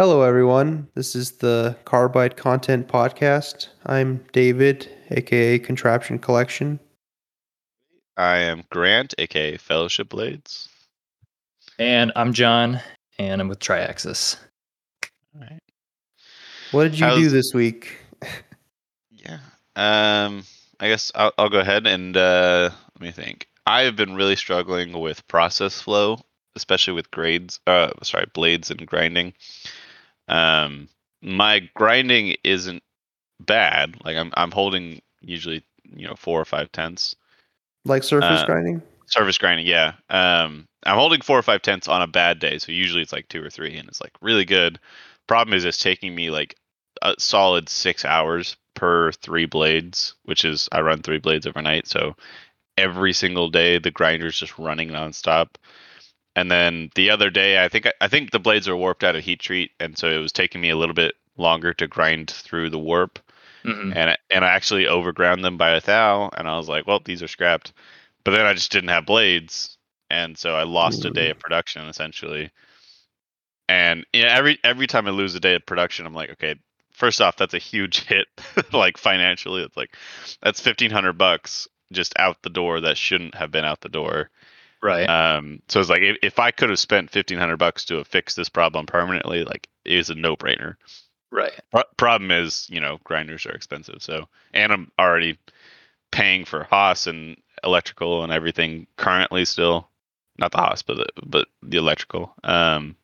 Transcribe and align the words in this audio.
Hello, 0.00 0.22
everyone. 0.22 0.88
This 0.94 1.14
is 1.14 1.32
the 1.32 1.76
Carbide 1.84 2.34
Content 2.38 2.88
Podcast. 2.88 3.68
I'm 3.84 4.24
David, 4.32 4.90
aka 5.10 5.58
Contraption 5.58 6.18
Collection. 6.18 6.80
I 8.16 8.38
am 8.38 8.64
Grant, 8.70 9.14
aka 9.18 9.58
Fellowship 9.58 10.08
Blades. 10.08 10.70
And 11.78 12.12
I'm 12.16 12.32
Jon, 12.32 12.80
and 13.18 13.42
I'm 13.42 13.48
with 13.48 13.58
Triaxis. 13.58 14.38
All 15.34 15.42
right. 15.42 15.60
What 16.70 16.84
did 16.84 16.98
you 16.98 17.14
do 17.16 17.28
this 17.28 17.52
week? 17.52 17.98
Yeah. 19.10 19.40
Um. 19.76 20.44
I 20.80 20.88
guess 20.88 21.12
I'll, 21.14 21.32
I'll 21.36 21.50
go 21.50 21.60
ahead 21.60 21.86
and 21.86 22.16
uh, 22.16 22.70
let 22.94 23.02
me 23.02 23.12
think. 23.12 23.48
I 23.66 23.82
have 23.82 23.96
been 23.96 24.14
really 24.14 24.36
struggling 24.36 24.98
with 24.98 25.28
process 25.28 25.78
flow, 25.78 26.20
especially 26.56 26.94
with 26.94 27.10
grades. 27.10 27.60
Uh, 27.66 27.90
sorry, 28.02 28.24
blades 28.32 28.70
and 28.70 28.86
grinding. 28.86 29.34
Um, 30.30 30.88
my 31.22 31.68
grinding 31.74 32.36
isn't 32.44 32.82
bad. 33.40 33.96
Like 34.04 34.16
I'm, 34.16 34.32
I'm 34.36 34.50
holding 34.50 35.02
usually, 35.20 35.64
you 35.94 36.06
know, 36.06 36.14
four 36.16 36.40
or 36.40 36.44
five 36.44 36.72
tenths. 36.72 37.14
Like 37.84 38.04
surface 38.04 38.40
Uh, 38.40 38.46
grinding? 38.46 38.82
Surface 39.06 39.38
grinding, 39.38 39.66
yeah. 39.66 39.94
Um, 40.08 40.68
I'm 40.86 40.96
holding 40.96 41.20
four 41.20 41.38
or 41.38 41.42
five 41.42 41.62
tenths 41.62 41.88
on 41.88 42.00
a 42.00 42.06
bad 42.06 42.38
day, 42.38 42.58
so 42.58 42.72
usually 42.72 43.02
it's 43.02 43.12
like 43.12 43.28
two 43.28 43.44
or 43.44 43.50
three, 43.50 43.76
and 43.76 43.88
it's 43.88 44.00
like 44.00 44.12
really 44.22 44.44
good. 44.44 44.78
Problem 45.26 45.54
is, 45.54 45.64
it's 45.64 45.78
taking 45.78 46.14
me 46.14 46.30
like 46.30 46.56
a 47.02 47.14
solid 47.18 47.68
six 47.68 48.04
hours 48.04 48.56
per 48.74 49.12
three 49.12 49.46
blades, 49.46 50.14
which 50.24 50.44
is 50.44 50.68
I 50.72 50.80
run 50.80 51.02
three 51.02 51.18
blades 51.18 51.46
overnight, 51.46 51.88
so 51.88 52.16
every 52.78 53.12
single 53.12 53.50
day 53.50 53.78
the 53.78 53.90
grinder's 53.90 54.38
just 54.38 54.58
running 54.58 54.90
nonstop. 54.90 55.48
And 56.36 56.50
then 56.50 56.90
the 56.94 57.10
other 57.10 57.28
day, 57.30 57.62
I 57.62 57.68
think 57.68 57.88
I 58.00 58.08
think 58.08 58.30
the 58.30 58.38
blades 58.38 58.68
are 58.68 58.76
warped 58.76 59.02
out 59.04 59.16
of 59.16 59.24
heat 59.24 59.40
treat, 59.40 59.72
and 59.80 59.98
so 59.98 60.08
it 60.08 60.18
was 60.18 60.32
taking 60.32 60.60
me 60.60 60.70
a 60.70 60.76
little 60.76 60.94
bit 60.94 61.14
longer 61.36 61.74
to 61.74 61.86
grind 61.86 62.30
through 62.30 62.70
the 62.70 62.78
warp 62.78 63.18
Mhm. 63.64 63.94
and 63.94 64.10
I, 64.10 64.16
and 64.30 64.42
I 64.44 64.48
actually 64.48 64.86
overground 64.86 65.44
them 65.44 65.58
by 65.58 65.72
a 65.72 65.80
thou, 65.82 66.30
and 66.34 66.48
I 66.48 66.56
was 66.56 66.68
like, 66.68 66.86
well, 66.86 67.00
these 67.04 67.22
are 67.22 67.28
scrapped. 67.28 67.72
But 68.24 68.30
then 68.30 68.46
I 68.46 68.54
just 68.54 68.72
didn't 68.72 68.88
have 68.88 69.04
blades, 69.04 69.76
and 70.08 70.38
so 70.38 70.54
I 70.56 70.62
lost 70.62 71.04
a 71.04 71.10
day 71.10 71.30
of 71.30 71.38
production 71.38 71.86
essentially. 71.86 72.50
And 73.68 74.06
you 74.12 74.22
know, 74.22 74.28
every 74.28 74.58
every 74.64 74.86
time 74.86 75.06
I 75.06 75.10
lose 75.10 75.34
a 75.34 75.40
day 75.40 75.54
of 75.54 75.66
production, 75.66 76.06
I'm 76.06 76.14
like, 76.14 76.30
okay, 76.30 76.56
first 76.92 77.20
off, 77.20 77.36
that's 77.36 77.54
a 77.54 77.58
huge 77.58 78.00
hit, 78.06 78.26
like 78.72 78.96
financially. 78.98 79.62
It's 79.62 79.76
like 79.76 79.94
that's 80.42 80.60
fifteen 80.60 80.90
hundred 80.90 81.14
bucks 81.18 81.68
just 81.92 82.14
out 82.18 82.42
the 82.42 82.50
door 82.50 82.80
that 82.80 82.96
shouldn't 82.96 83.34
have 83.34 83.50
been 83.50 83.64
out 83.64 83.80
the 83.80 83.88
door. 83.88 84.30
Right. 84.82 85.08
Um, 85.08 85.60
so 85.68 85.80
it's 85.80 85.90
like 85.90 86.02
if, 86.02 86.16
if 86.22 86.38
I 86.38 86.50
could 86.50 86.70
have 86.70 86.78
spent 86.78 87.10
fifteen 87.10 87.38
hundred 87.38 87.58
bucks 87.58 87.84
to 87.86 87.96
have 87.96 88.06
fixed 88.06 88.36
this 88.36 88.48
problem 88.48 88.86
permanently, 88.86 89.44
like 89.44 89.68
it 89.84 89.94
is 89.94 90.10
a 90.10 90.14
no 90.14 90.36
brainer. 90.36 90.76
right. 91.30 91.52
Pro- 91.70 91.82
problem 91.96 92.30
is, 92.30 92.66
you 92.70 92.80
know, 92.80 92.98
grinders 93.04 93.46
are 93.46 93.52
expensive. 93.52 94.02
So, 94.02 94.28
and 94.54 94.72
I'm 94.72 94.90
already 94.98 95.38
paying 96.10 96.44
for 96.44 96.64
Haas 96.64 97.06
and 97.06 97.36
electrical 97.62 98.24
and 98.24 98.32
everything 98.32 98.86
currently 98.96 99.44
still. 99.44 99.88
Not 100.38 100.52
the 100.52 100.58
Haas, 100.58 100.82
but 100.82 100.96
the, 100.96 101.06
but 101.26 101.48
the 101.62 101.76
electrical. 101.76 102.32
Um, 102.42 102.96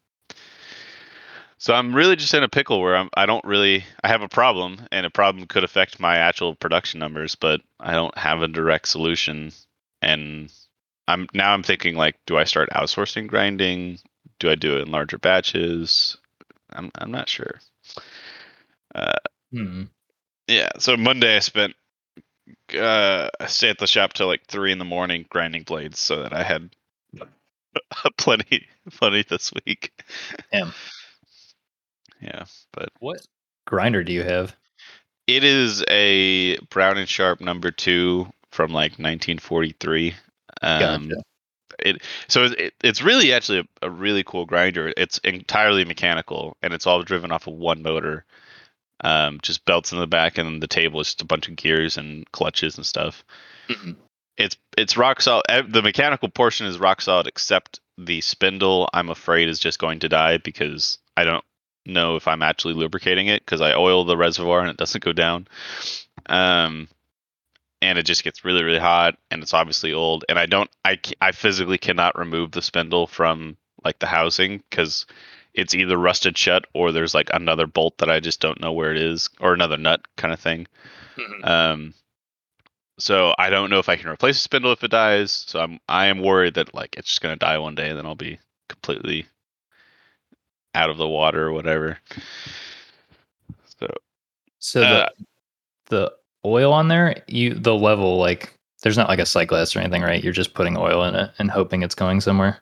so 1.58 1.74
I'm 1.74 1.94
really 1.94 2.16
just 2.16 2.34
in 2.34 2.42
a 2.42 2.48
pickle 2.48 2.80
where 2.80 2.96
I'm. 2.96 3.10
I 3.14 3.26
don't 3.26 3.44
really. 3.44 3.84
I 4.02 4.08
have 4.08 4.22
a 4.22 4.28
problem, 4.28 4.80
and 4.90 5.04
a 5.04 5.10
problem 5.10 5.46
could 5.46 5.64
affect 5.64 6.00
my 6.00 6.16
actual 6.16 6.54
production 6.54 7.00
numbers, 7.00 7.34
but 7.34 7.60
I 7.78 7.92
don't 7.92 8.16
have 8.16 8.40
a 8.40 8.48
direct 8.48 8.88
solution. 8.88 9.52
And 10.00 10.50
I'm 11.08 11.26
now 11.34 11.52
I'm 11.52 11.62
thinking 11.62 11.96
like, 11.96 12.16
do 12.26 12.36
I 12.36 12.44
start 12.44 12.70
outsourcing 12.70 13.26
grinding? 13.28 13.98
Do 14.38 14.50
I 14.50 14.54
do 14.54 14.76
it 14.76 14.82
in 14.82 14.90
larger 14.90 15.18
batches? 15.18 16.16
I'm 16.72 16.90
I'm 16.96 17.10
not 17.10 17.28
sure. 17.28 17.60
Uh, 18.94 19.12
Hmm. 19.52 19.84
yeah. 20.48 20.70
So 20.78 20.96
Monday 20.96 21.36
I 21.36 21.40
spent 21.40 21.74
uh 22.76 23.28
I 23.40 23.46
stayed 23.46 23.70
at 23.70 23.78
the 23.78 23.86
shop 23.86 24.12
till 24.12 24.26
like 24.26 24.46
three 24.46 24.72
in 24.72 24.78
the 24.78 24.84
morning 24.84 25.26
grinding 25.28 25.62
blades 25.62 25.98
so 26.00 26.22
that 26.22 26.32
I 26.32 26.42
had 26.42 26.70
plenty 28.18 28.66
plenty 28.92 29.22
this 29.22 29.52
week. 29.66 29.92
Damn. 30.52 30.72
Yeah, 32.20 32.44
but 32.72 32.88
What 32.98 33.26
grinder 33.66 34.02
do 34.02 34.12
you 34.12 34.22
have? 34.22 34.56
it 35.26 35.44
is 35.44 35.84
a 35.88 36.56
Brown 36.70 36.98
and 36.98 37.08
Sharpe 37.08 37.40
number 37.40 37.70
two 37.70 38.26
from 38.50 38.72
like 38.72 38.92
1943. 38.92 40.14
Um, 40.62 41.08
Gotcha. 41.08 41.22
it 41.78 42.02
so 42.28 42.44
it, 42.44 42.74
it's 42.82 43.02
really 43.02 43.32
actually 43.32 43.60
a, 43.60 43.86
a 43.86 43.90
really 43.90 44.24
cool 44.24 44.46
grinder. 44.46 44.92
It's 44.96 45.18
entirely 45.18 45.84
mechanical 45.84 46.56
and 46.62 46.72
it's 46.72 46.86
all 46.86 47.02
driven 47.02 47.32
off 47.32 47.46
of 47.46 47.54
one 47.54 47.82
motor. 47.82 48.24
Um, 49.04 49.40
just 49.42 49.64
belts 49.66 49.92
in 49.92 49.98
the 49.98 50.06
back 50.06 50.38
and 50.38 50.62
the 50.62 50.66
table 50.66 51.00
is 51.00 51.08
just 51.08 51.22
a 51.22 51.26
bunch 51.26 51.48
of 51.48 51.56
gears 51.56 51.98
and 51.98 52.30
clutches 52.32 52.76
and 52.76 52.86
stuff. 52.86 53.24
Mhm. 53.68 53.96
it's 54.38 54.56
it's 54.76 54.96
rock 54.96 55.20
solid. 55.20 55.44
The 55.68 55.82
mechanical 55.82 56.28
portion 56.28 56.66
is 56.66 56.78
rock 56.78 57.00
solid, 57.02 57.26
except 57.26 57.80
the 57.98 58.20
spindle. 58.20 58.88
I'm 58.92 59.10
afraid 59.10 59.48
is 59.48 59.58
just 59.58 59.78
going 59.78 60.00
to 60.00 60.08
die 60.08 60.38
because 60.38 60.98
I 61.16 61.24
don't 61.24 61.44
know 61.84 62.16
if 62.16 62.26
I'm 62.28 62.42
actually 62.42 62.74
lubricating 62.74 63.28
it 63.28 63.44
because 63.44 63.60
I 63.60 63.74
oil 63.74 64.04
the 64.04 64.16
reservoir 64.16 64.60
and 64.60 64.70
it 64.70 64.76
doesn't 64.76 65.04
go 65.04 65.12
down. 65.12 65.46
Um, 66.26 66.88
and 67.82 67.98
it 67.98 68.04
just 68.06 68.24
gets 68.24 68.44
really 68.44 68.64
really 68.64 68.78
hot 68.78 69.16
and 69.30 69.42
it's 69.42 69.54
obviously 69.54 69.92
old 69.92 70.24
and 70.28 70.38
I 70.38 70.46
don't 70.46 70.70
I 70.84 70.98
I 71.20 71.32
physically 71.32 71.78
cannot 71.78 72.18
remove 72.18 72.52
the 72.52 72.62
spindle 72.62 73.06
from 73.06 73.56
like 73.84 73.98
the 73.98 74.06
housing 74.06 74.62
because 74.70 75.06
it's 75.54 75.74
either 75.74 75.96
rusted 75.96 76.36
shut 76.36 76.66
or 76.74 76.92
there's 76.92 77.14
like 77.14 77.30
another 77.32 77.66
bolt 77.66 77.98
that 77.98 78.10
I 78.10 78.20
just 78.20 78.40
don't 78.40 78.60
know 78.60 78.72
where 78.72 78.90
it 78.92 79.00
is 79.00 79.30
or 79.40 79.54
another 79.54 79.76
nut 79.78 80.02
kind 80.16 80.34
of 80.34 80.40
thing. 80.40 80.66
Mhm. 81.16 81.44
Um, 81.46 81.94
so 82.98 83.34
I 83.38 83.50
don't 83.50 83.70
know 83.70 83.78
if 83.78 83.88
I 83.88 83.96
can 83.96 84.08
replace 84.08 84.36
the 84.36 84.42
spindle 84.42 84.72
if 84.72 84.84
it 84.84 84.90
dies. 84.90 85.32
So 85.32 85.60
I'm 85.60 85.80
I 85.88 86.06
am 86.06 86.22
worried 86.22 86.54
that 86.54 86.74
like 86.74 86.96
it's 86.96 87.08
just 87.08 87.20
gonna 87.20 87.36
die 87.36 87.58
one 87.58 87.74
day 87.74 87.88
and 87.88 87.98
then 87.98 88.06
I'll 88.06 88.14
be 88.14 88.38
completely 88.68 89.26
out 90.74 90.90
of 90.90 90.96
the 90.98 91.08
water 91.08 91.46
or 91.46 91.52
whatever. 91.52 91.98
So 93.78 93.86
So 94.58 94.82
Uh, 94.82 95.08
the 95.08 95.26
the 95.86 96.12
oil 96.46 96.72
on 96.72 96.88
there, 96.88 97.22
you 97.28 97.54
the 97.54 97.74
level 97.74 98.18
like 98.18 98.52
there's 98.82 98.96
not 98.96 99.08
like 99.08 99.18
a 99.20 99.26
sight 99.26 99.48
glass 99.48 99.74
or 99.76 99.80
anything, 99.80 100.02
right? 100.02 100.22
You're 100.24 100.32
just 100.32 100.54
putting 100.54 100.76
oil 100.76 101.04
in 101.04 101.14
it 101.16 101.30
and 101.38 101.50
hoping 101.50 101.82
it's 101.82 101.94
going 101.94 102.20
somewhere. 102.22 102.60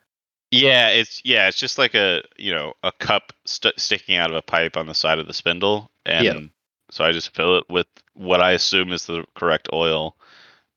yeah, 0.51 0.89
it's 0.89 1.21
yeah, 1.25 1.47
it's 1.47 1.57
just 1.57 1.77
like 1.77 1.93
a 1.95 2.23
you 2.37 2.53
know 2.53 2.73
a 2.83 2.91
cup 2.93 3.33
st- 3.45 3.79
sticking 3.79 4.15
out 4.17 4.29
of 4.31 4.37
a 4.37 4.41
pipe 4.41 4.77
on 4.77 4.87
the 4.87 4.93
side 4.93 5.19
of 5.19 5.27
the 5.27 5.33
spindle, 5.33 5.91
and 6.05 6.23
Yeah. 6.25 6.39
so 6.91 7.03
I 7.03 7.11
just 7.11 7.35
fill 7.35 7.57
it 7.57 7.65
with 7.69 7.87
what 8.13 8.41
I 8.41 8.51
assume 8.51 8.91
is 8.93 9.05
the 9.05 9.25
correct 9.35 9.69
oil. 9.73 10.15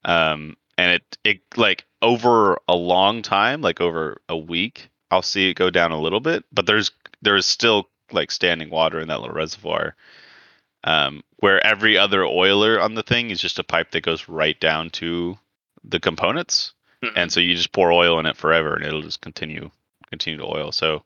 Um, 0.04 0.56
and 0.78 0.92
it 0.92 1.18
it 1.24 1.40
like 1.56 1.86
over 2.02 2.58
a 2.68 2.76
long 2.76 3.22
time, 3.22 3.60
like 3.62 3.80
over 3.80 4.20
a 4.28 4.36
week, 4.36 4.90
I'll 5.10 5.22
see 5.22 5.50
it 5.50 5.54
go 5.54 5.70
down 5.70 5.92
a 5.92 6.00
little 6.00 6.20
bit, 6.20 6.44
but 6.52 6.66
there's 6.66 6.90
there's 7.22 7.46
still 7.46 7.88
like 8.12 8.30
standing 8.30 8.70
water 8.70 9.00
in 9.00 9.08
that 9.08 9.20
little 9.20 9.34
reservoir. 9.36 9.94
Um, 10.84 11.22
where 11.38 11.64
every 11.66 11.98
other 11.98 12.24
oiler 12.24 12.80
on 12.80 12.94
the 12.94 13.02
thing 13.02 13.30
is 13.30 13.40
just 13.40 13.58
a 13.58 13.64
pipe 13.64 13.90
that 13.90 14.02
goes 14.02 14.28
right 14.28 14.58
down 14.60 14.90
to 14.90 15.36
the 15.84 15.98
components 16.00 16.72
and 17.16 17.30
so 17.32 17.38
you 17.40 17.54
just 17.54 17.72
pour 17.72 17.92
oil 17.92 18.18
in 18.18 18.26
it 18.26 18.36
forever 18.36 18.74
and 18.74 18.84
it'll 18.84 19.02
just 19.02 19.20
continue 19.20 19.70
continue 20.10 20.36
to 20.38 20.44
oil 20.44 20.72
so 20.72 21.02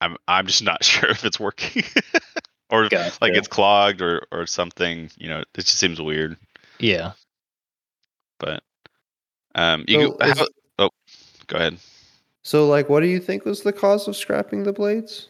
i'm 0.00 0.16
i'm 0.28 0.46
just 0.46 0.62
not 0.62 0.84
sure 0.90 1.08
if 1.10 1.24
it's 1.24 1.40
working 1.40 1.82
or 2.70 2.88
Gotcha. 2.88 3.16
like 3.22 3.32
it's 3.34 3.48
clogged 3.48 4.02
or 4.02 4.26
or 4.30 4.46
something 4.46 5.10
you 5.16 5.28
know 5.28 5.38
it 5.40 5.46
just 5.54 5.78
seems 5.78 6.00
weird 6.00 6.36
yeah. 6.78 7.12
but 8.38 8.62
um 9.54 9.84
you 9.88 10.00
So 10.00 10.10
go, 10.12 10.24
is- 10.26 10.38
how- 10.38 10.46
oh 10.78 10.90
go 11.46 11.56
ahead 11.56 11.78
So, 12.42 12.66
like, 12.68 12.88
what 12.88 13.00
do 13.00 13.06
you 13.06 13.20
think 13.20 13.44
was 13.44 13.62
the 13.62 13.72
cause 13.72 14.08
of 14.08 14.16
scrapping 14.16 14.62
the 14.62 14.72
blades? 14.72 15.28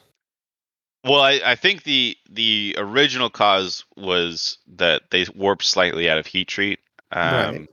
Well 1.04 1.21
I, 1.21 1.41
I 1.45 1.54
think 1.54 1.84
the 1.84 2.16
the 2.30 2.74
original 2.78 3.30
cause 3.30 3.84
was 3.97 4.59
that 4.77 5.03
they 5.10 5.27
warped 5.34 5.65
slightly 5.65 6.09
out 6.10 6.18
of 6.18 6.27
heat 6.27 6.48
treat 6.48 6.80
um 7.12 7.33
Right. 7.33 7.68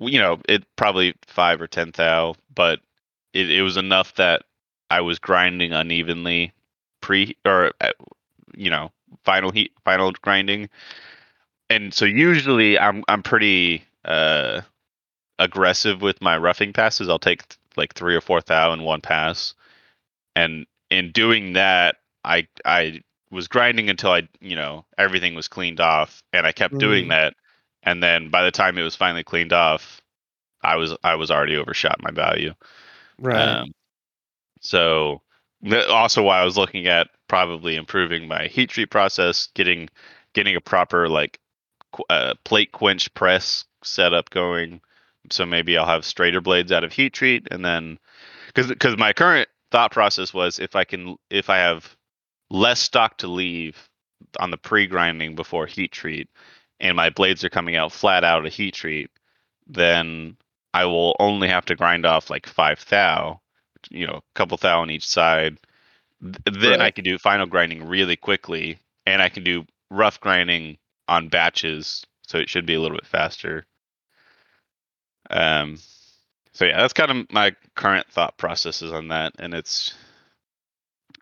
you 0.00 0.18
know, 0.20 0.40
it 0.48 0.64
probably 0.76 1.14
five 1.26 1.60
or 1.60 1.66
ten 1.66 1.90
thou, 1.94 2.34
but 2.54 2.80
it, 3.32 3.50
it 3.50 3.62
was 3.62 3.76
enough 3.76 4.14
that 4.14 4.42
I 4.90 5.00
was 5.00 5.18
grinding 5.18 5.72
unevenly 5.72 6.52
pre 7.00 7.36
or 7.44 7.72
uh, 7.80 7.90
you 8.56 8.70
know 8.70 8.90
final 9.24 9.50
heat 9.50 9.72
final 9.84 10.12
grinding, 10.12 10.68
and 11.70 11.92
so 11.92 12.04
usually 12.04 12.78
I'm 12.78 13.04
I'm 13.08 13.22
pretty 13.22 13.84
uh 14.04 14.62
aggressive 15.38 16.02
with 16.02 16.20
my 16.22 16.36
roughing 16.38 16.72
passes. 16.72 17.08
I'll 17.08 17.18
take 17.18 17.42
like 17.76 17.94
three 17.94 18.16
or 18.16 18.20
four 18.20 18.40
thou 18.40 18.72
in 18.72 18.82
one 18.82 19.00
pass, 19.00 19.54
and 20.36 20.66
in 20.90 21.12
doing 21.12 21.54
that, 21.54 21.96
I 22.28 22.48
I 22.66 23.02
was 23.32 23.48
grinding 23.48 23.90
until 23.90 24.12
I 24.12 24.28
you 24.40 24.56
know 24.56 24.86
everything 24.98 25.36
was 25.36 25.48
cleaned 25.48 25.80
off, 25.80 26.22
and 26.34 26.46
I 26.46 26.52
kept 26.52 26.78
doing 26.78 27.08
Mm. 27.08 27.10
that 27.10 27.34
and 27.84 28.02
then 28.02 28.30
by 28.30 28.44
the 28.44 28.52
time 28.52 28.78
it 28.78 28.82
was 28.84 28.96
finally 28.96 29.24
cleaned 29.24 29.52
off, 29.54 30.02
I 30.62 30.76
was 30.76 30.96
I 31.04 31.16
was 31.16 31.30
already 31.30 31.56
overshot 31.56 32.02
my 32.02 32.12
value. 32.12 32.54
Right. 33.18 33.58
Um, 33.60 33.74
so 34.60 35.22
Also, 35.90 36.22
why 36.22 36.40
I 36.40 36.44
was 36.44 36.56
looking 36.58 36.86
at 36.86 37.08
probably 37.28 37.76
improving 37.76 38.28
my 38.28 38.46
heat 38.48 38.70
treat 38.70 38.90
process, 38.90 39.48
getting 39.54 39.88
getting 40.34 40.56
a 40.56 40.60
proper 40.60 41.08
like 41.08 41.40
qu- 41.92 42.04
uh, 42.10 42.34
plate 42.44 42.72
quench 42.72 43.12
press 43.14 43.64
setup 43.84 44.30
going. 44.30 44.80
So 45.30 45.46
maybe 45.46 45.78
I'll 45.78 45.86
have 45.86 46.04
straighter 46.06 46.40
blades 46.42 46.72
out 46.72 46.84
of 46.84 46.92
heat 46.92 47.14
treat, 47.14 47.48
and 47.52 47.64
then 47.64 47.98
because 48.48 48.68
because 48.68 48.98
my 48.98 49.12
current 49.14 49.48
thought 49.72 49.92
process 49.92 50.34
was 50.34 50.60
if 50.60 50.76
I 50.76 50.84
can 50.84 51.16
if 51.30 51.50
I 51.50 51.58
have 51.58 51.96
less 52.50 52.80
stock 52.80 53.18
to 53.18 53.26
leave 53.28 53.88
on 54.38 54.50
the 54.50 54.56
pre 54.56 54.86
grinding 54.86 55.34
before 55.34 55.66
heat 55.66 55.92
treat, 55.92 56.28
and 56.80 56.96
my 56.96 57.10
blades 57.10 57.44
are 57.44 57.50
coming 57.50 57.76
out 57.76 57.92
flat 57.92 58.24
out 58.24 58.46
of 58.46 58.52
heat 58.52 58.74
treat, 58.74 59.10
then 59.66 60.36
I 60.74 60.84
will 60.86 61.16
only 61.18 61.48
have 61.48 61.64
to 61.66 61.76
grind 61.76 62.06
off 62.06 62.30
like 62.30 62.46
five 62.46 62.84
thou, 62.88 63.40
you 63.90 64.06
know, 64.06 64.16
a 64.16 64.22
couple 64.34 64.56
thou 64.56 64.80
on 64.82 64.90
each 64.90 65.06
side. 65.06 65.58
Th- 66.22 66.36
Then 66.60 66.80
I 66.80 66.90
can 66.90 67.04
do 67.04 67.18
final 67.18 67.46
grinding 67.46 67.86
really 67.86 68.16
quickly, 68.16 68.78
and 69.06 69.22
I 69.22 69.28
can 69.28 69.44
do 69.44 69.66
rough 69.90 70.20
grinding 70.20 70.78
on 71.08 71.28
batches, 71.28 72.04
so 72.26 72.38
it 72.38 72.48
should 72.48 72.66
be 72.66 72.74
a 72.74 72.80
little 72.80 72.96
bit 72.96 73.06
faster. 73.06 73.66
Um, 75.30 75.78
so 76.52 76.64
yeah, 76.64 76.80
that's 76.80 76.92
kind 76.92 77.10
of 77.10 77.32
my 77.32 77.54
current 77.76 78.06
thought 78.08 78.36
processes 78.36 78.92
on 78.92 79.08
that, 79.08 79.34
and 79.38 79.54
it's 79.54 79.94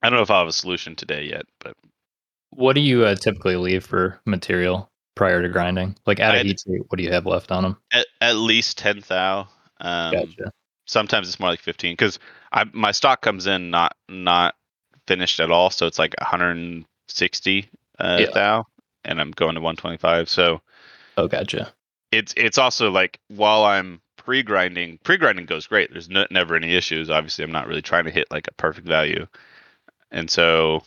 I 0.02 0.10
don't 0.10 0.16
know 0.18 0.22
if 0.22 0.30
I'll 0.30 0.40
have 0.40 0.48
a 0.48 0.52
solution 0.52 0.94
today 0.96 1.24
yet, 1.24 1.44
but 1.60 1.74
What 2.50 2.74
do 2.74 2.80
you 2.80 3.04
uh, 3.04 3.14
typically 3.16 3.56
leave 3.56 3.84
for 3.84 4.20
material 4.26 4.90
prior 5.14 5.42
to 5.42 5.48
grinding? 5.48 5.96
Like 6.06 6.20
out 6.20 6.34
of 6.34 6.40
I'd- 6.40 6.48
heat 6.48 6.62
what 6.88 6.96
do 6.98 7.02
you 7.04 7.12
have 7.12 7.26
left 7.26 7.50
on 7.52 7.62
them? 7.62 7.76
at, 7.92 8.06
at 8.20 8.36
least 8.36 8.78
ten 8.78 9.02
thou. 9.08 9.48
Um, 9.80 10.12
Gotcha. 10.12 10.52
sometimes 10.86 11.28
it's 11.28 11.38
more 11.40 11.50
like 11.50 11.60
15 11.60 11.92
because 11.92 12.18
I 12.52 12.64
my 12.72 12.92
stock 12.92 13.20
comes 13.22 13.46
in 13.46 13.70
not 13.70 13.96
not 14.08 14.54
finished 15.06 15.40
at 15.40 15.50
all, 15.50 15.70
so 15.70 15.86
it's 15.86 15.98
like 15.98 16.14
160 16.20 17.68
uh, 17.98 18.16
Yeah. 18.20 18.30
thou, 18.32 18.66
and 19.04 19.20
I'm 19.20 19.30
going 19.32 19.54
to 19.54 19.60
125. 19.60 20.28
So 20.28 20.60
Oh, 21.18 21.28
gotcha. 21.28 21.72
it's 22.12 22.34
it's 22.36 22.58
also 22.58 22.90
like 22.90 23.18
while 23.28 23.64
I'm 23.64 24.00
pre-grinding, 24.18 24.98
pre-grinding 25.04 25.46
goes 25.46 25.66
great. 25.66 25.90
There's 25.92 26.08
no, 26.10 26.26
never 26.30 26.56
any 26.56 26.74
issues. 26.74 27.08
Obviously, 27.10 27.44
I'm 27.44 27.52
not 27.52 27.66
really 27.68 27.82
trying 27.82 28.04
to 28.04 28.10
hit 28.10 28.26
like 28.30 28.48
a 28.48 28.54
perfect 28.54 28.86
value, 28.86 29.26
and 30.16 30.30
so 30.30 30.82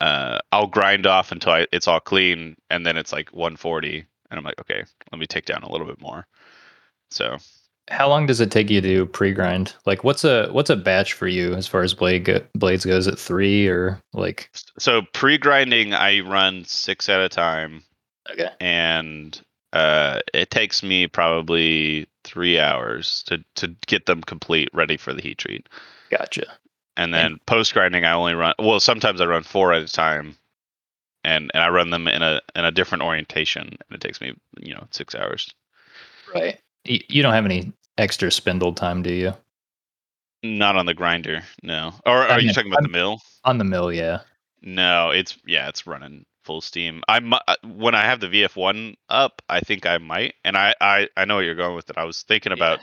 uh, 0.00 0.38
I'll 0.52 0.68
grind 0.68 1.06
off 1.06 1.32
until 1.32 1.52
I, 1.52 1.66
it's 1.72 1.88
all 1.88 2.00
clean, 2.00 2.56
and 2.70 2.86
then 2.86 2.96
it's 2.96 3.12
like 3.12 3.30
140, 3.30 4.06
and 4.30 4.38
I'm 4.38 4.44
like, 4.44 4.60
okay, 4.60 4.84
let 5.12 5.18
me 5.18 5.26
take 5.26 5.44
down 5.44 5.62
a 5.62 5.70
little 5.70 5.86
bit 5.86 6.00
more. 6.00 6.26
So 7.10 7.36
How 7.90 8.08
long 8.08 8.26
does 8.26 8.40
it 8.40 8.50
take 8.50 8.70
you 8.70 8.80
to 8.80 9.06
pre-grind? 9.06 9.74
Like, 9.86 10.04
what's 10.04 10.24
a 10.24 10.48
what's 10.52 10.70
a 10.70 10.76
batch 10.76 11.12
for 11.12 11.26
you 11.26 11.54
as 11.54 11.66
far 11.66 11.82
as 11.82 11.94
blade 11.94 12.24
go, 12.24 12.40
blades 12.54 12.84
goes? 12.86 13.06
At 13.08 13.18
three 13.18 13.66
or 13.66 14.00
like? 14.12 14.50
so 14.78 15.02
pre-grinding, 15.12 15.92
I 15.92 16.20
run 16.20 16.64
six 16.64 17.08
at 17.08 17.20
a 17.20 17.28
time. 17.28 17.82
Okay. 18.30 18.48
and 18.58 19.38
uh, 19.74 20.20
it 20.32 20.50
takes 20.50 20.82
me 20.82 21.06
probably 21.06 22.06
three 22.22 22.58
hours 22.58 23.22
to 23.26 23.44
to 23.56 23.68
get 23.86 24.06
them 24.06 24.22
complete, 24.22 24.70
ready 24.72 24.96
for 24.96 25.12
the 25.12 25.20
heat 25.20 25.38
treat. 25.38 25.68
Gotcha. 26.10 26.46
And 26.96 27.12
then 27.12 27.38
post 27.46 27.72
grinding, 27.74 28.04
I 28.04 28.12
only 28.12 28.34
run. 28.34 28.54
Well, 28.58 28.78
sometimes 28.80 29.20
I 29.20 29.26
run 29.26 29.42
four 29.42 29.72
at 29.72 29.82
a 29.82 29.92
time, 29.92 30.36
and 31.24 31.50
and 31.52 31.62
I 31.62 31.68
run 31.68 31.90
them 31.90 32.06
in 32.06 32.22
a 32.22 32.40
in 32.54 32.64
a 32.64 32.70
different 32.70 33.02
orientation, 33.02 33.62
and 33.64 33.76
it 33.90 34.00
takes 34.00 34.20
me 34.20 34.34
you 34.60 34.74
know 34.74 34.86
six 34.90 35.14
hours. 35.14 35.52
Right. 36.32 36.58
You, 36.84 37.00
you 37.08 37.22
don't 37.22 37.32
have 37.34 37.44
any 37.46 37.72
extra 37.98 38.30
spindle 38.30 38.72
time, 38.72 39.02
do 39.02 39.12
you? 39.12 39.34
Not 40.42 40.76
on 40.76 40.86
the 40.86 40.94
grinder, 40.94 41.42
no. 41.62 41.94
Or 42.06 42.18
I 42.18 42.34
are 42.34 42.40
you 42.40 42.52
talking 42.52 42.70
about 42.70 42.82
I'm- 42.82 42.92
the 42.92 42.96
mill? 42.98 43.20
On 43.44 43.58
the 43.58 43.64
mill, 43.64 43.92
yeah. 43.92 44.20
No, 44.62 45.10
it's 45.10 45.36
yeah, 45.46 45.68
it's 45.68 45.86
running 45.86 46.24
full 46.44 46.60
steam. 46.60 47.02
I 47.08 47.20
mu- 47.20 47.36
uh, 47.48 47.56
when 47.64 47.94
I 47.94 48.02
have 48.02 48.20
the 48.20 48.28
VF1 48.28 48.94
up, 49.08 49.42
I 49.48 49.60
think 49.60 49.84
I 49.86 49.98
might, 49.98 50.34
and 50.44 50.56
I 50.56 50.74
I 50.80 51.08
I 51.16 51.24
know 51.24 51.36
where 51.36 51.44
you're 51.44 51.54
going 51.54 51.74
with 51.74 51.90
it. 51.90 51.98
I 51.98 52.04
was 52.04 52.22
thinking 52.22 52.52
about 52.52 52.78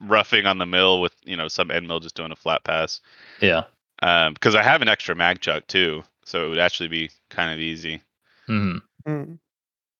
roughing 0.00 0.46
on 0.46 0.58
the 0.58 0.66
mill 0.66 1.00
with 1.00 1.14
you 1.24 1.36
know 1.36 1.48
some 1.48 1.70
end 1.70 1.86
mill 1.88 2.00
just 2.00 2.14
doing 2.16 2.32
a 2.32 2.36
flat 2.36 2.64
pass, 2.64 3.00
Yeah. 3.40 3.64
um, 4.02 4.34
because 4.34 4.54
I 4.54 4.62
have 4.62 4.82
an 4.82 4.88
extra 4.88 5.14
mag 5.14 5.40
chuck 5.40 5.66
too, 5.66 6.02
so 6.24 6.46
it 6.46 6.48
would 6.50 6.58
actually 6.58 6.88
be 6.88 7.10
kind 7.30 7.52
of 7.52 7.58
easy. 7.58 8.02
hmm 8.46 8.78
Mm. 9.06 9.38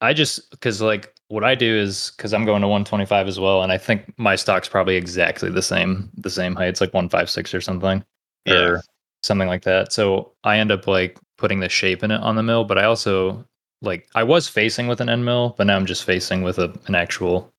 I 0.00 0.12
just 0.12 0.50
because 0.50 0.82
like 0.82 1.14
what 1.28 1.42
I 1.44 1.54
do 1.54 1.74
is 1.76 2.12
because 2.16 2.32
I'm 2.34 2.44
going 2.44 2.60
to 2.62 2.68
125 2.68 3.26
as 3.28 3.38
well, 3.40 3.62
and 3.62 3.72
I 3.72 3.78
think 3.78 4.12
my 4.18 4.36
stock's 4.36 4.68
probably 4.68 4.96
exactly 4.96 5.50
the 5.50 5.62
same 5.62 6.10
the 6.16 6.30
same 6.30 6.54
height. 6.56 6.68
It's 6.68 6.80
like 6.80 6.92
156 6.94 7.54
or 7.54 7.60
something, 7.60 8.04
Yeah. 8.44 8.54
or 8.54 8.82
something 9.22 9.48
like 9.48 9.62
that. 9.62 9.92
So 9.92 10.32
I 10.44 10.58
end 10.58 10.70
up 10.72 10.86
like 10.86 11.18
putting 11.38 11.60
the 11.60 11.68
shape 11.68 12.02
in 12.02 12.10
it 12.10 12.20
on 12.20 12.36
the 12.36 12.42
mill, 12.42 12.64
but 12.64 12.78
I 12.78 12.84
also 12.84 13.44
like 13.82 14.08
I 14.14 14.22
was 14.24 14.48
facing 14.48 14.86
with 14.88 15.00
an 15.00 15.08
end 15.08 15.24
mill, 15.24 15.54
but 15.56 15.66
now 15.66 15.76
I'm 15.76 15.86
just 15.86 16.04
facing 16.04 16.42
with 16.42 16.58
a 16.58 16.72
an 16.86 16.94
actual 16.94 17.52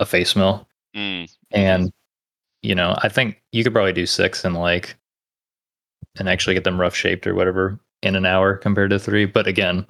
a 0.00 0.06
face 0.06 0.36
mill, 0.36 0.68
Mm, 0.94 1.34
and 1.50 1.92
you 2.62 2.74
know 2.74 2.94
I 3.02 3.08
think 3.08 3.42
you 3.52 3.64
could 3.64 3.72
probably 3.72 3.92
do 3.92 4.06
six 4.06 4.44
and 4.44 4.54
like 4.54 4.96
and 6.18 6.28
actually 6.28 6.54
get 6.54 6.64
them 6.64 6.80
rough 6.80 6.94
shaped 6.94 7.26
or 7.26 7.34
whatever 7.34 7.78
in 8.02 8.14
an 8.16 8.26
hour 8.26 8.56
compared 8.56 8.90
to 8.90 8.98
three. 8.98 9.24
But 9.24 9.46
again, 9.46 9.86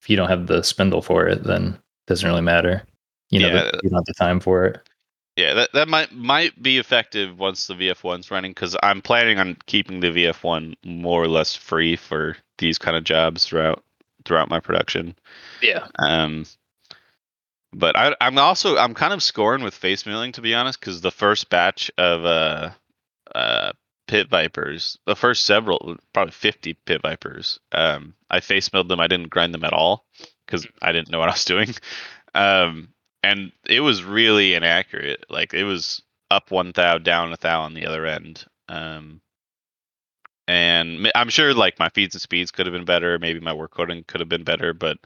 if 0.00 0.08
you 0.08 0.16
don't 0.16 0.28
have 0.30 0.46
the 0.46 0.62
spindle 0.62 1.02
for 1.02 1.26
it, 1.28 1.44
then 1.44 1.74
it 1.74 1.80
doesn't 2.06 2.28
really 2.28 2.40
matter. 2.42 2.82
You 3.30 3.40
know, 3.40 3.48
Yeah. 3.48 3.54
the, 3.72 3.80
you 3.82 3.90
don't 3.90 3.98
have 3.98 4.04
the 4.06 4.14
time 4.14 4.40
for 4.40 4.64
it. 4.64 4.88
yeah, 5.36 5.52
that 5.54 5.70
that 5.74 5.88
might 5.88 6.12
might 6.12 6.60
be 6.62 6.78
effective 6.78 7.38
once 7.38 7.66
the 7.66 7.74
VF1's 7.74 8.30
running, 8.30 8.52
because 8.52 8.74
I'm 8.82 9.02
planning 9.02 9.38
on 9.38 9.56
keeping 9.66 10.00
the 10.00 10.08
VF1 10.10 10.74
more 10.84 11.22
or 11.22 11.28
less 11.28 11.54
free 11.54 11.94
for 11.96 12.36
these 12.56 12.78
kind 12.78 12.96
of 12.96 13.04
jobs 13.04 13.44
throughout 13.44 13.84
throughout 14.24 14.48
my 14.48 14.60
production. 14.60 15.14
Yeah. 15.62 15.86
Um, 15.98 16.46
but 17.78 17.96
I, 17.96 18.14
I'm 18.20 18.36
also 18.38 18.76
I'm 18.76 18.94
kind 18.94 19.12
of 19.12 19.22
scoring 19.22 19.62
with 19.62 19.74
face 19.74 20.04
milling 20.04 20.32
to 20.32 20.42
be 20.42 20.54
honest, 20.54 20.80
because 20.80 21.00
the 21.00 21.10
first 21.10 21.48
batch 21.48 21.90
of 21.96 22.24
uh, 22.24 22.70
uh, 23.34 23.72
pit 24.08 24.28
vipers, 24.28 24.98
the 25.06 25.14
first 25.14 25.46
several, 25.46 25.96
probably 26.12 26.32
50 26.32 26.74
pit 26.74 27.02
vipers, 27.02 27.60
um, 27.72 28.14
I 28.30 28.40
face 28.40 28.72
milled 28.72 28.88
them. 28.88 29.00
I 29.00 29.06
didn't 29.06 29.30
grind 29.30 29.54
them 29.54 29.64
at 29.64 29.72
all 29.72 30.04
because 30.44 30.66
I 30.82 30.92
didn't 30.92 31.10
know 31.10 31.20
what 31.20 31.28
I 31.28 31.32
was 31.32 31.44
doing. 31.44 31.74
Um, 32.34 32.88
and 33.22 33.52
it 33.66 33.80
was 33.80 34.02
really 34.02 34.54
inaccurate. 34.54 35.24
Like 35.30 35.54
it 35.54 35.64
was 35.64 36.02
up 36.30 36.50
one 36.50 36.72
thou, 36.74 36.98
down 36.98 37.32
a 37.32 37.36
thou 37.36 37.62
on 37.62 37.74
the 37.74 37.86
other 37.86 38.06
end. 38.06 38.44
Um, 38.68 39.20
and 40.46 41.10
I'm 41.14 41.30
sure 41.30 41.54
like 41.54 41.78
my 41.78 41.88
feeds 41.88 42.14
and 42.14 42.22
speeds 42.22 42.50
could 42.50 42.66
have 42.66 42.72
been 42.72 42.84
better. 42.84 43.18
Maybe 43.18 43.40
my 43.40 43.52
work 43.52 43.72
coding 43.72 44.04
could 44.06 44.20
have 44.20 44.28
been 44.28 44.44
better, 44.44 44.72
but 44.72 44.98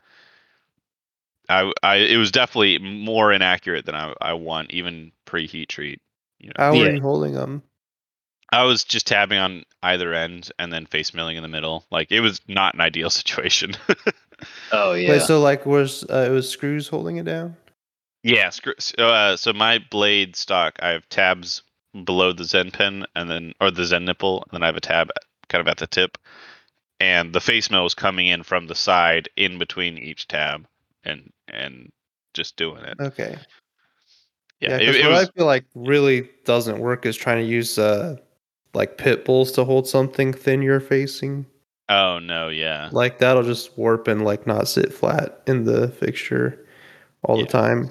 I, 1.52 1.72
I, 1.82 1.96
it 1.96 2.16
was 2.16 2.30
definitely 2.32 2.78
more 2.78 3.32
inaccurate 3.32 3.86
than 3.86 3.94
I, 3.94 4.14
I 4.20 4.32
want, 4.34 4.72
even 4.72 5.12
pre 5.24 5.46
heat 5.46 5.68
treat. 5.68 6.00
You 6.40 6.48
know, 6.48 6.54
How 6.56 6.72
Yeah. 6.76 6.88
are 6.88 6.94
you 6.94 7.00
holding 7.02 7.34
them? 7.34 7.62
I 8.52 8.64
was 8.64 8.84
just 8.84 9.06
tabbing 9.06 9.38
on 9.38 9.64
either 9.82 10.14
end 10.14 10.50
and 10.58 10.72
then 10.72 10.86
face 10.86 11.14
milling 11.14 11.36
in 11.36 11.42
the 11.42 11.48
middle. 11.48 11.84
Like 11.90 12.12
it 12.12 12.20
was 12.20 12.40
not 12.48 12.74
an 12.74 12.80
ideal 12.80 13.10
situation. 13.20 13.72
Oh 14.72 14.92
yeah. 14.94 15.08
Wait, 15.10 15.22
so 15.22 15.40
like 15.40 15.66
was 15.66 16.04
uh, 16.10 16.26
it 16.28 16.32
was 16.32 16.48
screws 16.48 16.88
holding 16.88 17.16
it 17.16 17.24
down? 17.24 17.56
yeah, 18.22 18.50
screw, 18.50 18.74
so, 18.78 19.08
uh, 19.08 19.36
so 19.36 19.52
my 19.52 19.78
blade 19.90 20.36
stock, 20.36 20.76
I 20.80 20.90
have 20.90 21.08
tabs 21.08 21.62
below 22.04 22.32
the 22.32 22.44
Zen 22.44 22.70
pin 22.70 23.06
and 23.16 23.30
then, 23.30 23.54
or 23.60 23.70
the 23.70 23.84
Zen 23.84 24.04
nipple, 24.04 24.42
and 24.44 24.52
then 24.52 24.62
I 24.62 24.66
have 24.66 24.76
a 24.76 24.80
tab 24.80 25.10
kind 25.48 25.60
of 25.60 25.68
at 25.68 25.78
the 25.78 25.86
tip. 25.86 26.18
And 27.00 27.32
the 27.34 27.40
face 27.40 27.70
mill 27.70 27.84
was 27.84 27.94
coming 27.94 28.28
in 28.28 28.42
from 28.44 28.66
the 28.68 28.74
side 28.76 29.28
in 29.36 29.58
between 29.58 29.98
each 29.98 30.28
tab 30.28 30.66
and, 31.04 31.30
and 31.48 31.90
just 32.34 32.56
doing 32.56 32.84
it. 32.84 32.96
Okay. 33.00 33.36
Yeah, 34.60 34.70
Yeah, 34.70 34.76
it, 34.76 34.78
because 34.80 34.96
it 34.96 35.02
what 35.04 35.10
was, 35.12 35.28
I 35.28 35.32
feel 35.32 35.46
like 35.46 35.64
really 35.74 36.28
doesn't 36.44 36.78
work 36.78 37.04
is 37.06 37.16
trying 37.16 37.38
to 37.44 37.48
use 37.50 37.78
uh 37.78 38.16
like 38.74 38.96
pit 38.96 39.24
bulls 39.24 39.52
to 39.52 39.64
hold 39.64 39.86
something 39.86 40.32
thin 40.32 40.62
you're 40.62 40.80
facing. 40.80 41.44
oh 41.88 42.18
no, 42.18 42.48
yeah. 42.48 42.88
Like 42.92 43.18
that'll 43.18 43.42
just 43.42 43.76
warp 43.76 44.08
and 44.08 44.24
like 44.24 44.46
not 44.46 44.68
sit 44.68 44.94
flat 44.94 45.42
in 45.46 45.64
the 45.64 45.88
fixture 45.88 46.66
all 47.24 47.36
Yeah. 47.38 47.42
the 47.44 47.48
time. 47.50 47.90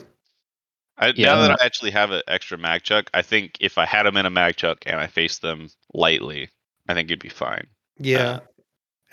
I, 0.98 1.14
Yeah, 1.16 1.34
now 1.34 1.42
that 1.48 1.62
I 1.62 1.66
actually 1.66 1.92
have 1.92 2.12
an 2.12 2.22
extra 2.28 2.58
mag 2.58 2.84
chuck, 2.84 3.10
I 3.14 3.22
think 3.22 3.58
if 3.60 3.78
I 3.78 3.86
had 3.86 4.04
them 4.04 4.18
in 4.18 4.26
a 4.26 4.30
mag 4.30 4.56
chuck 4.56 4.80
and 4.86 5.00
I 5.00 5.08
faced 5.08 5.42
them 5.42 5.70
lightly, 5.94 6.50
I 6.88 6.94
think 6.94 7.10
it'd 7.10 7.20
be 7.20 7.30
fine. 7.30 7.68
Yeah. 8.00 8.40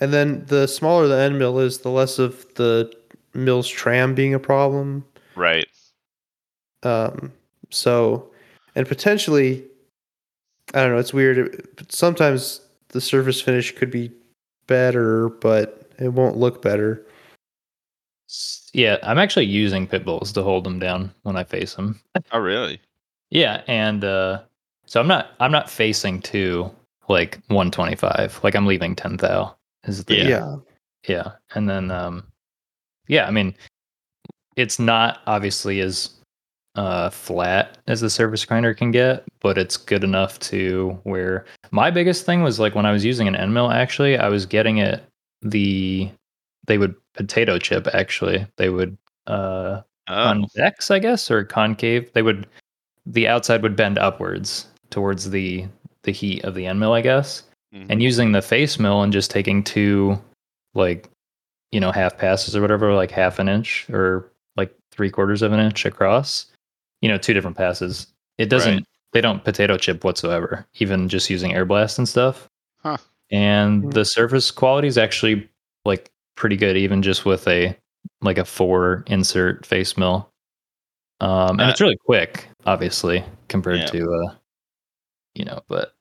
and 0.00 0.12
then 0.12 0.44
the 0.46 0.66
smaller 0.68 1.06
the 1.08 1.18
end 1.18 1.38
mill 1.38 1.58
is, 1.58 1.78
the 1.78 1.90
less 1.90 2.18
of 2.18 2.46
the 2.54 2.90
mill's 3.38 3.68
tram 3.68 4.14
being 4.14 4.34
a 4.34 4.38
problem. 4.38 5.04
Right. 5.34 5.66
Um, 6.82 7.32
so, 7.70 8.30
and 8.74 8.86
potentially, 8.86 9.64
I 10.74 10.80
don't 10.82 10.92
know. 10.92 10.98
It's 10.98 11.12
weird. 11.14 11.38
It- 11.38 11.92
Sometimes 11.92 12.60
the 12.88 13.00
surface 13.00 13.40
finish 13.40 13.74
could 13.74 13.90
be 13.90 14.10
better, 14.66 15.28
but 15.28 15.90
it 15.98 16.08
won't 16.12 16.36
look 16.36 16.60
better. 16.62 17.04
Yeah, 18.74 18.98
I'm 19.02 19.18
actually 19.18 19.46
using 19.46 19.86
pit 19.86 20.04
bulls 20.04 20.32
to 20.32 20.42
hold 20.42 20.64
them 20.64 20.78
down 20.78 21.12
when 21.22 21.36
I 21.36 21.44
face 21.44 21.74
them. 21.74 21.98
Oh, 22.32 22.38
really? 22.40 22.80
Yeah, 23.30 23.62
and 23.66 24.04
uh, 24.04 24.42
so 24.86 25.00
I'm 25.00 25.08
not 25.08 25.30
I'm 25.40 25.52
not 25.52 25.70
facing 25.70 26.20
to 26.22 26.70
like 27.08 27.36
125. 27.48 28.40
Like 28.42 28.54
I'm 28.54 28.66
leaving 28.66 28.94
10 28.94 29.16
thou 29.18 29.54
is 29.84 30.04
the 30.04 30.16
Yeah. 30.16 30.28
yeah. 30.28 30.56
yeah. 31.08 31.30
And 31.54 31.68
then 31.68 31.90
um 31.90 32.24
yeah, 33.08 33.26
I 33.26 33.30
mean 33.30 33.54
it's 34.56 34.78
not 34.78 35.20
obviously 35.26 35.80
as 35.80 36.10
uh 36.74 37.10
flat 37.10 37.78
as 37.86 38.00
the 38.00 38.10
surface 38.10 38.44
grinder 38.44 38.74
can 38.74 38.90
get, 38.90 39.24
but 39.40 39.58
it's 39.58 39.76
good 39.76 40.04
enough 40.04 40.38
to 40.40 40.98
where 41.04 41.44
my 41.70 41.90
biggest 41.90 42.24
thing 42.26 42.42
was 42.42 42.60
like 42.60 42.74
when 42.74 42.86
I 42.86 42.92
was 42.92 43.04
using 43.04 43.28
an 43.28 43.36
end 43.36 43.54
mill 43.54 43.70
actually, 43.70 44.18
I 44.18 44.28
was 44.28 44.46
getting 44.46 44.78
it 44.78 45.02
the 45.42 46.10
they 46.66 46.78
would 46.78 46.94
potato 47.14 47.58
chip 47.58 47.86
actually. 47.94 48.46
They 48.56 48.70
would 48.70 48.96
uh 49.26 49.82
Oh, 50.10 50.14
convex, 50.24 50.90
I 50.90 50.98
guess, 51.00 51.30
or 51.30 51.44
concave. 51.44 52.12
They 52.14 52.22
would 52.22 52.46
the 53.06 53.28
outside 53.28 53.62
would 53.62 53.76
bend 53.76 53.98
upwards 53.98 54.66
towards 54.90 55.30
the 55.30 55.66
the 56.04 56.12
heat 56.12 56.44
of 56.44 56.54
the 56.54 56.66
end 56.66 56.80
mill, 56.80 56.92
I 56.94 57.00
guess. 57.02 57.42
mhm. 57.74 57.86
And 57.90 58.02
using 58.02 58.32
the 58.32 58.42
face 58.42 58.78
mill 58.78 59.02
and 59.02 59.12
just 59.12 59.30
taking 59.30 59.62
two 59.64 60.18
like 60.74 61.10
you 61.72 61.80
know 61.80 61.92
half 61.92 62.16
passes 62.18 62.54
or 62.56 62.60
whatever, 62.60 62.94
like 62.94 63.10
half 63.10 63.38
an 63.38 63.48
inch 63.48 63.88
or 63.90 64.30
like 64.56 64.74
three 64.90 65.10
quarters 65.10 65.42
of 65.42 65.52
an 65.52 65.60
inch 65.60 65.84
across, 65.84 66.46
you 67.00 67.08
know, 67.08 67.18
two 67.18 67.32
different 67.34 67.56
passes. 67.56 68.06
It 68.38 68.46
doesn't. 68.46 68.74
Right. 68.76 68.84
They 69.12 69.20
don't 69.22 69.42
potato 69.42 69.78
chip 69.78 70.04
whatsoever, 70.04 70.66
even 70.74 71.08
just 71.08 71.30
using 71.30 71.54
air 71.54 71.64
blast 71.64 71.96
and 71.98 72.08
stuff. 72.08 72.48
Huh. 72.82 72.98
And 73.30 73.84
Hmm. 73.84 73.90
the 73.90 74.04
surface 74.04 74.50
quality 74.50 74.88
is 74.88 74.98
actually 74.98 75.48
like 75.84 76.10
pretty 76.36 76.56
good, 76.56 76.76
even 76.76 77.02
just 77.02 77.24
with 77.24 77.46
a 77.48 77.76
like 78.22 78.38
a 78.38 78.44
four 78.44 79.04
insert 79.06 79.64
face 79.66 79.96
mill. 79.96 80.30
Um, 81.20 81.58
and 81.58 81.62
Uh, 81.62 81.68
it's 81.70 81.80
really 81.80 81.96
quick, 82.06 82.48
obviously, 82.66 83.24
compared 83.48 83.80
Yeah. 83.80 83.86
to 83.86 84.12
uh, 84.28 84.34
you 85.34 85.44
know. 85.44 85.60
But 85.68 85.94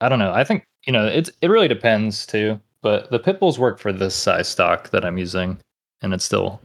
I 0.00 0.08
don't 0.08 0.18
know. 0.18 0.32
I 0.32 0.44
think 0.44 0.64
you 0.86 0.92
know 0.92 1.06
it's 1.06 1.30
it 1.40 1.48
really 1.48 1.68
depends 1.68 2.26
too. 2.26 2.60
But 2.82 3.10
the 3.10 3.18
pit 3.18 3.38
bulls 3.38 3.58
work 3.58 3.78
for 3.78 3.92
this 3.92 4.14
size 4.14 4.48
stock 4.48 4.90
that 4.90 5.04
I'm 5.04 5.18
using, 5.18 5.58
and 6.02 6.12
it's 6.12 6.24
still 6.24 6.60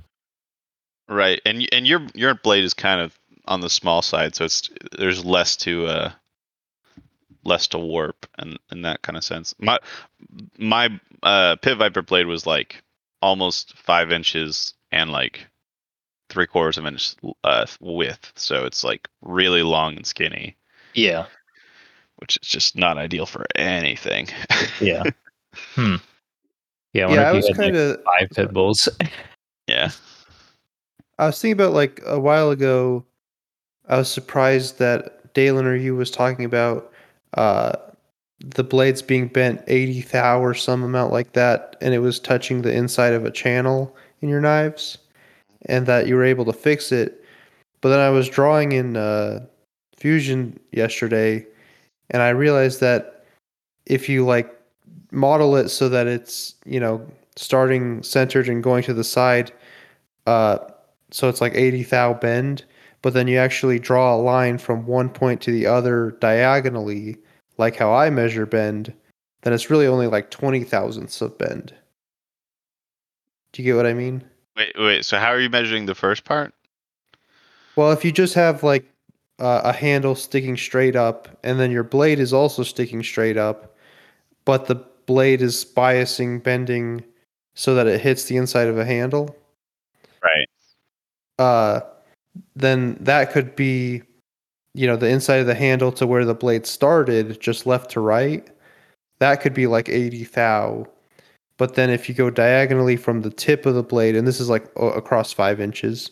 right. 1.08 1.40
And 1.46 1.68
and 1.72 1.88
your 1.88 2.02
your 2.14 2.34
blade 2.36 2.64
is 2.64 2.74
kind 2.74 3.02
of 3.02 3.18
on 3.46 3.62
the 3.62 3.70
small 3.70 4.02
side, 4.02 4.36
so 4.36 4.46
it's 4.46 4.70
there's 4.98 5.24
less 5.24 5.56
to 5.58 5.86
uh 5.86 6.12
less 7.44 7.68
to 7.68 7.78
warp 7.78 8.26
and 8.38 8.60
in 8.72 8.82
that 8.82 9.04
kind 9.04 9.16
of 9.16 9.24
sense. 9.24 9.54
My 9.60 9.80
my 10.58 10.90
uh 11.24 11.56
pit 11.58 11.78
viper 11.78 12.02
blade 12.02 12.28
was 12.28 12.46
like 12.46 12.84
almost 13.22 13.78
five 13.78 14.12
inches 14.12 14.74
and 14.92 15.12
like 15.12 15.46
three 16.30 16.48
quarters 16.48 16.78
of 16.78 16.86
an 16.86 16.96
inch 16.96 17.16
uh 17.44 17.68
width, 17.80 18.34
so 18.36 18.66
it's 18.66 18.84
like 18.84 19.08
really 19.22 19.62
long 19.62 19.96
and 19.96 20.06
skinny, 20.06 20.58
yeah 20.94 21.28
which 22.18 22.38
is 22.42 22.50
just 22.50 22.76
not 22.76 22.98
ideal 22.98 23.28
for 23.28 23.46
anything. 23.56 24.28
yeah 24.82 25.04
hmm 25.76 25.96
yeah. 26.94 27.08
I 27.08 27.14
Yeah, 27.14 27.30
I 27.30 27.32
was 27.34 27.50
kind 27.56 27.76
of 27.76 28.04
five 28.04 28.30
pit 28.34 28.54
bulls. 28.54 28.90
yeah. 29.68 29.92
I 31.20 31.28
was 31.28 31.42
thinking 31.42 31.60
about 31.60 31.74
like 31.74 32.02
a 32.06 32.20
while 32.20 32.50
ago. 32.50 33.06
I 33.88 33.98
was 33.98 34.12
surprised 34.12 34.80
that 34.80 35.34
Deylan 35.34 35.66
or 35.66 35.76
you 35.76 35.96
was 35.96 36.12
talking 36.12 36.46
about 36.46 36.92
uh, 37.36 37.74
the 38.40 38.64
blades 38.64 39.02
being 39.02 39.28
bent 39.28 39.64
eighty 39.68 40.02
thou 40.02 40.42
or 40.42 40.54
some 40.54 40.84
amount 40.84 41.12
like 41.12 41.34
that, 41.34 41.76
and 41.82 41.94
it 41.94 42.00
was 42.00 42.20
touching 42.20 42.62
the 42.62 42.74
inside 42.74 43.14
of 43.14 43.26
a 43.26 43.32
channel 43.32 43.96
in 44.22 44.30
your 44.30 44.42
knives, 44.42 44.98
and 45.68 45.86
that 45.86 46.08
you 46.08 46.16
were 46.16 46.26
able 46.26 46.46
to 46.46 46.54
fix 46.54 46.92
it. 46.92 47.24
But 47.82 47.90
then 47.90 48.00
I 48.00 48.10
was 48.10 48.28
drawing 48.28 48.72
in 48.72 48.98
uh, 48.98 49.46
Fusion 49.96 50.60
yesterday, 50.72 51.46
and 52.10 52.22
I 52.22 52.30
realized 52.30 52.80
that 52.82 53.26
if 53.86 54.10
you 54.10 54.26
like 54.26 54.57
model 55.12 55.56
it 55.56 55.70
so 55.70 55.90
that 55.90 56.08
it's 56.08 56.56
you 56.66 56.80
know 56.80 57.06
starting 57.36 58.04
centered 58.04 58.48
and 58.48 58.64
going 58.64 58.84
to 58.84 58.94
the 58.94 59.04
side, 59.04 59.52
uh, 60.26 60.58
so 61.12 61.30
it's 61.30 61.42
like 61.42 61.54
80 61.56 61.84
thou 61.84 62.14
bend, 62.14 62.66
but 63.02 63.14
then 63.14 63.28
you 63.28 63.38
actually 63.38 63.80
draw 63.80 64.16
a 64.16 64.18
line 64.18 64.58
from 64.58 64.86
one 64.86 65.10
point 65.10 65.42
to 65.42 65.52
the 65.52 65.66
other 65.66 66.12
diagonally, 66.20 67.18
like 67.58 67.76
how 67.76 67.94
I 67.94 68.10
measure 68.10 68.46
bend, 68.46 68.94
then 69.42 69.54
it's 69.54 69.70
really 69.70 69.88
only 69.88 70.08
like 70.08 70.32
20 70.32 70.64
thousandths 70.64 71.22
of 71.22 71.38
bend. 71.38 71.74
Do 73.54 73.62
you 73.62 73.72
get 73.72 73.78
what 73.78 73.88
I 73.88 73.94
mean? 73.94 74.24
Wait, 74.56 74.74
wait. 74.78 75.06
So 75.06 75.20
how 75.20 75.28
are 75.28 75.40
you 75.40 75.50
measuring 75.50 75.86
the 75.86 75.96
first 75.96 76.26
part? 76.26 76.54
Well, 77.76 77.92
if 77.92 78.04
you 78.04 78.12
just 78.12 78.34
have 78.34 78.64
like 78.64 78.86
uh, 79.40 79.62
a 79.64 79.74
handle 79.74 80.16
sticking 80.16 80.58
straight 80.58 80.96
up, 80.96 81.30
and 81.44 81.60
then 81.60 81.72
your 81.72 81.84
blade 81.84 82.20
is 82.20 82.34
also 82.34 82.64
sticking 82.64 83.04
straight 83.04 83.38
up, 83.38 83.76
but 84.46 84.66
the 84.66 84.84
blade 85.08 85.42
is 85.42 85.66
biasing, 85.66 86.44
bending 86.44 87.04
so 87.56 87.74
that 87.74 87.88
it 87.88 88.00
hits 88.00 88.26
the 88.26 88.38
inside 88.38 88.68
of 88.68 88.78
a 88.78 88.86
handle, 88.86 89.36
Right. 90.22 90.48
uh, 91.40 91.82
then 92.56 92.98
that 93.02 93.32
could 93.32 93.56
be, 93.56 94.04
you 94.76 94.86
know, 94.86 94.96
the 94.96 95.08
inside 95.10 95.38
of 95.38 95.48
the 95.48 95.56
handle 95.56 95.92
to 95.94 96.06
where 96.06 96.24
the 96.26 96.36
blade 96.36 96.68
started, 96.68 97.40
just 97.42 97.66
left 97.66 97.90
to 97.92 98.00
right. 98.00 98.48
That 99.18 99.42
could 99.42 99.56
be 99.56 99.66
like 99.66 99.90
80 99.90 100.26
thou. 100.26 100.88
But 101.58 101.74
then 101.74 101.90
if 101.90 102.08
you 102.08 102.14
go 102.14 102.30
diagonally 102.30 102.96
from 102.98 103.22
the 103.22 103.32
tip 103.32 103.66
of 103.66 103.74
the 103.74 103.82
blade, 103.82 104.16
and 104.16 104.28
this 104.28 104.40
is 104.40 104.50
like 104.50 104.68
across 104.76 105.34
five 105.34 105.60
inches, 105.60 106.12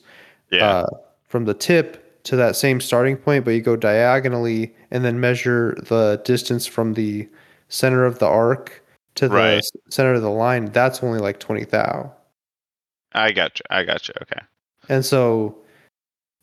Yeah. 0.50 0.66
uh, 0.66 0.86
from 1.28 1.46
the 1.46 1.54
tip 1.54 2.24
to 2.24 2.36
that 2.38 2.56
same 2.56 2.82
starting 2.82 3.18
point, 3.18 3.46
but 3.46 3.52
you 3.52 3.62
go 3.62 3.75
diagonally 3.75 4.74
and 4.90 5.06
then 5.06 5.20
measure 5.20 5.78
the 5.90 6.20
distance 6.25 6.66
from 6.66 6.94
the 6.96 7.30
center 7.70 8.04
of 8.06 8.18
the 8.18 8.25
arc 8.25 8.82
to 9.15 9.27
the 9.29 9.36
Right. 9.36 9.63
center 9.89 10.13
of 10.13 10.22
the 10.22 10.29
line, 10.29 10.65
that's 10.67 11.03
only 11.03 11.19
like 11.19 11.39
20 11.39 11.65
thou. 11.65 12.13
I 13.13 13.31
got 13.31 13.60
you. 13.60 13.63
I 13.69 13.84
got 13.84 14.07
you. 14.07 14.13
Okay. 14.22 14.41
And 14.89 15.05
so 15.05 15.57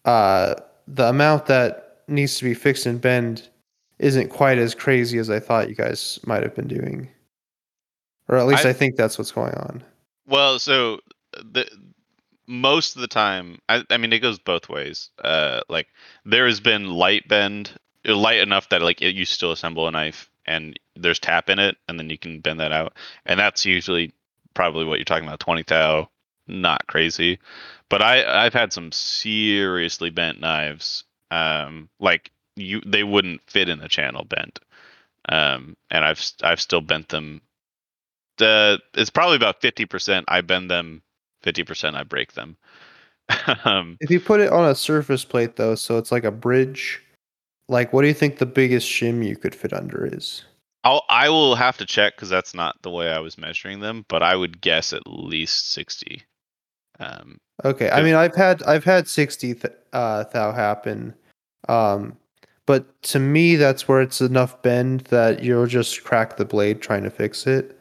uh, 0.05 0.55
the 0.89 1.09
amount 1.09 1.47
that 1.47 2.03
needs 2.09 2.37
to 2.39 2.45
be 2.45 2.55
fixed 2.55 2.87
and 2.87 3.01
bend 3.01 3.49
isn't 3.99 4.31
quite 4.31 4.59
as 4.59 4.75
crazy 4.75 5.19
as 5.19 5.31
I 5.31 5.39
thought 5.39 5.69
you 5.69 5.75
guys 5.75 6.19
might 6.27 6.43
have 6.43 6.55
been 6.55 6.67
doing. 6.69 7.09
Or 8.29 8.37
at 8.39 8.47
least 8.47 8.65
I- 8.67 8.71
I, 8.71 8.73
think 8.73 8.97
that's 8.97 9.19
what's 9.19 9.33
going 9.33 9.55
on. 9.55 9.85
Well, 10.27 10.59
so 10.59 11.01
the 11.45 11.67
most 12.47 12.97
of 12.97 13.03
the 13.03 13.09
time, 13.09 13.59
I, 13.69 13.85
I 13.91 13.97
mean, 13.97 14.13
it 14.13 14.19
goes 14.21 14.39
both 14.39 14.69
ways. 14.69 15.11
Uh, 15.23 15.61
like 15.69 15.89
there 16.25 16.47
has 16.47 16.61
been 16.61 16.87
light 16.91 17.29
bend, 17.29 17.73
light 18.05 18.39
enough 18.39 18.69
that 18.71 18.83
like 18.83 19.03
it, 19.03 19.15
you 19.15 19.25
still 19.25 19.53
assemble 19.53 19.87
a 19.87 19.91
knife 19.91 20.29
and 20.47 20.79
there's 20.97 21.19
tap 21.19 21.51
in 21.51 21.59
it, 21.59 21.77
and 21.89 21.99
then 21.99 22.11
you 22.11 22.19
can 22.19 22.41
bend 22.41 22.61
that 22.61 22.73
out, 22.73 22.95
and 23.27 23.39
that's 23.39 23.65
usually 23.65 24.13
probably 24.55 24.85
what 24.85 24.99
you're 24.99 25.05
talking 25.05 25.27
about, 25.27 25.41
twenty 25.41 25.63
thou, 25.63 26.09
not 26.47 26.87
crazy. 26.87 27.39
But 27.89 28.03
I 28.03 28.45
I've 28.45 28.55
had 28.55 28.73
some 28.73 28.93
seriously 28.93 30.11
bent 30.11 30.41
knives, 30.41 31.05
um, 31.31 31.89
like 32.01 32.31
you 32.57 32.81
they 32.87 33.05
wouldn't 33.05 33.43
fit 33.51 33.69
in 33.69 33.79
the 33.79 33.89
channel 33.89 34.25
bent, 34.25 34.61
um, 35.29 35.77
and 35.91 36.05
I've 36.05 36.23
I've 36.43 36.61
still 36.61 36.81
bent 36.81 37.09
them 37.09 37.43
uh, 38.41 38.79
it's 38.95 39.11
probably 39.11 39.37
about 39.37 39.61
50% 39.61 40.25
I 40.29 40.41
bend 40.41 40.71
them, 40.71 41.03
50% 41.45 41.95
I 41.95 42.05
break 42.05 42.33
them. 42.33 42.57
um, 43.65 43.97
If 44.01 44.11
you 44.11 44.21
put 44.21 44.41
it 44.41 44.53
on 44.53 44.69
a 44.69 44.75
surface 44.75 45.25
plate, 45.25 45.57
though, 45.57 45.75
so 45.75 45.99
it's 45.99 46.13
like 46.13 46.25
a 46.25 46.31
bridge, 46.31 47.03
like 47.73 47.93
what 47.93 48.03
do 48.03 48.09
you 48.09 48.15
think 48.15 48.39
the 48.39 48.47
biggest 48.47 48.89
shim 48.89 49.27
you 49.27 49.37
could 49.37 49.55
fit 49.55 49.73
under 49.73 50.07
is? 50.07 50.45
I'll, 50.85 51.05
I 51.09 51.29
will 51.29 51.55
have 51.55 51.77
to 51.79 51.87
check 51.87 52.17
because 52.17 52.29
that's 52.29 52.55
not 52.55 52.81
the 52.83 52.91
way 52.91 53.11
I 53.11 53.19
was 53.21 53.39
measuring 53.39 53.81
them, 53.81 54.05
but 54.09 54.23
I 54.23 54.35
would 54.37 54.61
guess 54.61 54.93
at 54.93 55.07
least 55.07 55.73
60. 55.73 56.23
Um, 56.99 57.39
Okay, 57.65 57.91
I 57.91 58.03
mean, 58.03 58.15
I've 58.15 58.35
had 58.35 58.63
I've 58.65 58.85
had 58.85 59.07
sixty 59.09 59.55
th- 59.55 59.75
uh, 59.93 60.25
thou 60.33 60.53
happen, 60.53 61.15
um, 61.69 62.17
but 62.67 63.01
to 63.05 63.19
me, 63.21 63.57
that's 63.57 63.87
where 63.87 64.01
it's 64.01 64.21
enough 64.21 64.61
bend 64.63 65.03
that 65.03 65.43
you'll 65.45 65.67
just 65.67 66.03
crack 66.05 66.37
the 66.37 66.45
blade 66.45 66.83
trying 66.83 67.05
to 67.05 67.11
fix 67.11 67.47
it. 67.47 67.79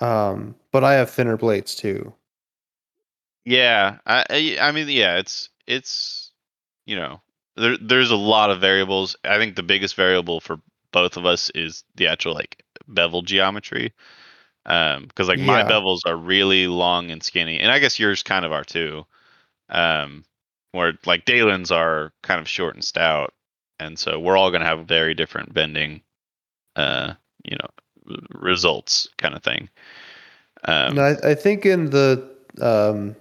Um, 0.00 0.56
but 0.72 0.84
I 0.84 0.94
have 0.94 1.10
thinner 1.10 1.36
blades 1.38 1.74
too. 1.76 2.14
yeah, 3.44 3.98
I, 4.06 4.24
I, 4.30 4.58
I 4.60 4.72
mean, 4.72 4.88
yeah, 4.88 5.16
it's, 5.18 5.48
it's, 5.66 6.32
you 6.86 6.96
know, 6.96 7.20
there, 7.58 7.76
there's 7.80 8.10
a 8.10 8.16
lot 8.16 8.50
of 8.50 8.60
variables. 8.60 9.16
I 9.24 9.38
think 9.38 9.56
the 9.56 9.62
biggest 9.62 9.94
variable 9.94 10.40
for 10.40 10.60
both 10.92 11.16
of 11.16 11.26
us 11.26 11.50
is 11.54 11.84
the 11.96 12.06
actual 12.06 12.34
like 12.34 12.62
bevel 12.86 13.22
geometry. 13.22 13.92
Um, 14.66 15.06
because 15.06 15.28
like 15.28 15.38
my 15.38 15.62
bevels 15.62 16.00
are 16.04 16.16
really 16.16 16.66
long 16.66 17.10
and 17.10 17.22
skinny, 17.22 17.58
and 17.58 17.72
I 17.72 17.78
guess 17.78 17.98
yours 17.98 18.22
kind 18.22 18.44
of 18.44 18.52
are 18.52 18.64
too. 18.64 19.06
Um, 19.70 20.24
where 20.72 20.92
like 21.06 21.24
Deylan's 21.24 21.70
are 21.70 22.12
kind 22.22 22.38
of 22.38 22.48
short 22.48 22.74
and 22.74 22.84
stout, 22.84 23.32
and 23.80 23.98
so 23.98 24.20
we're 24.20 24.36
all 24.36 24.50
gonna 24.50 24.66
have 24.66 24.86
very 24.86 25.14
different 25.14 25.54
bending, 25.54 26.02
uh, 26.76 27.14
you 27.44 27.56
know, 27.56 28.18
results 28.30 29.08
kind 29.16 29.34
of 29.34 29.42
thing. 29.42 29.70
Um, 30.64 30.98
and 30.98 31.00
I, 31.00 31.30
I 31.30 31.34
think 31.34 31.64
in 31.64 31.88
the 31.88 32.28
um, 32.60 33.16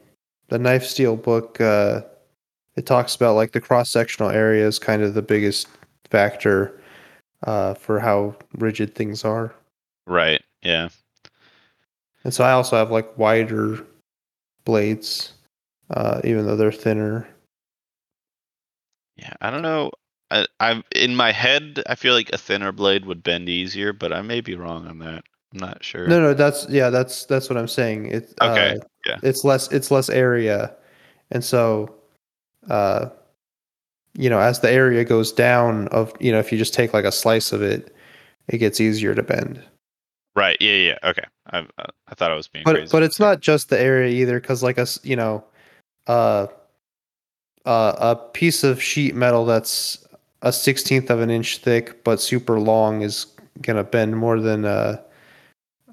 the 0.50 0.60
knife 0.60 0.84
steel 0.86 1.16
book, 1.16 1.62
uh, 1.62 2.02
it 2.78 2.86
talks 2.86 3.16
about 3.16 3.36
like 3.36 3.52
the 3.52 3.62
cross 3.62 3.90
sectional 3.90 4.30
area 4.30 4.66
is 4.66 4.80
kind 4.80 5.02
of 5.02 5.14
the 5.14 5.22
biggest 5.22 5.68
factor. 6.10 6.80
uh, 7.44 7.76
for 7.76 8.00
how 8.00 8.36
rigid 8.58 8.96
things 8.96 9.24
are. 9.24 9.54
Right. 10.08 10.42
Yeah. 10.64 10.90
And 12.24 12.34
so 12.34 12.44
I 12.44 12.52
also 12.52 12.76
have 12.76 12.92
like 12.92 13.18
wider 13.18 13.86
blades, 14.66 15.34
uh, 15.92 16.20
even 16.24 16.46
though 16.48 16.56
they're 16.56 16.72
thinner. 16.72 17.28
Yeah. 19.18 19.34
I 19.42 19.52
don't 19.52 19.62
know. 19.62 19.92
I, 20.32 20.46
I'm 20.60 20.84
in 20.96 21.16
my 21.16 21.32
head. 21.32 21.82
I 21.88 21.96
feel 21.96 22.14
like 22.14 22.32
a 22.34 22.38
thinner 22.38 22.72
blade 22.72 23.06
would 23.06 23.24
bend 23.24 23.50
easier, 23.50 23.94
but 23.94 24.12
I 24.12 24.22
may 24.22 24.42
be 24.42 24.56
wrong 24.56 24.88
on 24.88 25.00
that. 25.00 25.24
I'm 25.54 25.60
not 25.60 25.84
sure. 25.84 26.08
No, 26.08 26.20
no, 26.20 26.34
that's 26.34 26.68
yeah, 26.70 26.90
that's 26.90 27.26
that's 27.26 27.50
what 27.50 27.58
I'm 27.58 27.70
saying. 27.70 28.08
It's 28.08 28.34
Okay, 28.42 28.76
uh, 28.76 28.86
yeah. 29.06 29.20
It's 29.24 29.46
less 29.46 29.72
it's 29.72 29.92
less 29.92 30.10
area, 30.10 30.76
and 31.32 31.42
so, 31.42 31.96
uh, 32.70 33.10
you 34.16 34.30
know, 34.30 34.40
as 34.40 34.60
the 34.62 34.72
area 34.72 35.04
goes 35.04 35.32
down, 35.32 35.88
of 35.90 36.14
you 36.20 36.32
know, 36.32 36.40
if 36.40 36.52
you 36.52 36.58
just 36.58 36.74
take 36.74 36.94
like 36.94 37.06
a 37.06 37.12
slice 37.12 37.52
of 37.52 37.62
it, 37.62 37.96
it 38.48 38.58
gets 38.58 38.82
easier 38.82 39.14
to 39.14 39.24
bend. 39.24 39.62
Right. 40.36 40.58
Yeah. 40.60 40.74
Yeah. 40.74 40.98
Okay. 41.04 41.24
I 41.52 41.60
uh, 41.60 41.88
I 42.08 42.16
thought 42.16 42.32
I 42.32 42.36
was 42.36 42.48
being 42.48 42.64
But 42.66 42.76
crazy. 42.76 42.92
but 42.92 43.04
it's 43.04 43.20
not 43.20 43.40
just 43.42 43.70
the 43.70 43.80
area 43.80 44.10
either, 44.22 44.40
because 44.40 44.64
like 44.64 44.78
a 44.78 44.88
you 45.04 45.16
know, 45.16 45.44
uh, 46.08 46.48
uh, 47.66 47.96
a 48.00 48.16
piece 48.16 48.64
of 48.64 48.82
sheet 48.82 49.16
metal 49.16 49.46
that's 49.46 50.06
a 50.42 50.52
sixteenth 50.54 51.10
of 51.10 51.20
an 51.20 51.30
inch 51.30 51.58
thick 51.58 52.04
but 52.04 52.22
super 52.22 52.60
long 52.60 53.02
is 53.02 53.26
gonna 53.62 53.84
bend 53.84 54.16
more 54.18 54.40
than 54.40 54.66
uh, 54.66 55.02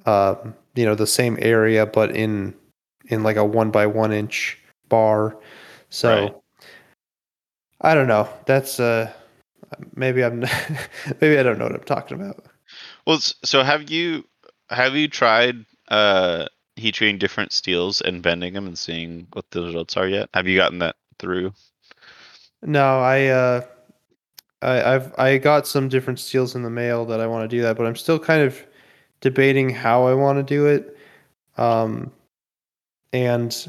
um, 0.07 0.55
you 0.75 0.85
know, 0.85 0.95
the 0.95 1.07
same 1.07 1.39
area 1.41 1.87
but 1.87 2.15
in 2.15 2.55
in 3.07 3.23
like 3.23 3.37
a 3.37 3.45
one 3.45 3.71
by 3.71 3.87
one 3.87 4.13
inch 4.13 4.59
bar. 4.89 5.37
So 5.91 6.09
Right. 6.11 6.35
I 7.81 7.95
don't 7.95 8.09
know. 8.09 8.29
That's 8.47 8.81
uh, 8.81 9.13
maybe 9.95 10.25
I'm 10.25 10.41
maybe 11.21 11.39
I 11.39 11.43
don't 11.43 11.59
know 11.59 11.67
what 11.67 11.75
I'm 11.75 11.85
talking 11.85 12.21
about. 12.21 12.45
Well, 13.07 13.19
so 13.19 13.63
have 13.63 13.91
you 13.91 14.25
have 14.71 14.95
you 14.97 15.09
tried 15.09 15.65
uh 15.89 16.47
heat 16.77 16.95
treating 16.95 17.19
different 17.19 17.53
steels 17.53 18.01
and 18.01 18.23
bending 18.23 18.55
them 18.55 18.67
and 18.67 18.79
seeing 18.79 19.27
what 19.33 19.51
the 19.51 19.63
results 19.63 19.97
are 19.97 20.09
yet? 20.09 20.29
Have 20.35 20.47
you 20.47 20.57
gotten 20.57 20.79
that 20.81 20.97
through? 21.19 21.53
No, 22.63 23.01
I 23.01 23.27
uh 23.27 23.61
I, 24.63 24.95
I've 24.95 25.19
I 25.19 25.39
got 25.39 25.67
some 25.67 25.89
different 25.89 26.19
steels 26.19 26.55
in 26.55 26.63
the 26.63 26.71
mail 26.71 27.05
that 27.07 27.21
I 27.21 27.27
want 27.27 27.49
to 27.49 27.57
do 27.57 27.63
that, 27.63 27.77
but 27.77 27.87
I'm 27.87 27.97
still 27.97 28.19
kind 28.19 28.43
of 28.43 28.59
debating 29.21 29.71
how 29.71 30.07
I 30.07 30.15
want 30.15 30.39
to 30.39 30.43
do 30.43 30.67
it. 30.67 30.97
Um 31.57 32.13
and 33.13 33.69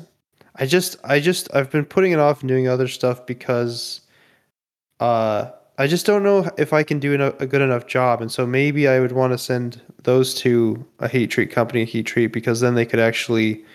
I 0.55 0.65
just 0.65 0.97
I 1.03 1.19
just 1.19 1.53
I've 1.53 1.71
been 1.71 1.85
putting 1.85 2.11
it 2.11 2.19
off 2.19 2.41
and 2.41 2.47
doing 2.47 2.67
other 2.67 2.87
stuff 2.87 3.25
because 3.25 4.01
uh 4.99 5.51
I 5.77 5.87
just 5.87 6.05
don't 6.05 6.23
know 6.23 6.49
if 6.57 6.71
I 6.71 6.83
can 6.83 6.99
do 6.99 7.13
a 7.39 7.45
good 7.45 7.61
enough 7.61 7.85
job 7.87 8.21
and 8.21 8.31
so 8.31 8.45
maybe 8.45 8.87
I 8.87 8.99
would 8.99 9.11
want 9.11 9.33
to 9.33 9.37
send 9.37 9.81
those 10.03 10.33
to 10.35 10.85
a 10.99 11.09
heat 11.09 11.27
treat 11.27 11.51
company 11.51 11.81
a 11.81 11.85
heat 11.85 12.03
treat 12.03 12.27
because 12.27 12.61
then 12.61 12.75
they 12.75 12.85
could 12.85 12.99
actually 12.99 13.65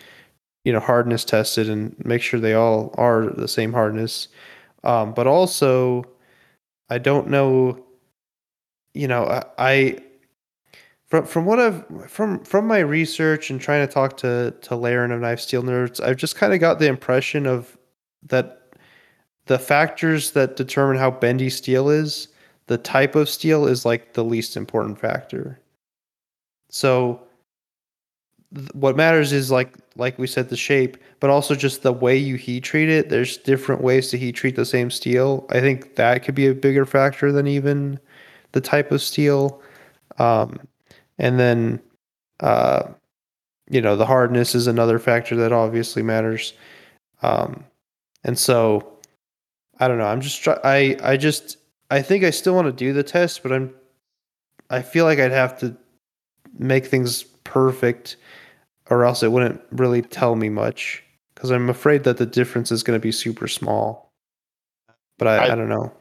you 0.65 0.73
know 0.73 0.81
hardness 0.81 1.25
test 1.25 1.59
it 1.59 1.69
and 1.69 1.95
make 2.05 2.23
sure 2.23 2.41
they 2.41 2.55
all 2.55 2.95
are 2.97 3.27
the 3.27 3.49
same 3.49 3.73
hardness 3.73 4.29
um, 4.85 5.13
but 5.13 5.27
also 5.27 6.07
I 6.91 6.99
don't 6.99 7.29
know. 7.29 7.85
You 8.95 9.07
know, 9.07 9.25
I, 9.25 9.45
I 9.59 9.99
from 11.11 11.27
from 11.27 11.45
what 11.45 11.59
I've 11.59 11.85
from 12.09 12.43
from 12.45 12.67
my 12.67 12.79
research 12.79 13.51
and 13.51 13.61
trying 13.61 13.87
to 13.87 13.93
talk 13.93 14.17
to 14.19 14.55
to 14.63 14.71
Larrin 14.77 15.13
of 15.13 15.21
Knife 15.21 15.41
Steel 15.41 15.63
Nerds, 15.63 16.01
I've 16.01 16.17
just 16.17 16.37
kind 16.37 16.55
of 16.55 16.61
got 16.61 16.79
the 16.79 16.87
impression 16.87 17.47
of 17.47 17.77
that 18.29 18.57
the 19.47 19.59
factors 19.59 20.31
that 20.33 20.57
determine 20.57 20.97
how 20.97 21.11
bendy 21.11 21.51
steel 21.51 21.91
is, 21.91 22.29
the 22.69 22.79
type 22.79 23.17
of 23.17 23.29
steel 23.29 23.67
is 23.67 23.85
like 23.85 24.15
the 24.15 24.25
least 24.25 24.57
important 24.57 24.99
factor. 24.99 25.61
So 26.71 27.21
what 28.73 28.97
matters 28.97 29.33
is 29.33 29.51
like 29.51 29.75
like 29.97 30.19
we 30.19 30.27
said 30.27 30.49
the 30.49 30.57
shape 30.57 30.97
but 31.21 31.31
also 31.31 31.55
just 31.55 31.83
the 31.83 31.93
way 31.93 32.17
you 32.17 32.37
heat 32.37 32.63
treat 32.63 32.89
it. 32.89 33.09
There's 33.09 33.37
different 33.37 33.83
ways 33.83 34.11
to 34.11 34.19
heat 34.19 34.33
treat 34.33 34.57
the 34.57 34.65
same 34.65 34.91
steel. 34.91 35.47
I 35.51 35.61
think 35.61 35.97
that 35.97 36.23
could 36.25 36.35
be 36.35 36.47
a 36.47 36.55
bigger 36.55 36.87
factor 36.87 37.33
than 37.33 37.47
even 37.49 37.99
the 38.53 38.61
type 38.61 38.93
of 38.93 39.03
steel. 39.03 39.61
Um, 40.19 40.61
and 41.21 41.39
then 41.39 41.81
uh, 42.41 42.83
you 43.71 43.81
know 43.81 43.95
the 43.95 44.07
hardness 44.07 44.55
is 44.57 44.67
another 44.67 44.99
factor 44.99 45.37
that 45.37 45.53
obviously 45.53 46.03
matters 46.03 46.53
um, 47.23 47.63
and 48.25 48.37
so 48.39 48.99
i 49.79 49.87
don't 49.87 49.99
know 49.99 50.07
i'm 50.07 50.21
just 50.21 50.43
try- 50.43 50.59
i 50.65 50.97
i 51.03 51.17
just 51.17 51.57
i 51.91 52.03
think 52.03 52.25
i 52.25 52.31
still 52.31 52.55
want 52.55 52.67
to 52.67 52.73
do 52.73 52.93
the 52.93 53.03
test 53.05 53.43
but 53.43 53.53
i'm 53.53 53.73
i 54.71 54.83
feel 54.83 55.05
like 55.05 55.19
i'd 55.21 55.31
have 55.31 55.57
to 55.59 55.77
make 56.59 56.87
things 56.87 57.23
perfect 57.45 58.17
or 58.91 59.05
else 59.05 59.23
it 59.23 59.31
wouldn't 59.31 59.61
really 59.71 60.03
tell 60.03 60.35
me 60.35 60.49
much 60.49 61.03
because 61.35 61.51
I'm 61.51 61.71
afraid 61.71 62.05
that 62.05 62.19
the 62.19 62.27
difference 62.27 62.71
is 62.73 62.83
going 62.83 62.99
to 62.99 63.03
be 63.03 63.13
super 63.13 63.49
small. 63.49 64.11
But 65.17 65.29
I, 65.29 65.37
I, 65.37 65.53
I- 65.53 65.55
don't 65.55 65.69
know. 65.69 65.93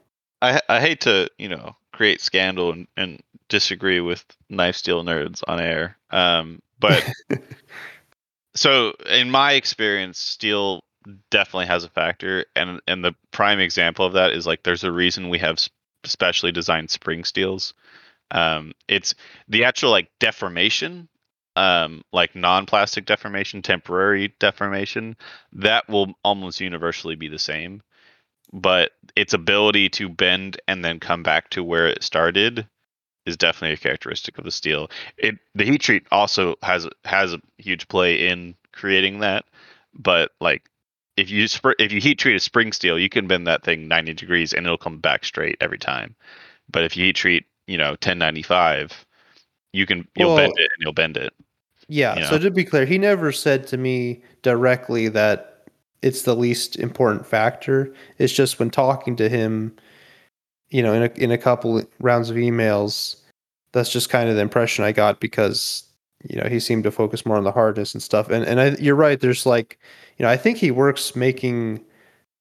I 0.41 0.59
I 0.69 0.79
hate 0.81 1.01
to 1.01 1.29
you 1.37 1.49
know 1.49 1.75
create 1.93 2.19
scandal 2.21 2.71
and, 2.71 2.87
and 2.97 3.19
disagree 3.49 3.99
with 3.99 4.23
knife 4.49 4.75
steel 4.75 5.03
nerds 5.03 5.43
on 5.47 5.59
air. 5.59 5.97
Um, 6.11 6.61
but 6.79 7.03
so 8.55 8.93
in 9.09 9.29
my 9.29 9.53
experience, 9.53 10.17
steel 10.17 10.83
definitely 11.29 11.65
has 11.65 11.83
a 11.83 11.89
factor, 11.89 12.45
and 12.55 12.79
and 12.87 13.03
the 13.03 13.15
prime 13.31 13.59
example 13.59 14.05
of 14.05 14.13
that 14.13 14.31
is 14.31 14.47
like 14.47 14.63
there's 14.63 14.83
a 14.83 14.91
reason 14.91 15.29
we 15.29 15.39
have 15.39 15.57
specially 16.05 16.51
designed 16.51 16.89
spring 16.89 17.23
steels. 17.23 17.73
Um, 18.31 18.73
it's 18.87 19.15
the 19.47 19.65
actual 19.65 19.91
like 19.91 20.09
deformation, 20.19 21.09
um, 21.55 22.03
like 22.13 22.35
non-plastic 22.35 23.05
deformation, 23.05 23.61
temporary 23.61 24.33
deformation, 24.39 25.17
that 25.53 25.89
will 25.89 26.13
almost 26.23 26.61
universally 26.61 27.15
be 27.15 27.27
the 27.27 27.39
same. 27.39 27.81
But 28.53 28.91
its 29.15 29.33
ability 29.33 29.89
to 29.89 30.09
bend 30.09 30.59
and 30.67 30.83
then 30.83 30.99
come 30.99 31.21
back 31.23 31.49
to 31.51 31.63
where 31.63 31.87
it 31.87 32.03
started 32.03 32.67
is 33.29 33.37
definitely 33.37 33.73
a 33.73 33.77
characteristic 33.77 34.37
of 34.37 34.43
the 34.43 34.51
steel. 34.51 34.89
It 35.17 35.37
the 35.55 35.65
heat 35.65 35.81
treat 35.81 36.05
also 36.11 36.55
has 36.63 36.87
has 37.05 37.33
a 37.33 37.41
huge 37.57 37.87
play 37.87 38.27
in 38.27 38.55
creating 38.73 39.19
that, 39.19 39.45
but 39.93 40.31
like 40.41 40.69
if 41.15 41.29
you 41.29 41.45
if 41.79 41.91
you 41.91 41.99
heat 41.99 42.19
treat 42.19 42.35
a 42.35 42.39
spring 42.39 42.71
steel, 42.71 42.97
you 42.97 43.09
can 43.09 43.27
bend 43.27 43.47
that 43.47 43.63
thing 43.63 43.87
90 43.87 44.13
degrees 44.13 44.53
and 44.53 44.65
it'll 44.65 44.77
come 44.77 44.99
back 44.99 45.25
straight 45.25 45.57
every 45.61 45.77
time. 45.77 46.15
But 46.71 46.83
if 46.83 46.95
you 46.95 47.05
heat 47.05 47.15
treat, 47.15 47.45
you 47.67 47.77
know, 47.77 47.91
1095, 47.91 49.05
you 49.73 49.85
can 49.85 50.07
you'll 50.15 50.35
Well- 50.35 50.37
bend 50.37 50.53
it 50.57 50.69
and 50.75 50.81
you'll 50.81 50.93
bend 50.93 51.17
it. 51.17 51.33
Yeah. 51.89 52.19
You 52.19 52.25
So 52.25 52.37
to 52.37 52.51
be 52.51 52.63
clear, 52.63 52.85
he 52.85 52.97
never 52.97 53.31
said 53.31 53.65
to 53.67 53.77
me 53.77 54.21
directly 54.43 55.07
that 55.09 55.65
it's 56.01 56.21
the 56.21 56.35
least 56.35 56.77
important 56.77 57.25
factor. 57.25 57.93
It's 58.17 58.31
just 58.31 58.59
when 58.59 58.69
talking 58.69 59.15
to 59.17 59.27
him, 59.27 59.75
you 60.69 60.83
know, 60.83 60.93
in 60.93 61.03
a 61.03 61.11
in 61.15 61.31
a 61.31 61.37
couple 61.37 61.83
rounds 61.99 62.29
of 62.29 62.37
emails, 62.37 63.17
that's 63.71 63.91
just 63.91 64.09
kind 64.09 64.29
of 64.29 64.35
the 64.35 64.41
impression 64.41 64.83
I 64.85 64.91
got 64.91 65.19
because 65.19 65.83
you 66.23 66.39
know 66.41 66.47
he 66.49 66.59
seemed 66.59 66.83
to 66.83 66.91
focus 66.91 67.25
more 67.25 67.37
on 67.37 67.43
the 67.43 67.51
hardness 67.51 67.93
and 67.93 68.03
stuff. 68.03 68.29
And 68.29 68.45
and 68.45 68.59
I, 68.59 68.67
you're 68.79 68.95
right. 68.95 69.19
There's 69.19 69.45
like, 69.45 69.79
you 70.17 70.23
know, 70.23 70.29
I 70.31 70.37
think 70.37 70.57
he 70.57 70.71
works 70.71 71.15
making 71.15 71.83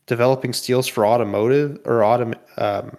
developing 0.06 0.52
steels 0.52 0.86
for 0.86 1.06
automotive 1.06 1.78
or 1.84 2.00
autom 2.00 2.34
um, 2.58 2.96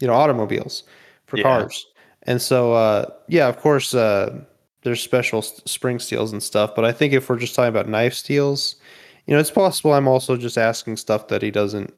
you 0.00 0.06
know, 0.06 0.14
automobiles 0.14 0.84
for 1.26 1.36
Yeah. 1.36 1.42
cars. 1.42 1.86
And 2.24 2.40
so, 2.42 2.72
uh, 2.72 3.06
yeah, 3.28 3.48
of 3.48 3.58
course, 3.58 3.94
uh, 3.94 4.40
there's 4.82 5.00
special 5.02 5.42
spring 5.42 5.98
steels 5.98 6.32
and 6.32 6.42
stuff. 6.42 6.74
But 6.74 6.84
I 6.84 6.92
think 6.92 7.12
if 7.12 7.28
we're 7.28 7.38
just 7.38 7.54
talking 7.54 7.68
about 7.68 7.88
knife 7.88 8.14
steels, 8.14 8.76
you 9.26 9.34
know, 9.34 9.40
it's 9.40 9.50
possible 9.50 9.92
I'm 9.92 10.08
also 10.08 10.36
just 10.36 10.58
asking 10.58 10.96
stuff 10.96 11.28
that 11.28 11.42
he 11.42 11.50
doesn't 11.50 11.92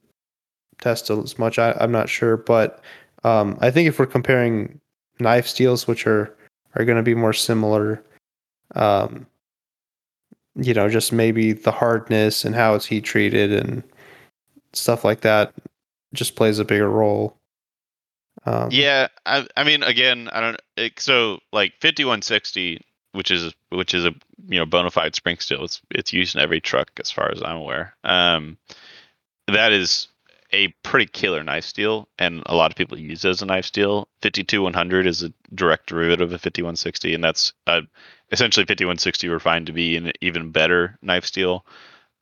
test 0.81 1.11
as 1.11 1.39
much. 1.39 1.59
I, 1.59 1.73
I'm 1.81 1.93
not 1.93 2.09
sure, 2.09 2.37
but 2.37 2.81
um, 3.25 3.59
I 3.61 3.71
think 3.71 3.89
if 3.89 3.99
we're 3.99 4.07
comparing 4.07 4.81
knife 5.21 5.47
steels, 5.47 5.87
which 5.87 6.07
are 6.07 6.35
are 6.75 6.85
going 6.85 6.97
to 6.97 7.03
be 7.03 7.15
more 7.15 7.33
similar, 7.33 8.03
um, 8.75 9.27
you 10.55 10.73
know, 10.75 10.89
just 10.89 11.13
maybe 11.13 11.53
the 11.53 11.73
hardness 11.73 12.45
and 12.45 12.55
how 12.55 12.75
it's 12.75 12.87
heat 12.87 13.05
treated 13.05 13.53
and 13.53 13.83
stuff 14.73 15.05
like 15.05 15.21
that 15.23 15.53
just 16.15 16.37
plays 16.37 16.59
a 16.59 16.65
bigger 16.65 16.89
role. 16.89 17.37
Um, 18.47 18.69
Yeah, 18.71 19.09
I 19.27 19.47
I 19.57 19.65
mean 19.65 19.83
again, 19.83 20.29
I 20.33 20.41
don't 20.41 20.61
it, 20.77 20.99
so 20.99 21.41
like 21.53 21.73
5160 21.81 22.85
which 23.13 23.31
is 23.31 23.53
which 23.71 23.93
is 23.93 24.05
a 24.05 24.15
you 24.49 24.59
know 24.59 24.67
bona 24.67 24.91
fide 24.91 25.15
spring 25.15 25.39
steel. 25.39 25.65
It's 25.65 25.81
it's 25.91 26.13
used 26.13 26.37
in 26.37 26.41
every 26.41 26.61
truck 26.61 26.91
as 27.01 27.11
far 27.11 27.31
as 27.31 27.43
I'm 27.43 27.57
aware. 27.57 27.95
Um 28.05 28.57
that 29.49 29.73
is 29.73 30.09
a 30.53 30.69
pretty 30.83 31.07
killer 31.07 31.43
knife 31.43 31.65
steel 31.65 32.09
and 32.19 32.43
a 32.47 32.55
lot 32.55 32.71
of 32.71 32.77
people 32.77 32.99
use 32.99 33.25
as 33.25 33.43
a 33.43 33.47
knife 33.47 33.65
steel. 33.67 34.09
52100 34.23 35.07
is 35.07 35.23
a 35.23 35.33
direct 35.55 35.87
derivative 35.89 36.33
of 36.33 36.41
5160 36.41 37.15
and 37.15 37.25
that's 37.25 37.53
uh, 37.67 37.83
essentially 38.33 38.65
5160 38.67 39.29
refined 39.29 39.67
to 39.67 39.73
be 39.73 39.97
an 39.97 40.13
even 40.21 40.51
better 40.53 40.99
knife 41.03 41.25
steel. 41.25 41.65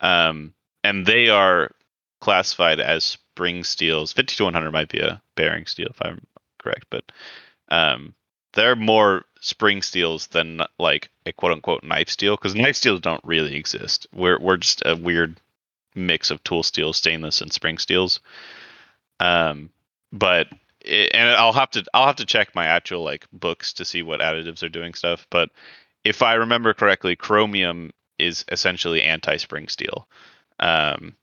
Um 0.00 0.54
and 0.84 1.06
they 1.06 1.28
are 1.28 1.70
classified 2.20 2.80
as 2.80 3.04
spring 3.04 3.64
steels. 3.64 4.12
5200 4.12 4.70
might 4.72 4.88
be 4.88 5.00
a 5.00 5.20
bearing 5.36 5.66
steel 5.66 5.88
if 5.90 6.00
I'm 6.02 6.26
correct, 6.58 6.86
but 6.90 7.04
Um, 7.70 8.14
they're 8.54 8.76
more 8.76 9.24
spring 9.40 9.82
steels 9.82 10.26
than 10.28 10.62
like 10.78 11.10
a 11.26 11.32
quote 11.32 11.52
unquote 11.52 11.84
knife 11.84 12.08
steel 12.08 12.36
because 12.36 12.54
knife 12.54 12.76
steels 12.76 13.00
don't 13.00 13.24
really 13.24 13.54
exist. 13.56 14.06
We're 14.12 14.38
we're 14.40 14.56
just 14.56 14.82
a 14.86 14.96
weird 14.96 15.40
mix 15.98 16.30
of 16.30 16.42
tool 16.44 16.62
steel, 16.62 16.92
stainless, 16.92 17.40
and 17.40 17.52
spring 17.52 17.78
steels. 17.78 18.20
Um, 19.20 19.70
but 20.12 20.48
it, 20.80 21.10
and 21.14 21.30
I'll 21.30 21.52
have 21.52 21.70
to 21.72 21.84
I'll 21.92 22.06
have 22.06 22.16
to 22.16 22.26
check 22.26 22.54
my 22.54 22.66
actual 22.66 23.02
like 23.02 23.26
books 23.32 23.72
to 23.74 23.84
see 23.84 24.02
what 24.02 24.20
additives 24.20 24.62
are 24.62 24.68
doing 24.68 24.94
stuff. 24.94 25.26
But 25.30 25.50
if 26.04 26.22
I 26.22 26.34
remember 26.34 26.74
correctly, 26.74 27.16
chromium 27.16 27.92
is 28.18 28.44
essentially 28.50 29.02
anti-spring 29.02 29.68
steel, 29.68 30.08
um, 30.60 31.16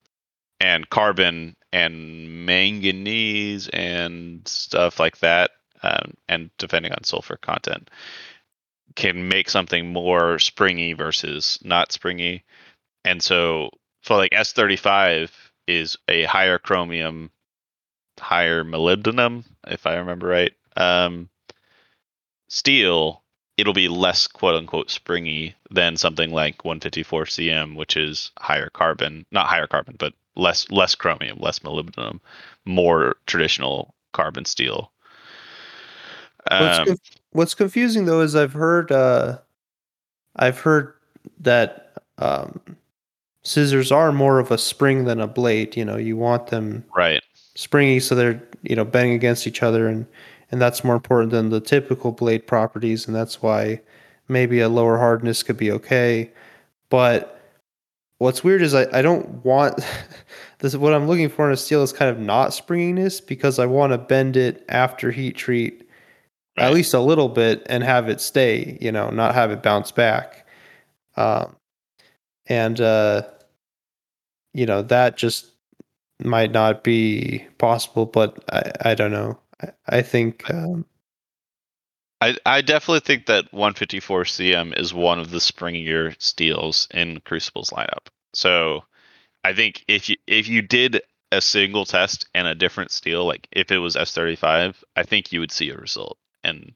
and 0.60 0.90
carbon 0.90 1.56
and 1.74 2.46
manganese 2.46 3.68
and 3.70 4.48
stuff 4.48 5.00
like 5.00 5.18
that, 5.20 5.52
um, 5.84 6.14
and 6.30 6.50
depending 6.58 6.92
on 6.92 7.04
sulfur 7.04 7.38
content, 7.38 7.90
can 8.96 9.28
make 9.28 9.50
something 9.50 9.92
more 9.92 10.40
springy 10.40 10.94
versus 10.94 11.60
not 11.64 11.92
springy. 11.92 12.44
And 13.04 13.22
so, 13.22 13.70
for 14.06 14.18
like 14.18 14.32
S35 14.32 15.32
is 15.68 15.98
a 16.08 16.24
higher 16.26 16.60
chromium, 16.60 17.32
higher 18.20 18.64
molybdenum, 18.64 19.44
if 19.68 19.88
I 19.88 19.96
remember 19.96 20.28
right. 20.28 20.54
Um, 20.78 21.28
steel, 22.48 23.24
it'll 23.58 23.74
be 23.74 23.88
less 23.88 24.28
quote 24.28 24.54
unquote 24.54 24.92
springy 24.92 25.56
than 25.72 25.98
something 25.98 26.30
like 26.30 26.64
154 26.64 27.26
CM, 27.26 27.76
which 27.76 27.98
is 27.98 28.32
higher 28.38 28.70
carbon, 28.70 29.26
not 29.32 29.48
higher 29.48 29.66
carbon, 29.66 29.96
but 29.98 30.14
less 30.36 30.70
less 30.70 30.94
chromium, 30.94 31.40
less 31.40 31.60
molybdenum, 31.60 32.20
more 32.64 33.16
traditional 33.26 33.96
carbon 34.14 34.46
steel. 34.46 34.92
What's, 36.52 36.78
Um, 36.78 36.86
conf- 36.86 37.12
what's 37.32 37.56
confusing 37.56 38.06
though 38.06 38.22
is 38.22 38.36
I've 38.36 38.54
heard 38.54 38.92
uh, 38.92 39.40
I've 40.36 40.60
heard 40.60 40.94
that 41.40 41.94
um, 42.20 42.60
scissors 43.46 43.92
are 43.92 44.12
more 44.12 44.40
of 44.40 44.52
a 44.52 44.58
spring 44.58 45.06
than 45.06 45.22
a 45.22 45.28
blade. 45.28 45.78
You 45.78 45.86
know, 45.86 45.96
you 45.98 46.18
want 46.18 46.48
them 46.48 46.84
right. 46.96 47.24
springy 47.56 48.00
so 48.02 48.16
they're 48.16 48.42
you 48.64 48.76
know 48.76 48.84
banging 48.86 49.16
against 49.16 49.48
each 49.48 49.64
other, 49.64 49.88
and 49.88 50.06
and 50.52 50.62
that's 50.62 50.84
more 50.84 50.96
important 50.96 51.32
than 51.32 51.50
the 51.50 51.62
typical 51.62 52.12
blade 52.12 52.46
properties, 52.48 53.08
and 53.08 53.16
that's 53.16 53.42
why 53.42 53.82
maybe 54.28 54.60
a 54.60 54.70
lower 54.70 54.98
hardness 54.98 55.44
could 55.44 55.58
be 55.58 55.72
okay. 55.72 56.32
But 56.90 57.40
what's 58.18 58.44
weird 58.44 58.62
is 58.62 58.74
I, 58.74 58.88
I 58.98 59.02
don't 59.02 59.44
want 59.46 59.80
this. 60.60 60.76
What 60.76 60.94
I'm 60.94 61.08
looking 61.08 61.30
for 61.30 61.48
in 61.48 61.54
a 61.54 61.58
steel 61.58 61.84
is 61.84 61.94
kind 61.94 62.12
of 62.12 62.20
not 62.20 62.54
springiness 62.54 63.22
because 63.22 63.60
I 63.60 63.66
want 63.66 63.94
to 63.94 63.98
bend 63.98 64.36
it 64.38 64.66
after 64.68 65.12
heat 65.12 65.38
treat 65.38 65.82
Right. 66.58 66.68
at 66.68 66.74
least 66.74 66.94
a 66.94 67.02
little 67.02 67.28
bit 67.28 67.64
and 67.66 67.84
have 67.84 68.08
it 68.08 68.22
stay, 68.22 68.78
you 68.80 68.90
know, 68.90 69.10
not 69.10 69.36
have 69.36 69.52
it 69.52 69.62
bounce 69.62 69.92
back. 69.92 70.48
Um, 71.18 71.58
and, 72.46 72.80
uh, 72.80 73.24
you 74.56 74.66
know, 74.66 74.82
that 74.84 75.18
just 75.18 75.52
might 76.24 76.52
not 76.52 76.84
be 76.84 77.46
possible, 77.58 78.06
but 78.06 78.44
I, 78.52 78.92
I 78.92 78.96
don't 78.96 79.12
know. 79.12 79.40
I, 79.62 79.70
I 79.88 80.02
think, 80.02 80.50
um, 80.50 80.86
I, 82.22 82.38
I 82.46 82.62
definitely 82.62 83.02
think 83.02 83.26
that 83.28 83.52
154 83.52 84.24
CM 84.24 84.78
is 84.80 84.94
one 84.94 85.20
of 85.20 85.32
the 85.32 85.40
springier 85.40 86.16
steels 86.22 86.88
in 86.94 87.20
Crucible's 87.22 87.72
lineup. 87.72 88.08
So 88.34 88.86
I 89.44 89.54
think 89.54 89.84
if 89.88 90.10
you 90.10 90.18
if 90.28 90.48
you 90.48 90.62
did 90.62 91.02
a 91.32 91.42
single 91.42 91.86
test 91.86 92.28
and 92.34 92.48
a 92.48 92.56
different 92.56 92.92
steel, 92.92 93.26
like 93.26 93.48
if 93.52 93.72
it 93.72 93.80
was 93.80 93.96
S35, 93.98 94.84
I 94.96 95.04
think 95.04 95.32
you 95.32 95.42
would 95.42 95.52
see 95.52 95.70
a 95.70 95.78
result. 95.78 96.18
And 96.44 96.74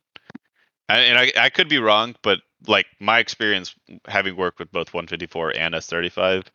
I- 0.90 1.00
and 1.00 1.20
I, 1.20 1.34
I 1.46 1.50
could 1.50 1.70
be 1.70 1.80
wrong, 1.80 2.16
but 2.24 2.42
like 2.68 2.88
my 3.00 3.20
experience 3.20 3.76
having 4.08 4.36
worked 4.36 4.60
with 4.60 4.72
both 4.72 4.94
154 4.94 5.52
and 5.58 5.76
S35, 5.76 6.48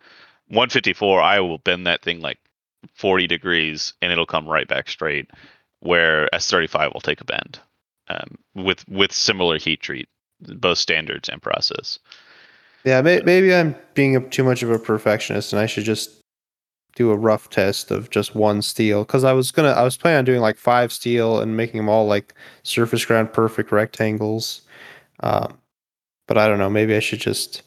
154 0.48 1.20
I 1.20 1.40
will 1.40 1.58
bend 1.58 1.86
that 1.86 2.02
thing 2.02 2.20
like 2.20 2.38
40 2.94 3.26
degrees 3.26 3.94
and 4.02 4.12
it'll 4.12 4.26
come 4.26 4.46
right 4.46 4.68
back 4.68 4.88
straight, 4.88 5.30
where 5.80 6.28
S35 6.32 6.92
will 6.92 7.00
take 7.00 7.20
a 7.20 7.24
bend 7.24 7.58
um, 8.08 8.36
with 8.54 8.86
with 8.88 9.12
similar 9.12 9.58
heat 9.58 9.80
treat, 9.80 10.08
both 10.40 10.78
standards 10.78 11.28
and 11.28 11.42
process. 11.42 11.98
yeah, 12.84 13.00
may, 13.00 13.20
maybe 13.24 13.54
I'm 13.54 13.74
being 13.94 14.28
too 14.30 14.44
much 14.44 14.62
of 14.62 14.70
a 14.70 14.78
perfectionist 14.78 15.52
and 15.52 15.60
I 15.60 15.66
should 15.66 15.84
just 15.84 16.10
do 16.96 17.10
a 17.10 17.16
rough 17.16 17.50
test 17.50 17.90
of 17.90 18.10
just 18.10 18.34
one 18.34 18.62
steel 18.62 19.02
because 19.04 19.24
I 19.24 19.32
was 19.32 19.50
gonna 19.50 19.70
I 19.70 19.82
was 19.82 19.96
planning 19.96 20.18
on 20.18 20.24
doing 20.24 20.40
like 20.40 20.56
five 20.56 20.92
steel 20.92 21.40
and 21.40 21.56
making 21.56 21.78
them 21.78 21.88
all 21.88 22.06
like 22.06 22.34
surface 22.62 23.04
ground 23.04 23.32
perfect 23.32 23.72
rectangles. 23.72 24.62
Um, 25.20 25.58
but 26.26 26.38
I 26.38 26.46
don't 26.48 26.58
know. 26.58 26.70
Maybe 26.70 26.94
I 26.94 27.00
should 27.00 27.20
just 27.20 27.62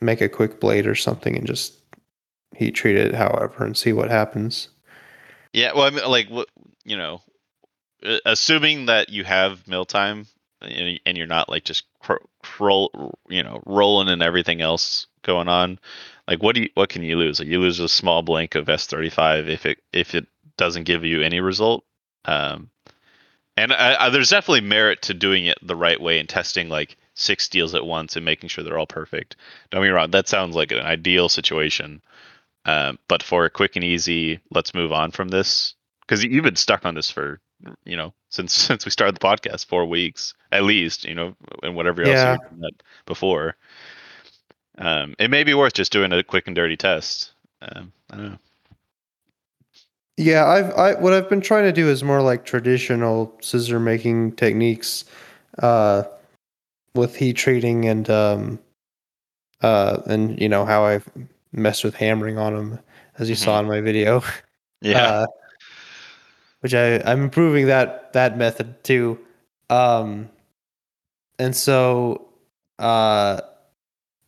make 0.00 0.20
a 0.20 0.28
quick 0.28 0.60
blade 0.60 0.86
or 0.86 0.94
something 0.94 1.36
and 1.36 1.46
just 1.46 1.74
heat 2.60 2.72
treat 2.72 2.96
it 2.96 3.14
however 3.14 3.64
and 3.64 3.76
see 3.76 3.92
what 3.92 4.10
happens. 4.10 4.68
Yeah, 5.52 5.72
well, 5.72 5.84
I 5.84 5.90
mean, 5.90 6.04
like 6.04 6.28
you 6.84 6.96
know, 6.96 7.22
assuming 8.24 8.86
that 8.86 9.08
you 9.08 9.24
have 9.24 9.66
mill 9.66 9.86
time 9.86 10.26
and 10.60 11.16
you're 11.16 11.26
not 11.26 11.48
like 11.48 11.64
just 11.64 11.84
roll, 12.58 13.18
you 13.28 13.42
know, 13.42 13.62
rolling 13.64 14.08
and 14.08 14.22
everything 14.22 14.60
else 14.60 15.06
going 15.22 15.48
on. 15.48 15.78
Like, 16.28 16.42
what 16.42 16.54
do 16.54 16.62
you 16.62 16.68
what 16.74 16.90
can 16.90 17.02
you 17.02 17.16
lose? 17.16 17.40
Like, 17.40 17.48
you 17.48 17.58
lose 17.58 17.80
a 17.80 17.88
small 17.88 18.22
blank 18.22 18.54
of 18.54 18.66
S35 18.66 19.48
if 19.48 19.64
it 19.66 19.78
if 19.92 20.14
it 20.14 20.26
doesn't 20.58 20.84
give 20.84 21.04
you 21.04 21.22
any 21.22 21.40
result. 21.40 21.84
Um, 22.26 22.70
and 23.56 23.72
I, 23.72 24.06
I, 24.06 24.10
there's 24.10 24.30
definitely 24.30 24.68
merit 24.68 25.02
to 25.02 25.14
doing 25.14 25.46
it 25.46 25.58
the 25.62 25.76
right 25.76 26.00
way 26.00 26.18
and 26.18 26.28
testing 26.28 26.68
like 26.68 26.98
six 27.14 27.48
deals 27.48 27.74
at 27.74 27.86
once 27.86 28.16
and 28.16 28.24
making 28.24 28.48
sure 28.48 28.62
they're 28.62 28.78
all 28.78 28.86
perfect. 28.86 29.36
Don't 29.70 29.82
get 29.82 29.88
me 29.88 29.92
wrong, 29.92 30.10
that 30.10 30.28
sounds 30.28 30.54
like 30.54 30.72
an 30.72 30.80
ideal 30.80 31.28
situation. 31.28 32.02
Um, 32.66 32.98
but 33.08 33.22
for 33.22 33.44
a 33.44 33.50
quick 33.50 33.76
and 33.76 33.84
easy, 33.84 34.40
let's 34.50 34.74
move 34.74 34.92
on 34.92 35.10
from 35.10 35.28
this 35.28 35.74
because 36.02 36.22
you've 36.22 36.44
been 36.44 36.56
stuck 36.56 36.84
on 36.84 36.94
this 36.94 37.10
for 37.10 37.40
you 37.84 37.96
know 37.96 38.12
since 38.30 38.52
since 38.68 38.84
we 38.84 38.90
started 38.90 39.14
the 39.16 39.26
podcast, 39.26 39.66
four 39.66 39.86
weeks 39.86 40.34
at 40.52 40.64
least. 40.64 41.04
You 41.04 41.14
know, 41.14 41.36
and 41.62 41.74
whatever 41.74 42.02
else 42.02 42.12
Yeah. 42.12 42.32
you 42.34 42.38
were 42.38 42.48
doing 42.50 42.60
that 42.60 42.82
before. 43.06 43.56
Um, 44.78 45.14
it 45.18 45.30
may 45.30 45.44
be 45.44 45.54
worth 45.54 45.74
just 45.74 45.92
doing 45.92 46.12
a 46.12 46.22
quick 46.22 46.46
and 46.46 46.56
dirty 46.56 46.76
test. 46.76 47.32
Um, 47.62 47.92
I 48.10 48.16
don't 48.16 48.30
know. 48.30 48.38
Yeah, 50.16 50.46
I've 50.46 50.72
I 50.74 50.94
what 50.94 51.12
I've 51.14 51.28
been 51.30 51.40
trying 51.40 51.64
to 51.64 51.72
do 51.72 51.88
is 51.88 52.04
more 52.04 52.20
like 52.20 52.44
traditional 52.44 53.34
scissor 53.40 53.80
making 53.80 54.32
techniques, 54.32 55.06
uh, 55.58 56.02
with 56.94 57.16
heat 57.16 57.34
treating 57.34 57.86
and 57.86 58.08
um, 58.10 58.58
uh, 59.62 60.02
and 60.06 60.38
you 60.40 60.48
know 60.48 60.66
how 60.66 60.84
I've 60.84 61.08
messed 61.52 61.84
with 61.84 61.94
hammering 61.94 62.38
on 62.38 62.54
them 62.54 62.78
as 63.18 63.28
you 63.28 63.34
saw 63.34 63.60
in 63.60 63.66
my 63.66 63.80
video. 63.80 64.22
Yeah, 64.82 65.04
uh, 65.04 65.26
which 66.60 66.72
I 66.72 67.00
I'm 67.04 67.22
improving 67.24 67.66
that 67.66 68.14
that 68.14 68.38
method 68.38 68.82
too. 68.82 69.18
Um, 69.68 70.30
and 71.38 71.54
so, 71.54 72.30
uh, 72.78 73.42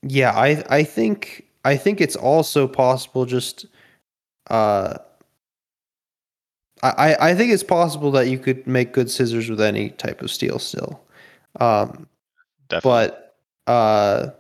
yeah, 0.03 0.33
I 0.33 0.63
I 0.69 0.85
think 0.85 1.47
I 1.65 1.79
think 1.79 2.03
it's 2.03 2.17
also 2.17 2.69
possible 2.69 3.25
just, 3.25 3.65
uh. 4.51 4.99
I, 6.83 7.17
I 7.31 7.35
think 7.35 7.53
it's 7.53 7.63
possible 7.63 8.11
that 8.11 8.27
you 8.29 8.39
could 8.39 8.67
make 8.67 8.93
good 8.93 9.09
scissors 9.11 9.49
with 9.49 9.61
any 9.61 9.91
type 9.91 10.21
of 10.21 10.31
steel 10.31 10.59
still. 10.59 11.01
Um, 11.61 12.09
definitely. 12.69 12.91
but 12.91 13.37
uh 13.73 14.31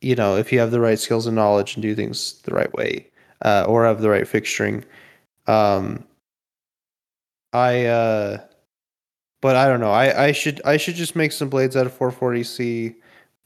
you 0.00 0.14
know 0.14 0.36
if 0.36 0.52
you 0.52 0.58
have 0.58 0.70
the 0.70 0.80
right 0.80 0.98
skills 0.98 1.26
and 1.26 1.36
knowledge 1.36 1.74
and 1.74 1.82
do 1.82 1.94
things 1.94 2.40
the 2.44 2.54
right 2.54 2.72
way 2.74 3.06
uh 3.44 3.64
or 3.68 3.84
have 3.84 4.00
the 4.00 4.08
right 4.10 4.24
fixturing 4.24 4.84
um 5.46 6.04
i 7.52 7.86
uh 7.86 8.38
but 9.40 9.56
i 9.56 9.66
don't 9.68 9.80
know. 9.80 9.92
I 9.92 10.26
i 10.26 10.32
should 10.32 10.60
i 10.64 10.76
should 10.76 10.94
just 10.96 11.16
make 11.16 11.32
some 11.32 11.48
blades 11.48 11.76
out 11.76 11.86
of 11.86 11.96
440c 11.98 12.94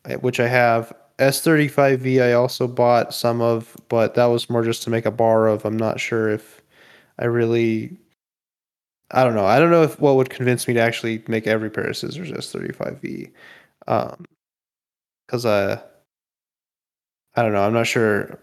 uh, 0.07 0.15
which 0.17 0.41
i 0.41 0.49
have. 0.49 0.93
S35v 1.19 2.23
i 2.23 2.33
also 2.33 2.67
bought 2.67 3.15
some 3.15 3.41
of 3.41 3.77
but 3.89 4.15
that 4.15 4.27
was 4.27 4.51
more 4.51 4.65
just 4.65 4.83
to 4.85 4.91
make 4.91 5.07
a 5.07 5.11
bar 5.11 5.47
of. 5.49 5.65
I'm 5.65 5.77
not 5.77 6.01
sure 6.01 6.29
if 6.31 6.63
i 7.19 7.25
really 7.27 7.97
i 9.11 9.25
don't 9.25 9.35
know. 9.35 9.45
I 9.47 9.59
don't 9.59 9.71
know 9.71 9.83
if 9.83 10.01
what 10.01 10.17
would 10.17 10.31
convince 10.31 10.67
me 10.67 10.75
to 10.75 10.81
actually 10.81 11.23
make 11.29 11.47
every 11.47 11.71
pair 11.71 11.85
of 11.85 11.97
scissors 11.97 12.31
s35v 12.33 13.31
um 13.89 14.25
because 15.27 15.47
uh 15.47 15.83
i 17.37 17.43
don't 17.43 17.53
know 17.53 17.63
i'm 17.63 17.73
not 17.73 17.87
sure 17.87 18.39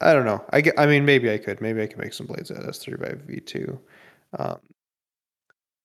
i 0.00 0.12
don't 0.12 0.24
know 0.24 0.44
i 0.52 0.62
i 0.78 0.86
mean 0.86 1.04
maybe 1.04 1.30
i 1.30 1.38
could 1.38 1.60
maybe 1.60 1.82
i 1.82 1.86
could 1.86 1.98
make 1.98 2.12
some 2.12 2.26
blades 2.26 2.50
at 2.50 2.62
s35v 2.62 3.44
too 3.46 3.78
um 4.38 4.58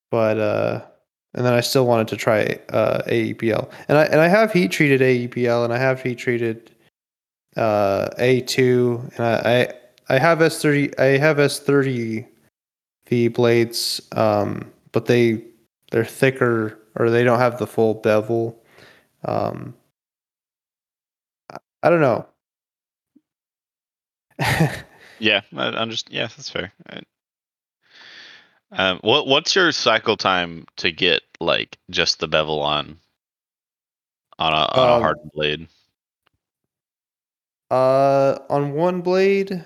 but 0.09 0.37
uh 0.39 0.81
and 1.33 1.45
then 1.45 1.53
i 1.53 1.61
still 1.61 1.85
wanted 1.85 2.07
to 2.07 2.17
try 2.17 2.59
uh 2.69 3.01
AEB-L 3.07 3.69
and 3.87 3.97
i 3.97 4.03
and 4.05 4.19
i 4.19 4.27
have 4.27 4.51
heat 4.51 4.71
treated 4.71 5.01
AEB-L 5.01 5.63
and 5.63 5.73
i 5.73 5.77
have 5.77 6.01
heat 6.01 6.17
treated 6.17 6.71
uh 7.57 8.09
a2 8.17 9.17
and 9.17 9.25
i 9.25 9.73
i, 10.09 10.15
I 10.15 10.19
have 10.19 10.39
s30 10.39 10.99
i 10.99 11.17
have 11.17 11.37
s30 11.37 12.27
v 13.07 13.27
blades 13.27 14.01
um 14.13 14.71
but 14.91 15.05
they 15.05 15.43
they're 15.91 16.05
thicker 16.05 16.79
or 16.95 17.09
they 17.09 17.23
don't 17.23 17.39
have 17.39 17.59
the 17.59 17.67
full 17.67 17.93
bevel. 17.93 18.61
Um, 19.25 19.75
I, 21.83 21.89
don't 21.89 22.01
know. 22.01 22.25
Yeah, 25.19 25.41
I 25.55 25.67
understand. 25.67 26.15
Yeah, 26.15 26.27
that's 26.27 26.49
fair. 26.49 26.73
I- 26.89 27.01
Um, 28.73 28.99
what 29.03 29.27
what's 29.27 29.53
your 29.53 29.71
cycle 29.73 30.15
time 30.15 30.65
to 30.77 30.91
get 30.91 31.21
like 31.41 31.77
just 31.89 32.19
the 32.19 32.27
bevel 32.27 32.61
on 32.61 32.97
on 34.39 34.53
a 34.53 34.55
on 34.55 34.89
a 34.89 34.95
Um, 34.95 35.01
hardened 35.01 35.31
blade? 35.33 35.67
uh, 37.69 38.39
on 38.49 38.71
one 38.73 39.01
blade, 39.01 39.63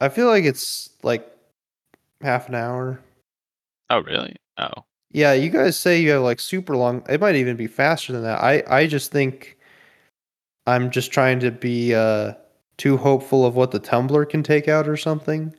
I 0.00 0.08
feel 0.08 0.26
like 0.26 0.44
it's 0.44 0.90
like 1.02 1.30
half 2.22 2.48
an 2.48 2.54
hour. 2.54 3.00
Oh, 3.90 4.00
really? 4.00 4.34
Oh, 4.58 4.84
Yeah, 5.10 5.34
you 5.34 5.50
guys 5.50 5.78
say 5.78 6.00
you 6.00 6.10
have 6.12 6.22
like 6.22 6.40
super 6.40 6.74
long. 6.76 7.04
It 7.08 7.20
might 7.20 7.36
even 7.36 7.56
be 7.56 7.66
faster 7.66 8.12
than 8.14 8.22
that. 8.22 8.40
I 8.42 8.62
I 8.66 8.86
just 8.86 9.12
think 9.12 9.58
I'm 10.66 10.90
just 10.90 11.12
trying 11.12 11.40
to 11.40 11.50
be 11.50 11.94
uh 11.94 12.34
too 12.78 12.96
hopeful 12.96 13.44
of 13.46 13.54
what 13.56 13.70
the 13.70 13.78
tumbler 13.78 14.24
can 14.24 14.42
take 14.42 14.68
out 14.68 14.88
or 14.88 14.96
something. 14.96 15.54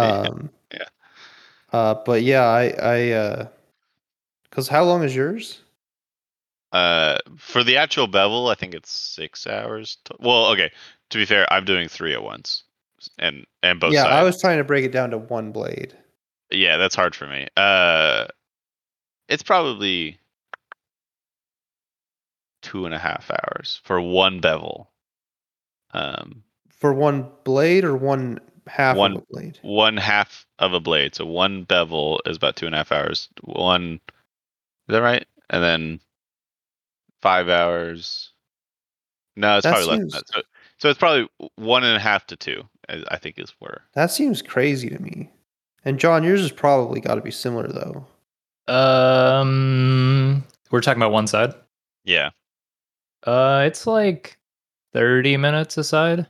Yeah, 0.00 0.28
Um 0.28 0.50
yeah. 0.72 0.88
Uh 1.72 1.94
but 2.04 2.22
yeah, 2.22 2.44
I 2.44 2.74
I 2.82 3.10
uh 3.10 3.48
cuz 4.50 4.68
how 4.68 4.84
long 4.84 5.02
is 5.02 5.14
yours? 5.16 5.60
uh, 6.72 7.18
for 7.36 7.62
the 7.62 7.76
actual 7.76 8.06
bevel, 8.06 8.48
I 8.48 8.54
think 8.54 8.74
it's 8.74 8.90
six 8.90 9.46
hours. 9.46 9.98
To, 10.04 10.14
well, 10.20 10.46
okay. 10.52 10.70
To 11.10 11.18
be 11.18 11.26
fair, 11.26 11.50
I'm 11.52 11.64
doing 11.64 11.88
three 11.88 12.14
at 12.14 12.22
once, 12.22 12.64
and 13.18 13.46
and 13.62 13.78
both 13.78 13.92
yeah, 13.94 14.04
sides. 14.04 14.12
I 14.12 14.22
was 14.22 14.40
trying 14.40 14.58
to 14.58 14.64
break 14.64 14.84
it 14.84 14.92
down 14.92 15.10
to 15.10 15.18
one 15.18 15.52
blade. 15.52 15.96
Yeah, 16.50 16.76
that's 16.76 16.94
hard 16.94 17.14
for 17.14 17.26
me. 17.26 17.48
Uh, 17.56 18.26
it's 19.28 19.42
probably 19.42 20.18
two 22.62 22.86
and 22.86 22.94
a 22.94 22.98
half 22.98 23.30
hours 23.30 23.80
for 23.84 24.00
one 24.00 24.40
bevel. 24.40 24.90
Um, 25.92 26.42
For 26.70 26.92
one 26.94 27.28
blade 27.44 27.84
or 27.84 27.96
one 27.96 28.38
half 28.66 28.96
One- 28.96 29.16
of 29.16 29.22
a 29.22 29.26
blade? 29.30 29.58
one 29.62 29.96
half 29.96 30.46
of 30.58 30.72
a 30.72 30.80
blade. 30.80 31.14
So 31.14 31.26
one 31.26 31.64
bevel 31.64 32.20
is 32.26 32.36
about 32.38 32.56
two 32.56 32.66
and 32.66 32.74
a 32.74 32.78
half 32.78 32.92
hours. 32.92 33.28
One, 33.42 34.00
is 34.88 34.94
that 34.94 35.02
right? 35.02 35.26
And 35.50 35.62
then 35.62 36.00
five 37.20 37.48
hours. 37.48 38.30
No, 39.36 39.56
it's 39.58 39.64
That 39.64 39.72
probably 39.74 39.88
less 39.88 39.98
than 39.98 40.08
that. 40.08 40.28
So, 40.28 40.42
so 40.78 40.88
it's 40.88 40.98
probably 40.98 41.28
one 41.56 41.84
and 41.84 41.96
a 41.96 42.00
half 42.00 42.26
to 42.28 42.36
two. 42.36 42.64
I, 42.88 43.02
I 43.12 43.16
think 43.18 43.38
is 43.38 43.54
where. 43.60 43.82
That 43.94 44.10
seems 44.10 44.42
crazy 44.42 44.88
to 44.90 44.98
me. 45.00 45.30
And 45.84 45.98
Jon, 45.98 46.22
yours 46.24 46.40
has 46.40 46.52
probably 46.52 47.00
got 47.00 47.14
to 47.16 47.20
be 47.20 47.30
similar 47.30 47.68
though. 47.68 48.06
Um, 48.72 50.44
we're 50.70 50.80
talking 50.80 51.00
about 51.02 51.12
one 51.12 51.26
side. 51.26 51.54
Yeah. 52.04 52.30
Uh, 53.24 53.64
it's 53.66 53.86
like 53.86 54.38
thirty 54.92 55.36
minutes 55.36 55.76
a 55.78 55.84
side. 55.84 56.26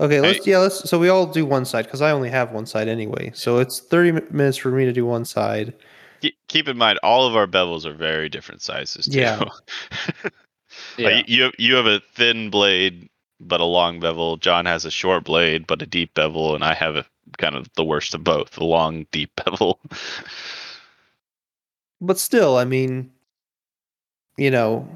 Okay, 0.00 0.20
let's 0.20 0.46
yeah, 0.46 0.58
let's 0.58 0.88
so 0.88 0.98
we 0.98 1.08
all 1.08 1.26
do 1.26 1.44
one 1.44 1.64
side 1.64 1.88
cuz 1.90 2.00
I 2.00 2.12
only 2.12 2.30
have 2.30 2.52
one 2.52 2.66
side 2.66 2.88
anyway. 2.88 3.32
So 3.34 3.58
it's 3.58 3.80
30 3.80 4.12
minutes 4.30 4.56
for 4.56 4.70
me 4.70 4.84
to 4.84 4.92
do 4.92 5.04
one 5.04 5.24
side. 5.24 5.74
Keep, 6.20 6.36
keep 6.46 6.68
in 6.68 6.78
mind, 6.78 7.00
all 7.02 7.26
of 7.26 7.34
our 7.34 7.48
bevels 7.48 7.84
are 7.84 7.92
very 7.92 8.28
different 8.28 8.62
sizes 8.62 9.06
too. 9.06 9.18
Yeah. 9.18 9.44
Like, 10.98 11.28
you 11.28 11.50
you 11.58 11.74
have 11.74 11.86
a 11.86 12.00
thin 12.14 12.50
blade 12.50 13.08
but 13.40 13.60
a 13.60 13.64
long 13.64 14.00
bevel. 14.00 14.36
Jon 14.36 14.66
has 14.66 14.84
a 14.84 14.90
short 14.90 15.24
blade 15.24 15.66
but 15.66 15.82
a 15.82 15.86
deep 15.86 16.14
bevel, 16.14 16.54
and 16.54 16.64
I 16.64 16.74
have 16.74 16.96
a 16.96 17.06
kind 17.38 17.54
of 17.54 17.68
the 17.74 17.84
worst 17.84 18.14
of 18.14 18.24
both, 18.24 18.50
the 18.52 18.64
long 18.64 19.06
deep 19.12 19.30
bevel. 19.44 19.80
But 22.00 22.18
still, 22.18 22.56
I 22.56 22.64
mean, 22.64 23.10
you 24.38 24.50
know, 24.50 24.88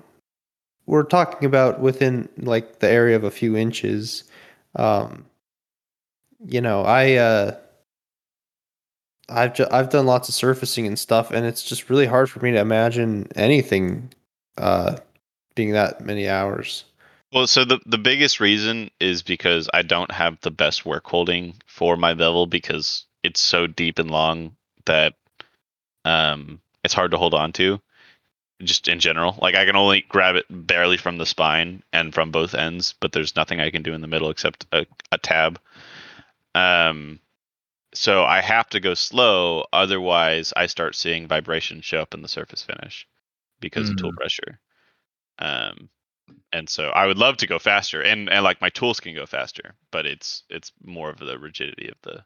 we're 0.86 1.02
talking 1.02 1.46
about 1.46 1.80
within 1.80 2.28
like 2.38 2.78
the 2.78 2.88
area 2.88 3.16
of 3.16 3.24
a 3.24 3.30
few 3.30 3.56
inches. 3.56 4.24
Um, 4.76 5.26
you 6.46 6.60
know, 6.60 6.82
I 6.82 7.14
uh, 7.14 7.56
I've 9.28 9.54
ju- 9.54 9.68
I've 9.70 9.90
done 9.90 10.06
lots 10.06 10.28
of 10.28 10.34
surfacing 10.34 10.86
and 10.86 10.98
stuff, 10.98 11.30
and 11.30 11.46
it's 11.46 11.62
just 11.62 11.90
really 11.90 12.06
hard 12.06 12.30
for 12.30 12.40
me 12.40 12.52
to 12.52 12.58
imagine 12.58 13.28
anything 13.34 14.12
uh, 14.58 14.96
being 15.54 15.72
that 15.72 16.00
many 16.00 16.28
hours. 16.28 16.84
Well, 17.32 17.46
so 17.46 17.64
the 17.64 17.80
the 17.86 17.98
biggest 17.98 18.40
reason 18.40 18.90
is 19.00 19.22
because 19.22 19.68
I 19.72 19.82
don't 19.82 20.10
have 20.10 20.38
the 20.40 20.50
best 20.50 20.84
work 20.84 21.06
holding 21.06 21.54
for 21.66 21.96
my 21.96 22.14
bevel 22.14 22.46
because 22.46 23.06
it's 23.22 23.40
so 23.40 23.66
deep 23.66 23.98
and 23.98 24.10
long 24.10 24.56
that 24.84 25.14
um 26.04 26.60
it's 26.84 26.94
hard 26.94 27.12
to 27.12 27.18
hold 27.18 27.34
on 27.34 27.52
to. 27.52 27.80
Just 28.62 28.86
in 28.86 29.00
general, 29.00 29.36
like 29.42 29.54
I 29.54 29.64
can 29.64 29.76
only 29.76 30.04
grab 30.08 30.36
it 30.36 30.46
barely 30.48 30.96
from 30.96 31.18
the 31.18 31.26
spine 31.26 31.82
and 31.92 32.14
from 32.14 32.30
both 32.30 32.54
ends, 32.54 32.94
but 33.00 33.12
there's 33.12 33.34
nothing 33.34 33.60
I 33.60 33.70
can 33.70 33.82
do 33.82 33.92
in 33.92 34.00
the 34.00 34.06
middle 34.06 34.30
except 34.30 34.66
a, 34.72 34.86
a 35.10 35.18
tab. 35.18 35.58
Um, 36.54 37.18
so 37.94 38.24
I 38.24 38.40
have 38.40 38.68
to 38.70 38.80
go 38.80 38.94
slow, 38.94 39.64
otherwise 39.72 40.52
I 40.56 40.66
start 40.66 40.94
seeing 40.94 41.26
vibration 41.26 41.80
show 41.80 42.00
up 42.00 42.14
in 42.14 42.22
the 42.22 42.28
surface 42.28 42.62
finish 42.62 43.06
because 43.60 43.90
of 43.90 43.96
tool 43.96 44.12
pressure. 44.12 44.60
Um, 45.38 45.88
and 46.52 46.68
so 46.68 46.88
I 46.90 47.06
would 47.06 47.18
love 47.18 47.36
to 47.38 47.46
go 47.46 47.58
faster, 47.58 48.00
and 48.00 48.30
and 48.30 48.44
like 48.44 48.60
my 48.60 48.70
tools 48.70 49.00
can 49.00 49.14
go 49.14 49.26
faster, 49.26 49.74
but 49.90 50.06
it's 50.06 50.44
it's 50.50 50.72
more 50.84 51.10
of 51.10 51.18
the 51.18 51.38
rigidity 51.38 51.88
of 51.88 51.96
the 52.02 52.24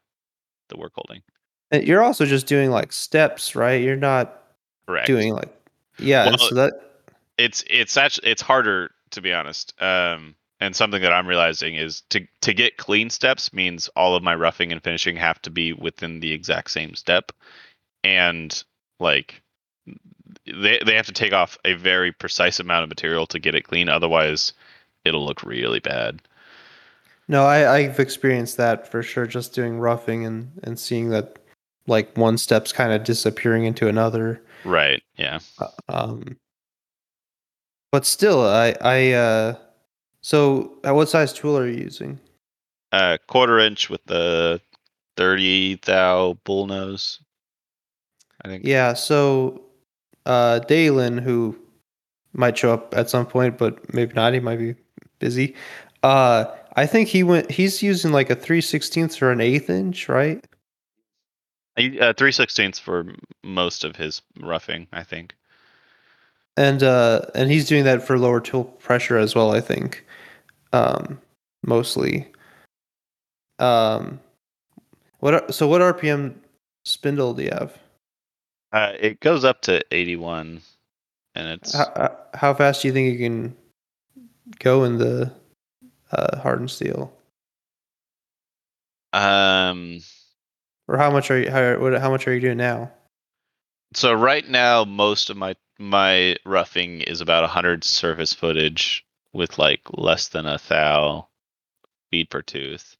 the 0.68 0.76
work 0.76 0.92
holding. 0.94 1.22
And 1.70 1.86
you're 1.86 2.02
also 2.02 2.26
just 2.26 2.46
doing 2.46 2.70
like 2.70 2.92
steps, 2.92 3.56
right? 3.56 3.82
You're 3.82 3.96
not 3.96 4.42
Correct. 4.86 5.06
doing 5.06 5.34
like 5.34 5.52
yeah. 5.98 6.26
Well, 6.26 6.38
so 6.38 6.54
that 6.54 6.74
it's 7.38 7.64
it's 7.68 7.96
actually 7.96 8.28
it's 8.30 8.42
harder 8.42 8.90
to 9.10 9.20
be 9.20 9.32
honest. 9.32 9.74
Um, 9.80 10.34
and 10.60 10.74
something 10.74 11.02
that 11.02 11.12
I'm 11.12 11.26
realizing 11.26 11.74
is 11.74 12.02
to 12.10 12.26
to 12.40 12.54
get 12.54 12.76
clean 12.76 13.10
steps 13.10 13.52
means 13.52 13.88
all 13.96 14.14
of 14.16 14.22
my 14.22 14.34
roughing 14.34 14.72
and 14.72 14.82
finishing 14.82 15.16
have 15.16 15.40
to 15.42 15.50
be 15.50 15.72
within 15.72 16.20
the 16.20 16.32
exact 16.32 16.70
same 16.70 16.94
step, 16.94 17.32
and 18.02 18.62
like 18.98 19.42
they 20.46 20.80
they 20.84 20.94
have 20.94 21.06
to 21.06 21.12
take 21.12 21.32
off 21.32 21.58
a 21.64 21.74
very 21.74 22.12
precise 22.12 22.60
amount 22.60 22.84
of 22.84 22.88
material 22.88 23.26
to 23.26 23.38
get 23.38 23.54
it 23.54 23.64
clean. 23.64 23.88
Otherwise, 23.88 24.52
it'll 25.04 25.24
look 25.24 25.42
really 25.42 25.80
bad. 25.80 26.22
No, 27.28 27.44
I, 27.44 27.74
I've 27.74 27.98
experienced 27.98 28.56
that 28.56 28.90
for 28.90 29.02
sure. 29.02 29.26
Just 29.26 29.54
doing 29.54 29.78
roughing 29.78 30.24
and 30.24 30.52
and 30.62 30.78
seeing 30.78 31.10
that 31.10 31.38
like 31.86 32.16
one 32.16 32.38
step's 32.38 32.72
kind 32.72 32.92
of 32.92 33.04
disappearing 33.04 33.64
into 33.64 33.88
another. 33.88 34.42
Right. 34.64 35.02
Yeah. 35.16 35.38
Um, 35.88 36.36
but 37.92 38.04
still, 38.04 38.46
I 38.46 38.74
I 38.80 39.12
uh, 39.12 39.54
so 40.20 40.78
what 40.82 41.08
size 41.08 41.32
tool 41.32 41.56
are 41.56 41.68
you 41.68 41.84
using? 41.84 42.18
Uh, 42.92 43.16
quarter 43.26 43.58
inch 43.58 43.88
with 43.88 44.04
the 44.06 44.60
thirty 45.16 45.76
thou 45.84 46.36
bull 46.44 46.66
nose. 46.66 47.20
I 48.44 48.48
think. 48.48 48.64
Yeah, 48.64 48.92
so 48.92 49.62
uh, 50.26 50.60
Deylan, 50.68 51.20
who 51.20 51.56
might 52.32 52.58
show 52.58 52.72
up 52.72 52.94
at 52.96 53.08
some 53.08 53.26
point, 53.26 53.56
but 53.56 53.94
maybe 53.94 54.14
not. 54.14 54.34
He 54.34 54.40
might 54.40 54.58
be 54.58 54.74
busy. 55.18 55.54
Uh, 56.02 56.46
I 56.76 56.86
think 56.86 57.08
he 57.08 57.22
went. 57.22 57.50
He's 57.50 57.82
using 57.82 58.12
like 58.12 58.30
a 58.30 58.36
three 58.36 58.60
sixteenths 58.60 59.22
or 59.22 59.30
an 59.30 59.40
eighth 59.40 59.70
inch, 59.70 60.08
right? 60.08 60.44
Uh, 61.78 62.12
three 62.14 62.32
sixteenths 62.32 62.78
for 62.78 63.06
most 63.44 63.84
of 63.84 63.96
his 63.96 64.22
roughing, 64.40 64.86
I 64.92 65.02
think. 65.02 65.34
and 66.56 66.82
uh 66.82 67.20
and 67.34 67.50
he's 67.50 67.66
doing 67.68 67.84
that 67.84 68.02
for 68.02 68.18
lower 68.18 68.40
tool 68.40 68.64
pressure 68.64 69.18
as 69.18 69.34
well 69.34 69.50
i 69.52 69.60
think 69.60 70.06
um 70.72 71.20
mostly 71.66 72.26
um 73.58 74.18
what 75.20 75.34
are, 75.34 75.52
so 75.52 75.68
what 75.68 75.82
rpm 75.82 76.34
spindle 76.86 77.34
do 77.34 77.42
you 77.42 77.50
have 77.52 77.76
Uh, 78.72 78.92
it 78.98 79.20
goes 79.20 79.44
up 79.44 79.60
to 79.62 79.82
eighty-one, 79.92 80.62
and 81.34 81.48
it's 81.48 81.74
how, 81.74 82.16
how 82.34 82.54
fast 82.54 82.80
do 82.82 82.88
you 82.88 82.94
think 82.94 83.12
you 83.12 83.18
can 83.18 83.54
go 84.58 84.84
in 84.84 84.96
the 84.96 85.30
uh 86.12 86.38
hardened 86.38 86.70
steel 86.70 87.12
um. 89.12 90.00
Or 90.88 90.98
how 90.98 91.10
much 91.10 91.30
are 91.30 91.38
you 91.40 91.50
how, 91.50 91.78
what, 91.78 92.00
how 92.00 92.10
much 92.10 92.28
are 92.28 92.34
you 92.34 92.40
doing 92.40 92.58
now 92.58 92.92
So 93.94 94.12
right 94.14 94.48
now, 94.48 94.84
most 94.84 95.30
of 95.30 95.36
my 95.36 95.56
my 95.78 96.36
roughing 96.46 97.02
is 97.02 97.20
about 97.20 97.48
hundred 97.50 97.84
surface 97.84 98.32
footage 98.34 99.06
with 99.32 99.58
like 99.58 99.82
less 99.92 100.28
than 100.28 100.46
a 100.46 100.58
thou 100.68 101.28
feed 102.10 102.30
per 102.30 102.42
tooth. 102.42 102.96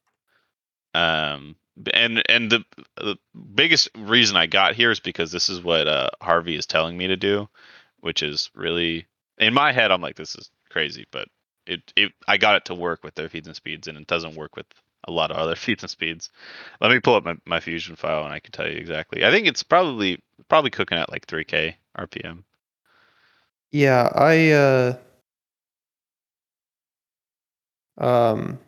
Um, 0.95 1.57
and 1.95 2.23
and 2.31 2.51
the 2.51 2.65
the 2.97 3.17
biggest 3.55 3.91
reason 3.97 4.37
I 4.37 4.47
got 4.47 4.75
here 4.75 4.91
is 4.91 5.01
because 5.01 5.33
this 5.33 5.51
is 5.51 5.63
what 5.63 5.89
uh, 5.89 6.11
Harvey 6.23 6.57
is 6.57 6.67
telling 6.67 6.97
me 6.99 7.09
to 7.09 7.17
do, 7.17 7.49
which 8.01 8.23
is 8.23 8.51
really 8.55 9.07
in 9.39 9.55
my 9.55 9.73
head. 9.73 9.91
I'm 9.93 10.03
like, 10.03 10.17
this 10.17 10.35
is 10.37 10.51
crazy, 10.71 11.07
but 11.13 11.29
it 11.67 11.93
it 11.97 12.13
I 12.29 12.39
got 12.39 12.57
it 12.57 12.67
to 12.67 12.75
work 12.75 13.05
with 13.05 13.15
their 13.17 13.29
feeds 13.29 13.49
and 13.49 13.57
speeds, 13.57 13.89
and 13.89 13.99
it 13.99 14.07
doesn't 14.07 14.37
work 14.37 14.57
with 14.57 14.67
a 15.07 15.13
lot 15.13 15.31
of 15.31 15.37
other 15.37 15.57
feeds 15.57 15.83
and 15.83 15.91
speeds. 15.91 16.31
Let 16.81 16.91
me 16.91 17.01
pull 17.01 17.15
up 17.15 17.25
my, 17.25 17.37
my 17.47 17.61
Fusion 17.61 17.97
file 17.97 18.25
and 18.25 18.33
I 18.33 18.41
can 18.41 18.53
tell 18.53 18.67
you 18.69 18.77
exactly. 18.77 19.25
I 19.25 19.31
think 19.31 19.47
it's 19.47 19.63
probably 19.63 20.23
probably 20.49 20.71
cooking 20.71 20.99
at 20.99 21.11
like 21.11 21.27
3k 21.27 21.75
RPM. 21.99 22.45
Yeah, 23.73 24.11
I 24.15 24.51
uh 24.51 24.99
um 27.99 28.59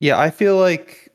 yeah, 0.00 0.18
I 0.18 0.30
feel 0.30 0.56
like 0.58 1.12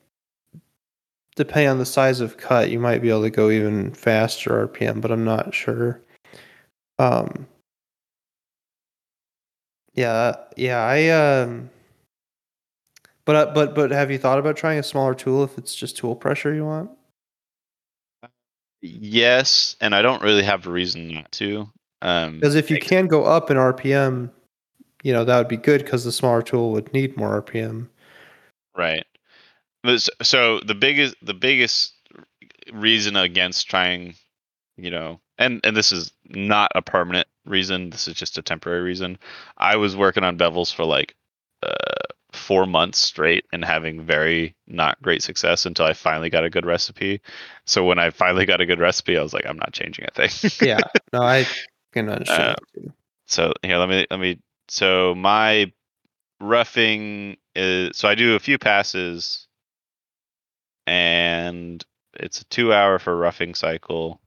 depending 1.35 1.69
on 1.69 1.79
the 1.79 1.85
size 1.85 2.21
of 2.21 2.37
cut, 2.37 2.69
you 2.69 2.79
might 2.79 3.01
be 3.01 3.09
able 3.09 3.23
to 3.23 3.29
go 3.29 3.49
even 3.49 3.93
faster 3.93 4.67
RPM, 4.67 5.01
but 5.01 5.11
I'm 5.11 5.25
not 5.25 5.53
sure. 5.53 6.01
Um 6.99 7.47
Yeah, 9.93 10.35
yeah, 10.57 10.79
I 10.83 11.09
um 11.09 11.69
but 13.25 13.35
uh, 13.35 13.51
but 13.53 13.75
but 13.75 13.91
have 13.91 14.11
you 14.11 14.17
thought 14.17 14.39
about 14.39 14.55
trying 14.55 14.79
a 14.79 14.83
smaller 14.83 15.15
tool 15.15 15.43
if 15.43 15.57
it's 15.57 15.75
just 15.75 15.97
tool 15.97 16.15
pressure 16.15 16.53
you 16.53 16.65
want? 16.65 16.91
Yes, 18.81 19.75
and 19.81 19.95
I 19.95 20.01
don't 20.01 20.21
really 20.21 20.43
have 20.43 20.67
a 20.67 20.71
reason 20.71 21.13
not 21.13 21.31
to. 21.33 21.67
Um, 22.03 22.39
Because 22.39 22.53
if 22.55 22.69
you 22.69 22.79
can 22.79 23.07
go 23.07 23.23
up 23.23 23.49
in 23.49 23.57
RPM, 23.57 24.29
you 25.01 25.11
know, 25.11 25.25
that 25.25 25.37
would 25.37 25.47
be 25.47 25.57
good 25.57 25.83
because 25.83 26.03
the 26.03 26.11
smaller 26.11 26.43
tool 26.43 26.71
would 26.71 26.93
need 26.93 27.17
more 27.17 27.41
RPM. 27.41 27.89
Right. 28.77 29.05
So 30.21 30.59
the 30.61 30.75
biggest 30.75 31.15
the 31.21 31.33
biggest 31.33 31.93
reason 32.73 33.15
against 33.15 33.69
trying, 33.69 34.15
you 34.77 34.91
know, 34.91 35.19
and 35.37 35.61
and 35.63 35.75
this 35.75 35.91
is 35.91 36.11
not 36.25 36.71
a 36.75 36.81
permanent 36.81 37.27
reason. 37.45 37.89
This 37.89 38.07
is 38.07 38.15
just 38.15 38.37
a 38.37 38.41
temporary 38.41 38.81
reason. 38.81 39.17
I 39.57 39.75
was 39.75 39.95
working 39.95 40.23
on 40.23 40.37
bevels 40.37 40.73
for 40.73 40.85
like 40.85 41.15
uh, 41.63 42.13
four 42.35 42.65
months 42.65 42.99
straight 42.99 43.45
and 43.51 43.63
having 43.65 44.05
very 44.05 44.55
not 44.67 45.01
great 45.01 45.23
success 45.23 45.65
until 45.65 45.85
I 45.85 45.93
finally 45.93 46.29
got 46.29 46.43
a 46.43 46.49
good 46.49 46.65
recipe. 46.65 47.21
So 47.65 47.83
when 47.83 47.99
I 47.99 48.09
finally 48.11 48.45
got 48.45 48.61
a 48.61 48.65
good 48.65 48.79
recipe, 48.79 49.17
I 49.17 49.23
was 49.23 49.33
like, 49.33 49.45
I'm 49.47 49.57
not 49.57 49.73
changing 49.73 50.05
a 50.05 50.11
thing. 50.11 50.51
Yeah, 50.67 50.79
no, 51.13 51.21
I 51.21 51.45
can 51.93 52.09
understand. 52.09 52.57
too. 52.73 52.93
So 53.27 53.53
here, 53.61 53.77
let 53.77 53.89
me 53.89 54.05
let 54.09 54.19
me. 54.19 54.39
So 54.67 55.15
my 55.15 55.71
roughing 56.39 57.37
is 57.55 57.97
so 57.97 58.07
I 58.07 58.15
do 58.15 58.35
a 58.35 58.39
few 58.39 58.57
passes, 58.57 59.47
and 60.85 61.83
it's 62.13 62.41
a 62.41 62.45
two 62.45 62.73
hour 62.73 62.99
for 62.99 63.15
roughing 63.15 63.55
cycle. 63.55 64.21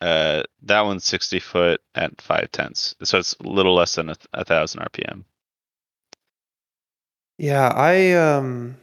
Uh, 0.00 0.42
that 0.62 0.82
one's 0.82 1.04
sixty 1.04 1.40
foot 1.40 1.80
at 1.94 2.20
five 2.20 2.50
tenths, 2.52 2.94
so 3.02 3.18
it's 3.18 3.34
a 3.40 3.48
little 3.48 3.74
less 3.74 3.94
than 3.94 4.10
a, 4.10 4.16
a 4.34 4.44
thousand 4.44 4.82
RPM. 4.82 5.24
Yeah, 7.38 7.68
I 7.74 8.12
um, 8.12 8.76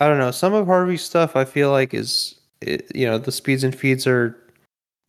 I 0.00 0.08
don't 0.08 0.18
know. 0.18 0.30
Some 0.30 0.54
of 0.54 0.66
Harvey's 0.66 1.02
stuff 1.04 1.36
I 1.36 1.44
feel 1.44 1.70
like 1.70 1.94
is, 1.94 2.34
it, 2.60 2.90
you 2.94 3.06
know, 3.06 3.18
the 3.18 3.32
speeds 3.32 3.64
and 3.64 3.74
feeds 3.74 4.06
are 4.06 4.36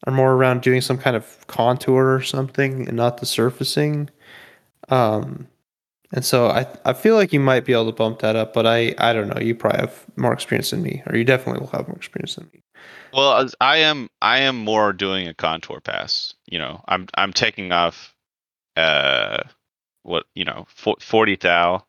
are 0.06 0.13
more 0.13 0.34
around 0.34 0.62
doing 0.62 0.82
some 0.82 0.98
kind 0.98 1.15
of 1.15 1.46
contour 1.48 2.13
or 2.15 2.22
something, 2.22 2.88
and 2.88 2.98
not 2.98 3.17
the 3.20 3.26
surfacing. 3.26 4.10
Um, 4.89 5.48
and 6.13 6.26
so 6.26 6.48
I 6.50 6.67
I 6.86 6.93
feel 6.93 7.15
like 7.15 7.34
you 7.34 7.39
might 7.41 7.65
be 7.65 7.74
able 7.74 7.88
to 7.88 7.91
bump 7.93 8.20
that 8.20 8.36
up, 8.36 8.54
but 8.54 8.67
I 8.67 8.96
I 9.00 9.13
don't 9.13 9.30
know. 9.30 9.41
You 9.41 9.56
probably 9.56 9.82
have 9.82 10.06
more 10.17 10.34
experience 10.34 10.72
than 10.72 10.84
me, 10.84 11.04
or 11.08 11.17
you 11.17 11.24
definitely 11.26 11.62
will 11.62 11.70
have 11.72 11.88
more 11.88 11.98
experience 11.98 12.36
than 12.36 12.50
me. 12.54 12.62
Well, 13.13 13.50
I 13.62 13.78
am 13.78 14.10
I 14.22 14.39
am 14.39 14.58
more 14.58 14.93
doing 14.93 15.28
a 15.28 15.34
contour 15.34 15.80
pass. 15.82 16.34
You 16.48 16.60
know, 16.60 16.84
I'm 16.88 17.08
I'm 17.15 17.34
taking 17.34 17.72
off, 17.72 18.13
uh, 18.76 19.43
what 20.08 20.26
you 20.34 20.46
know, 20.46 20.65
forty 21.00 21.36
thou 21.36 21.86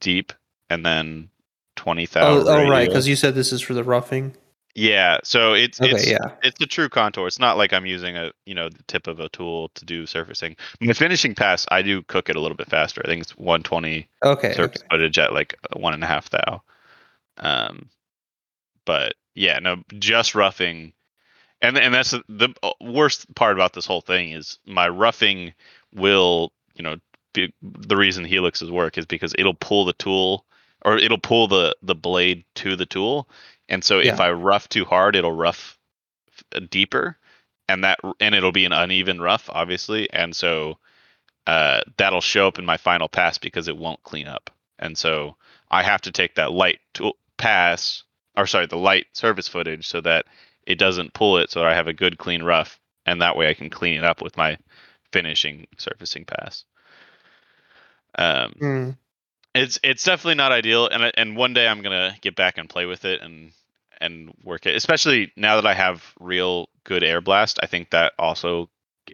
deep, 0.00 0.32
and 0.70 0.84
then 0.84 1.30
twenty 1.76 2.06
thou. 2.06 2.22
Oh, 2.26 2.44
oh 2.46 2.68
right, 2.68 2.88
because 2.88 3.08
you 3.08 3.16
said 3.16 3.34
this 3.34 3.52
is 3.52 3.60
for 3.60 3.74
the 3.74 3.84
roughing. 3.84 4.34
Yeah, 4.76 5.18
so 5.22 5.54
it's 5.54 5.80
Okay, 5.80 5.92
it's 5.92 6.06
yeah. 6.10 6.32
it's 6.42 6.60
a 6.60 6.66
true 6.66 6.88
contour. 6.88 7.28
It's 7.28 7.38
not 7.38 7.56
like 7.56 7.72
I'm 7.72 7.86
using 7.86 8.16
a 8.16 8.32
you 8.44 8.54
know 8.54 8.68
the 8.68 8.82
tip 8.88 9.06
of 9.06 9.20
a 9.20 9.28
tool 9.28 9.68
to 9.76 9.84
do 9.84 10.04
surfacing. 10.04 10.56
The 10.80 10.92
finishing 10.94 11.34
pass, 11.34 11.64
I 11.70 11.82
do 11.82 12.02
cook 12.02 12.28
it 12.28 12.36
a 12.36 12.40
little 12.40 12.56
bit 12.56 12.68
faster. 12.68 13.00
I 13.04 13.08
think 13.08 13.22
it's 13.22 13.36
120 13.36 14.08
Okay, 14.24 14.52
surface 14.52 14.82
okay. 14.82 14.88
footage 14.90 15.18
at 15.18 15.32
like 15.32 15.56
one 15.76 15.94
and 15.94 16.02
a 16.02 16.08
half 16.08 16.28
thou. 16.30 16.62
Um, 17.38 17.88
but 18.84 19.14
yeah, 19.34 19.60
no, 19.60 19.76
just 19.98 20.34
roughing, 20.34 20.92
and 21.62 21.78
and 21.78 21.94
that's 21.94 22.10
the, 22.10 22.22
the 22.28 22.54
worst 22.80 23.32
part 23.36 23.52
about 23.54 23.74
this 23.74 23.86
whole 23.86 24.00
thing 24.00 24.32
is 24.32 24.58
my 24.66 24.88
roughing 24.88 25.54
will 25.94 26.52
you 26.74 26.82
know 26.82 26.96
be, 27.34 27.52
the 27.62 27.96
reason 27.96 28.24
helixes 28.24 28.70
work 28.70 28.96
is 28.96 29.06
because 29.06 29.34
it'll 29.38 29.54
pull 29.54 29.84
the 29.84 29.92
tool 29.94 30.46
or 30.84 30.96
it'll 30.98 31.18
pull 31.18 31.48
the 31.48 31.76
the 31.82 31.94
blade 31.94 32.44
to 32.56 32.76
the 32.76 32.86
tool, 32.86 33.28
and 33.68 33.82
so 33.84 33.98
if 33.98 34.20
I 34.20 34.30
rough 34.32 34.68
too 34.68 34.84
hard, 34.84 35.16
it'll 35.16 35.32
rough 35.32 35.78
deeper, 36.70 37.18
and 37.68 37.84
that 37.84 37.98
and 38.20 38.34
it'll 38.34 38.52
be 38.52 38.66
an 38.66 38.72
uneven 38.72 39.20
rough, 39.20 39.48
obviously, 39.50 40.10
and 40.12 40.34
so 40.36 40.78
uh, 41.46 41.80
that'll 41.96 42.20
show 42.20 42.46
up 42.48 42.58
in 42.58 42.66
my 42.66 42.76
final 42.76 43.08
pass 43.08 43.38
because 43.38 43.68
it 43.68 43.76
won't 43.76 44.02
clean 44.02 44.28
up, 44.28 44.50
and 44.78 44.96
so 44.96 45.36
I 45.70 45.82
have 45.82 46.02
to 46.02 46.12
take 46.12 46.34
that 46.36 46.52
light 46.52 46.80
tool 46.92 47.16
pass, 47.38 48.04
or 48.36 48.46
sorry, 48.46 48.66
the 48.66 48.76
light 48.76 49.06
surface 49.14 49.48
footage, 49.48 49.86
so 49.88 50.00
that 50.02 50.26
it 50.66 50.78
doesn't 50.78 51.14
pull 51.14 51.38
it, 51.38 51.50
so 51.50 51.60
that 51.60 51.68
I 51.68 51.74
have 51.74 51.88
a 51.88 51.92
good 51.94 52.18
clean 52.18 52.42
rough, 52.42 52.78
and 53.06 53.22
that 53.22 53.36
way 53.36 53.48
I 53.48 53.54
can 53.54 53.70
clean 53.70 53.96
it 53.98 54.04
up 54.04 54.22
with 54.22 54.36
my 54.36 54.58
finishing 55.12 55.66
surfacing 55.78 56.24
pass. 56.26 56.64
Um, 58.16 58.52
Hmm. 58.58 58.90
it's 59.54 59.78
it's 59.82 60.04
definitely 60.04 60.36
not 60.36 60.52
ideal, 60.52 60.88
and 60.88 61.12
and 61.16 61.36
one 61.36 61.54
day 61.54 61.68
I'm 61.68 61.82
gonna 61.82 62.16
get 62.20 62.36
back 62.36 62.58
and 62.58 62.68
play 62.68 62.86
with 62.86 63.04
it 63.04 63.20
and 63.22 63.52
and 64.00 64.32
work 64.42 64.66
it. 64.66 64.74
Especially 64.74 65.32
now 65.36 65.56
that 65.56 65.66
I 65.66 65.74
have 65.74 66.12
real 66.20 66.68
good 66.84 67.02
air 67.02 67.20
blast, 67.20 67.58
I 67.62 67.66
think 67.66 67.90
that 67.90 68.12
also 68.18 68.68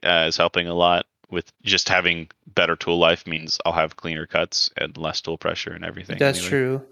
uh, 0.05 0.27
is 0.29 0.37
helping 0.37 0.67
a 0.67 0.75
lot 0.75 1.07
with 1.31 1.53
just 1.63 1.89
having 1.89 2.29
better 2.55 2.77
tool 2.77 2.99
life 2.99 3.27
means 3.27 3.59
I'll 3.65 3.73
have 3.73 3.97
cleaner 3.97 4.27
cuts 4.27 4.71
and 4.77 4.97
less 4.97 5.21
tool 5.21 5.39
pressure 5.39 5.73
and 5.73 5.85
everything. 5.85 6.19
That's 6.19 6.39
anyway. 6.39 6.49
true. 6.49 6.83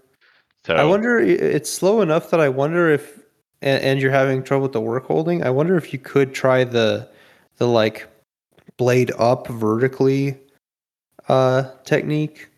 So 0.65 0.75
I 0.75 0.85
wonder. 0.85 1.19
It's 1.19 1.71
slow 1.71 2.03
enough 2.03 2.31
that 2.31 2.41
I 2.41 2.49
wonder 2.49 2.91
if, 2.91 3.19
and, 3.63 3.83
and 3.83 4.01
you're 4.01 4.13
having 4.13 4.43
trouble 4.43 4.65
with 4.65 4.73
the 4.73 4.81
work 4.81 5.07
holding. 5.07 5.43
I 5.43 5.51
wonder 5.51 5.77
if 5.77 5.93
you 5.93 5.99
could 5.99 6.35
try 6.35 6.65
the, 6.65 7.09
the 7.57 7.67
like, 7.67 8.07
blade 8.77 9.11
up 9.19 9.49
vertically, 9.49 10.39
uh, 11.29 11.71
technique, 11.85 12.49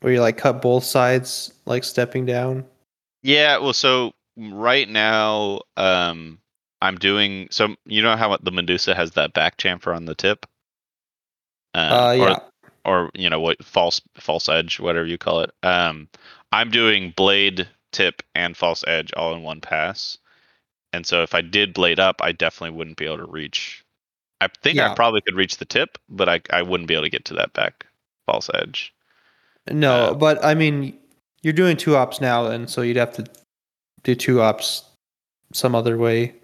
where 0.00 0.12
you 0.12 0.20
like 0.20 0.36
cut 0.36 0.60
both 0.62 0.84
sides, 0.84 1.52
like 1.64 1.84
stepping 1.84 2.26
down. 2.26 2.64
Yeah, 3.22 3.58
well, 3.58 3.72
so 3.72 4.12
right 4.36 4.88
now, 4.88 5.60
um, 5.76 6.38
I'm 6.82 6.96
doing 6.98 7.48
so. 7.50 7.74
You 7.86 8.02
know 8.02 8.16
how 8.16 8.36
the 8.36 8.50
Medusa 8.52 8.94
has 8.94 9.12
that 9.12 9.32
back 9.32 9.56
chamfer 9.56 9.94
on 9.94 10.04
the 10.04 10.14
tip. 10.14 10.46
Uh, 11.74 12.16
or- 12.18 12.28
yeah. 12.28 12.38
or 12.86 13.10
you 13.14 13.28
know 13.28 13.40
what 13.40 13.62
false 13.62 14.00
false 14.16 14.48
edge 14.48 14.80
whatever 14.80 15.06
you 15.06 15.18
call 15.18 15.40
it 15.40 15.50
um 15.62 16.08
i'm 16.52 16.70
doing 16.70 17.12
blade 17.16 17.68
tip 17.92 18.22
and 18.34 18.56
false 18.56 18.82
edge 18.86 19.12
all 19.14 19.34
in 19.34 19.42
one 19.42 19.60
pass 19.60 20.16
and 20.94 21.04
so 21.04 21.22
if 21.22 21.34
i 21.34 21.42
did 21.42 21.74
blade 21.74 22.00
up 22.00 22.16
i 22.22 22.32
definitely 22.32 22.74
wouldn't 22.74 22.96
be 22.96 23.04
able 23.04 23.18
to 23.18 23.26
reach 23.26 23.84
i 24.40 24.48
think 24.62 24.76
Yeah. 24.76 24.92
i 24.92 24.94
probably 24.94 25.20
could 25.22 25.34
reach 25.36 25.58
the 25.58 25.64
tip 25.64 25.98
but 26.08 26.28
i 26.28 26.40
i 26.50 26.62
wouldn't 26.62 26.88
be 26.88 26.94
able 26.94 27.04
to 27.04 27.10
get 27.10 27.24
to 27.26 27.34
that 27.34 27.52
back 27.52 27.86
false 28.26 28.50
edge. 28.54 28.92
No, 29.70 29.92
Uh, 29.92 30.14
but 30.14 30.44
I 30.44 30.54
mean, 30.54 30.98
you're 31.42 31.52
doing 31.52 31.76
two 31.76 31.96
ops 31.96 32.20
now, 32.20 32.46
and 32.46 32.68
so 32.70 32.82
you'd 32.82 32.96
have 32.96 33.12
to 33.14 33.24
do 34.02 34.14
two 34.14 34.40
ops 34.40 34.82
some 35.52 35.74
other 35.74 35.96
way. 35.96 36.34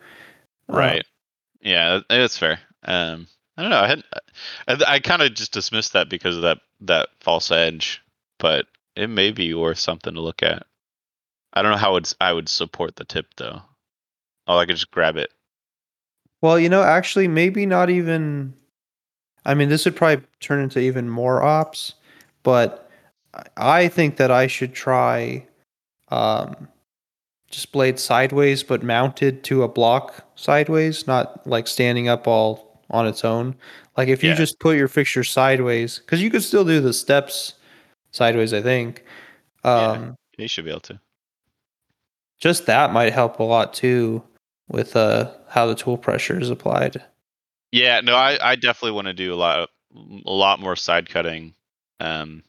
Uh, 0.68 0.76
right. 0.76 1.07
Yeah 1.61 1.94
that- 1.94 2.09
that's 2.09 2.38
fair. 2.38 2.61
Um 2.85 3.26
i 3.57 3.62
don't 3.62 3.70
know 3.70 3.81
i 3.81 3.87
had 3.88 4.02
i, 4.68 4.94
I 4.94 4.98
kind 5.00 5.20
of 5.22 5.35
just 5.35 5.52
dismissed 5.52 5.92
that 5.92 6.09
because 6.09 6.37
of 6.37 6.42
that 6.42 6.59
that 6.81 7.09
false 7.20 7.50
edge 7.50 8.00
but 8.38 8.67
it 8.96 9.08
may 9.08 9.31
be 9.31 9.52
worth 9.54 9.79
something 9.79 10.14
to 10.14 10.21
look 10.21 10.42
at. 10.42 10.67
I 11.52 11.62
don't 11.62 11.71
know 11.73 11.79
how 11.79 11.92
would 11.92 12.12
i 12.21 12.33
would 12.33 12.48
support 12.48 12.96
the 12.96 13.04
tip 13.04 13.27
though. 13.37 13.60
Oh 14.46 14.56
i 14.58 14.67
could 14.67 14.77
just 14.77 14.90
grab 14.90 15.17
it 15.17 15.31
Well, 16.43 16.59
you 16.59 16.69
know, 16.69 16.83
actually, 16.83 17.29
maybe 17.29 17.65
not 17.65 17.88
even. 17.88 18.53
I 19.47 19.55
mean, 19.55 19.69
this 19.71 19.85
would 19.87 19.97
probably 19.97 20.25
turn 20.40 20.61
into 20.63 20.79
even 20.79 21.09
more 21.09 21.43
ops, 21.43 21.95
but 22.43 22.90
I- 23.57 23.88
think 23.88 24.17
that 24.19 24.31
I 24.31 24.47
should 24.47 24.73
try 24.75 25.47
um, 26.11 26.69
just 27.51 27.73
blade 27.73 27.99
sideways, 27.99 28.63
but 28.63 28.83
mounted 28.83 29.43
to 29.45 29.63
a 29.63 29.69
block 29.69 30.25
sideways, 30.37 31.07
not 31.07 31.45
like 31.47 31.67
standing 31.67 32.07
up 32.09 32.29
all 32.29 32.81
on 32.90 33.07
its 33.07 33.25
own. 33.25 33.57
Like 33.97 34.09
if 34.09 34.23
you 34.23 34.31
Yeah. 34.31 34.37
just 34.37 34.59
put 34.61 34.77
your 34.77 34.88
fixture 34.88 35.25
sideways, 35.25 35.99
because 35.99 36.23
you 36.23 36.31
could 36.31 36.43
still 36.43 36.65
do 36.65 36.81
the 36.81 36.93
steps 36.93 37.55
sideways, 38.11 38.53
I 38.53 38.61
think. 38.63 39.05
Yeah. 39.65 39.90
Um, 39.93 40.15
You 40.38 40.47
should 40.49 40.65
be 40.67 40.71
able 40.71 40.81
to. 40.81 41.01
Just 42.40 42.67
that 42.67 42.93
might 42.93 43.13
help 43.13 43.38
a 43.40 43.43
lot 43.45 43.73
too 43.75 44.23
with 44.73 44.96
uh, 44.96 45.31
how 45.48 45.66
the 45.66 45.75
tool 45.75 45.98
pressure 45.98 46.40
is 46.40 46.50
applied. 46.50 47.02
Yeah, 47.70 48.00
no, 48.00 48.16
I, 48.16 48.38
I 48.40 48.56
definitely 48.56 48.92
want 48.92 49.06
to 49.06 49.12
do 49.12 49.33
a 49.33 49.37
lot 49.37 49.60
of, 49.60 49.68
a 50.27 50.31
lot 50.31 50.60
more 50.60 50.77
side 50.77 51.08
cutting 51.08 51.54
Um, 52.00 52.42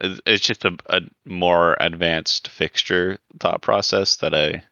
it's 0.00 0.44
just 0.44 0.64
a, 0.64 0.76
a 0.86 1.00
more 1.24 1.76
advanced 1.80 2.48
fixture 2.48 3.18
thought 3.40 3.62
process 3.62 4.16
that 4.16 4.34
I 4.34 4.64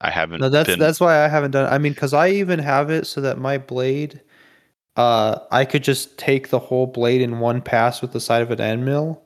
I 0.00 0.10
haven't. 0.10 0.40
No, 0.40 0.48
that's 0.48 0.68
been, 0.68 0.78
that's 0.78 1.00
why 1.00 1.24
I 1.24 1.28
haven't 1.28 1.52
done. 1.52 1.66
It. 1.66 1.74
I 1.74 1.78
mean, 1.78 1.92
because 1.92 2.14
I 2.14 2.30
even 2.30 2.58
have 2.58 2.90
it 2.90 3.06
so 3.06 3.20
that 3.20 3.38
my 3.38 3.58
blade, 3.58 4.20
uh, 4.96 5.38
I 5.50 5.64
could 5.64 5.84
just 5.84 6.18
take 6.18 6.48
the 6.48 6.58
whole 6.58 6.86
blade 6.86 7.20
in 7.20 7.40
one 7.40 7.60
pass 7.60 8.02
with 8.02 8.12
the 8.12 8.20
side 8.20 8.42
of 8.42 8.50
an 8.50 8.60
end 8.60 8.84
mill, 8.84 9.22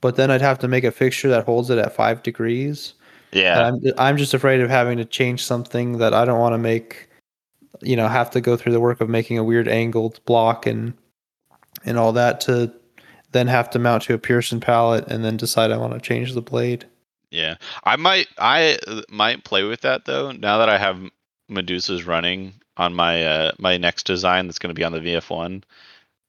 but 0.00 0.16
then 0.16 0.30
I'd 0.30 0.42
have 0.42 0.58
to 0.60 0.68
make 0.68 0.84
a 0.84 0.90
fixture 0.90 1.28
that 1.28 1.44
holds 1.44 1.70
it 1.70 1.78
at 1.78 1.94
five 1.94 2.22
degrees. 2.22 2.94
Yeah. 3.32 3.68
I'm 3.68 3.80
I'm 3.98 4.16
just 4.16 4.34
afraid 4.34 4.60
of 4.60 4.70
having 4.70 4.98
to 4.98 5.04
change 5.04 5.44
something 5.44 5.98
that 5.98 6.14
I 6.14 6.24
don't 6.24 6.38
want 6.38 6.54
to 6.54 6.58
make. 6.58 7.08
You 7.80 7.94
know, 7.94 8.08
have 8.08 8.30
to 8.32 8.40
go 8.40 8.56
through 8.56 8.72
the 8.72 8.80
work 8.80 9.00
of 9.00 9.08
making 9.08 9.38
a 9.38 9.44
weird 9.44 9.68
angled 9.68 10.20
block 10.24 10.66
and 10.66 10.94
and 11.84 11.98
all 11.98 12.12
that 12.12 12.40
to 12.42 12.72
then 13.32 13.46
have 13.46 13.70
to 13.70 13.78
mount 13.78 14.04
to 14.04 14.14
a 14.14 14.18
Pierson 14.18 14.60
pallet 14.60 15.06
and 15.08 15.24
then 15.24 15.36
decide 15.36 15.70
I 15.70 15.76
want 15.76 15.92
to 15.92 16.00
change 16.00 16.32
the 16.32 16.42
blade. 16.42 16.86
Yeah, 17.30 17.56
I 17.84 17.96
might 17.96 18.28
I 18.38 18.78
might 19.10 19.44
play 19.44 19.64
with 19.64 19.82
that 19.82 20.06
though. 20.06 20.32
Now 20.32 20.58
that 20.58 20.68
I 20.68 20.78
have 20.78 20.98
Medusa's 21.48 22.06
running 22.06 22.54
on 22.76 22.94
my 22.94 23.24
uh 23.24 23.52
my 23.58 23.76
next 23.76 24.06
design 24.06 24.46
that's 24.46 24.58
going 24.58 24.74
to 24.74 24.78
be 24.78 24.84
on 24.84 24.92
the 24.92 25.00
VF1 25.00 25.62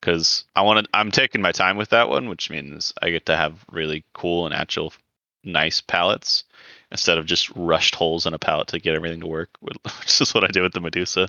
cuz 0.02 0.44
I 0.56 0.62
want 0.62 0.86
to 0.86 0.90
I'm 0.94 1.12
taking 1.12 1.42
my 1.42 1.52
time 1.54 1.78
with 1.78 1.90
that 1.90 2.10
one, 2.10 2.28
which 2.28 2.50
means 2.50 2.94
I 3.02 3.12
get 3.12 3.26
to 3.28 3.38
have 3.38 3.64
really 3.72 4.04
cool 4.14 4.46
and 4.46 4.54
actual 4.54 4.94
nice 5.44 5.80
pallets 5.80 6.44
instead 6.92 7.18
of 7.18 7.26
just 7.26 7.50
rushed 7.56 7.96
holes 7.96 8.26
in 8.26 8.34
a 8.34 8.40
pallet 8.40 8.68
to 8.70 8.80
get 8.80 8.96
everything 8.96 9.22
to 9.22 9.28
work, 9.28 9.50
which 9.62 10.22
is 10.22 10.34
what 10.34 10.44
I 10.44 10.48
did 10.48 10.64
with 10.64 10.74
the 10.74 10.82
Medusa. 10.82 11.28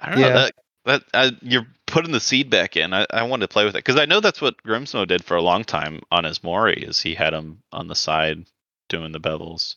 I 0.00 0.10
don't 0.10 0.20
know 0.20 0.32
that 0.32 0.54
that 0.86 1.02
uh, 1.12 1.30
you're 1.42 1.66
putting 1.86 2.12
the 2.12 2.20
seed 2.20 2.48
back 2.48 2.76
in. 2.76 2.94
I, 2.94 3.06
I 3.10 3.22
wanted 3.24 3.48
to 3.48 3.52
play 3.52 3.64
with 3.64 3.74
it 3.74 3.84
because 3.84 4.00
I 4.00 4.06
know 4.06 4.20
that's 4.20 4.40
what 4.40 4.62
Grimsmo 4.62 5.06
did 5.06 5.22
for 5.22 5.36
a 5.36 5.42
long 5.42 5.62
time 5.62 6.00
on 6.10 6.24
his 6.24 6.42
Mori, 6.42 6.82
is 6.82 7.00
he 7.00 7.14
had 7.14 7.34
him 7.34 7.62
on 7.70 7.86
the 7.88 7.94
side 7.94 8.46
doing 8.88 9.12
the 9.12 9.20
bevels, 9.20 9.76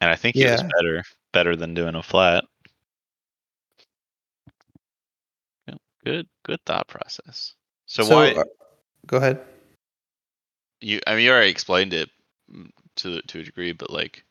and 0.00 0.10
I 0.10 0.16
think 0.16 0.36
he 0.36 0.44
was 0.44 0.62
better 0.62 1.04
better 1.32 1.56
than 1.56 1.74
doing 1.74 1.94
a 1.94 2.02
flat. 2.02 2.44
Good, 6.02 6.26
good 6.44 6.60
thought 6.64 6.88
process. 6.88 7.54
So, 7.84 8.08
why 8.08 8.32
uh, 8.32 8.44
go 9.06 9.18
ahead. 9.18 9.40
You? 10.80 11.00
I 11.06 11.14
mean, 11.16 11.24
you 11.24 11.30
already 11.30 11.50
explained 11.50 11.92
it 11.94 12.10
mm, 12.52 12.70
to 12.96 13.20
to 13.22 13.40
a 13.40 13.42
degree, 13.44 13.72
but 13.72 13.90
like, 13.90 14.24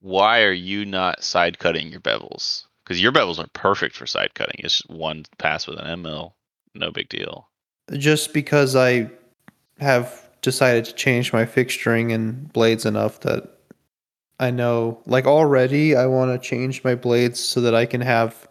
why 0.00 0.42
are 0.42 0.52
you 0.52 0.84
not 0.84 1.22
side 1.24 1.58
cutting 1.58 1.88
your 1.88 2.00
bevels? 2.00 2.64
Because 2.84 3.00
your 3.00 3.12
bevels 3.12 3.38
are 3.38 3.48
perfect 3.54 3.96
for 3.96 4.06
side 4.06 4.34
cutting. 4.34 4.56
It's 4.58 4.78
just 4.78 4.90
one 4.90 5.24
pass 5.38 5.66
with 5.66 5.78
an 5.78 5.86
ML, 5.86 6.34
no 6.74 6.90
big 6.90 7.08
deal. 7.08 7.48
just 7.98 8.32
because 8.32 8.76
I 8.76 9.10
have 9.78 10.28
decided 10.42 10.84
to 10.86 10.92
change 10.94 11.32
my 11.32 11.44
fixturing 11.44 12.12
and 12.14 12.52
blades 12.52 12.84
enough 12.86 13.20
that 13.20 13.48
I 14.40 14.50
know, 14.50 15.00
like 15.06 15.26
already, 15.26 15.96
I 15.96 16.06
want 16.06 16.30
to 16.32 16.48
change 16.48 16.84
my 16.84 16.94
blades 16.94 17.40
so 17.40 17.60
that 17.62 17.74
I 17.74 17.86
can 17.86 18.00
have 18.00 18.48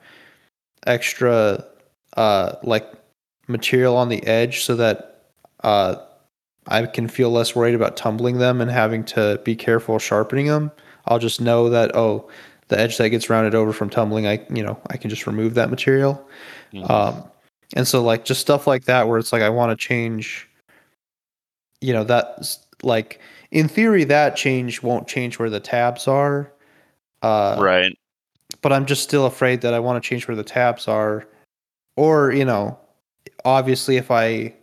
extra, 0.87 1.65
uh, 2.17 2.55
like 2.63 2.91
material 3.47 3.97
on 3.97 4.09
the 4.09 4.25
edge 4.25 4.63
so 4.63 4.75
that, 4.77 5.25
uh, 5.63 5.97
I 6.67 6.85
can 6.85 7.07
feel 7.07 7.29
less 7.29 7.55
worried 7.55 7.75
about 7.75 7.97
tumbling 7.97 8.37
them 8.37 8.61
and 8.61 8.71
having 8.71 9.03
to 9.05 9.41
be 9.43 9.55
careful 9.55 9.99
sharpening 9.99 10.47
them. 10.47 10.71
I'll 11.05 11.19
just 11.19 11.41
know 11.41 11.69
that, 11.69 11.95
oh, 11.95 12.29
the 12.69 12.79
edge 12.79 12.97
that 12.97 13.09
gets 13.09 13.29
rounded 13.29 13.55
over 13.55 13.73
from 13.73 13.89
tumbling, 13.89 14.25
I, 14.25 14.45
you 14.49 14.63
know, 14.63 14.79
I 14.89 14.97
can 14.97 15.09
just 15.09 15.27
remove 15.27 15.53
that 15.55 15.69
material. 15.69 16.25
Mhm. 16.73 16.89
Um, 16.89 17.23
and 17.75 17.87
so 17.87 18.01
like 18.01 18.25
just 18.25 18.41
stuff 18.41 18.67
like 18.67 18.85
that 18.85 19.07
where 19.07 19.17
it's 19.17 19.33
like 19.33 19.41
I 19.41 19.49
want 19.49 19.77
to 19.77 19.87
change, 19.87 20.47
you 21.81 21.93
know, 21.93 22.03
that 22.05 22.47
like 22.81 23.19
in 23.51 23.67
theory 23.67 24.03
that 24.05 24.35
change 24.35 24.81
won't 24.81 25.07
change 25.07 25.39
where 25.39 25.49
the 25.49 25.59
tabs 25.59 26.07
are. 26.07 26.51
Uh, 27.21 27.57
right. 27.59 27.97
But 28.61 28.71
I'm 28.71 28.85
just 28.85 29.03
still 29.03 29.25
afraid 29.25 29.61
that 29.61 29.73
I 29.73 29.79
want 29.79 30.01
to 30.01 30.07
change 30.07 30.27
where 30.27 30.37
the 30.37 30.43
tabs 30.43 30.87
are, 30.87 31.27
or 31.97 32.31
you 32.31 32.45
know, 32.45 32.77
obviously 33.43 33.97
if 33.97 34.09
I 34.11 34.53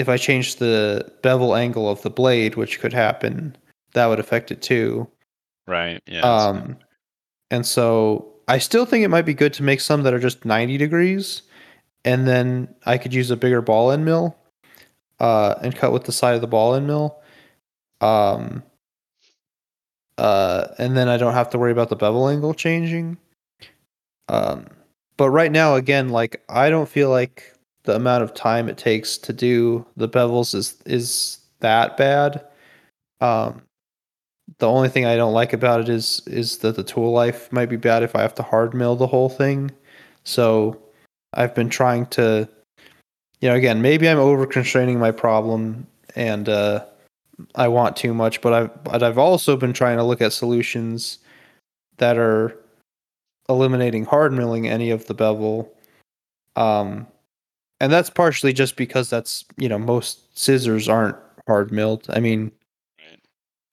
if 0.00 0.08
I 0.08 0.16
change 0.16 0.56
the 0.56 1.12
bevel 1.22 1.54
angle 1.54 1.88
of 1.88 2.00
the 2.02 2.10
blade, 2.10 2.56
which 2.56 2.80
could 2.80 2.92
happen, 2.92 3.56
that 3.92 4.06
would 4.06 4.18
affect 4.18 4.50
it 4.50 4.62
too. 4.62 5.06
Right. 5.66 6.02
Yeah. 6.06 6.20
Um, 6.20 6.78
and 7.50 7.66
so 7.66 8.32
I 8.48 8.58
still 8.58 8.86
think 8.86 9.04
it 9.04 9.08
might 9.08 9.26
be 9.26 9.34
good 9.34 9.52
to 9.54 9.62
make 9.62 9.80
some 9.80 10.02
that 10.02 10.14
are 10.14 10.18
just 10.18 10.44
90 10.44 10.78
degrees, 10.78 11.42
and 12.04 12.26
then 12.26 12.74
I 12.86 12.96
could 12.98 13.12
use 13.12 13.30
a 13.30 13.36
bigger 13.36 13.60
ball 13.60 13.90
end 13.92 14.04
mill, 14.04 14.36
uh, 15.20 15.56
and 15.62 15.76
cut 15.76 15.92
with 15.92 16.04
the 16.04 16.12
side 16.12 16.34
of 16.34 16.40
the 16.40 16.46
ball 16.46 16.74
end 16.74 16.86
mill. 16.86 17.20
Um, 18.00 18.62
uh, 20.16 20.68
and 20.78 20.96
then 20.96 21.08
I 21.08 21.18
don't 21.18 21.34
have 21.34 21.50
to 21.50 21.58
worry 21.58 21.72
about 21.72 21.90
the 21.90 21.96
bevel 21.96 22.28
angle 22.28 22.54
changing. 22.54 23.18
Um, 24.28 24.66
but 25.16 25.28
right 25.30 25.52
now, 25.52 25.74
again, 25.74 26.08
like 26.08 26.42
I 26.48 26.70
don't 26.70 26.88
feel 26.88 27.10
like 27.10 27.54
the 27.84 27.94
amount 27.94 28.22
of 28.22 28.34
time 28.34 28.68
it 28.68 28.76
takes 28.76 29.16
to 29.18 29.32
do 29.32 29.86
the 29.96 30.08
bevels 30.08 30.54
is 30.54 30.76
is 30.86 31.38
that 31.60 31.96
bad. 31.96 32.44
Um, 33.20 33.62
the 34.58 34.68
only 34.68 34.88
thing 34.88 35.06
I 35.06 35.16
don't 35.16 35.32
like 35.32 35.52
about 35.52 35.80
it 35.80 35.88
is 35.88 36.22
is 36.26 36.58
that 36.58 36.76
the 36.76 36.82
tool 36.82 37.12
life 37.12 37.52
might 37.52 37.68
be 37.68 37.76
bad 37.76 38.02
if 38.02 38.14
I 38.14 38.22
have 38.22 38.34
to 38.36 38.42
hard 38.42 38.74
mill 38.74 38.96
the 38.96 39.06
whole 39.06 39.28
thing. 39.28 39.70
So 40.24 40.80
I've 41.34 41.54
been 41.54 41.70
trying 41.70 42.06
to, 42.06 42.48
you 43.40 43.48
know, 43.48 43.54
again, 43.54 43.80
maybe 43.80 44.08
I'm 44.08 44.18
over 44.18 44.46
constraining 44.46 44.98
my 44.98 45.10
problem 45.10 45.86
and 46.16 46.48
uh, 46.48 46.84
I 47.54 47.68
want 47.68 47.96
too 47.96 48.12
much, 48.12 48.40
but 48.40 48.52
I've 48.52 48.84
but 48.84 49.02
I've 49.02 49.18
also 49.18 49.56
been 49.56 49.72
trying 49.72 49.96
to 49.96 50.04
look 50.04 50.20
at 50.20 50.32
solutions 50.32 51.18
that 51.98 52.18
are 52.18 52.56
eliminating 53.48 54.04
hard 54.04 54.32
milling 54.32 54.68
any 54.68 54.90
of 54.90 55.06
the 55.06 55.14
bevel. 55.14 55.72
Um, 56.56 57.06
and 57.80 57.90
that's 57.92 58.10
partially 58.10 58.52
just 58.52 58.76
because 58.76 59.08
that's 59.10 59.44
you 59.56 59.68
know 59.68 59.78
most 59.78 60.36
scissors 60.38 60.88
aren't 60.88 61.16
hard 61.46 61.72
milled. 61.72 62.06
I 62.10 62.20
mean, 62.20 62.52
Right. 63.00 63.18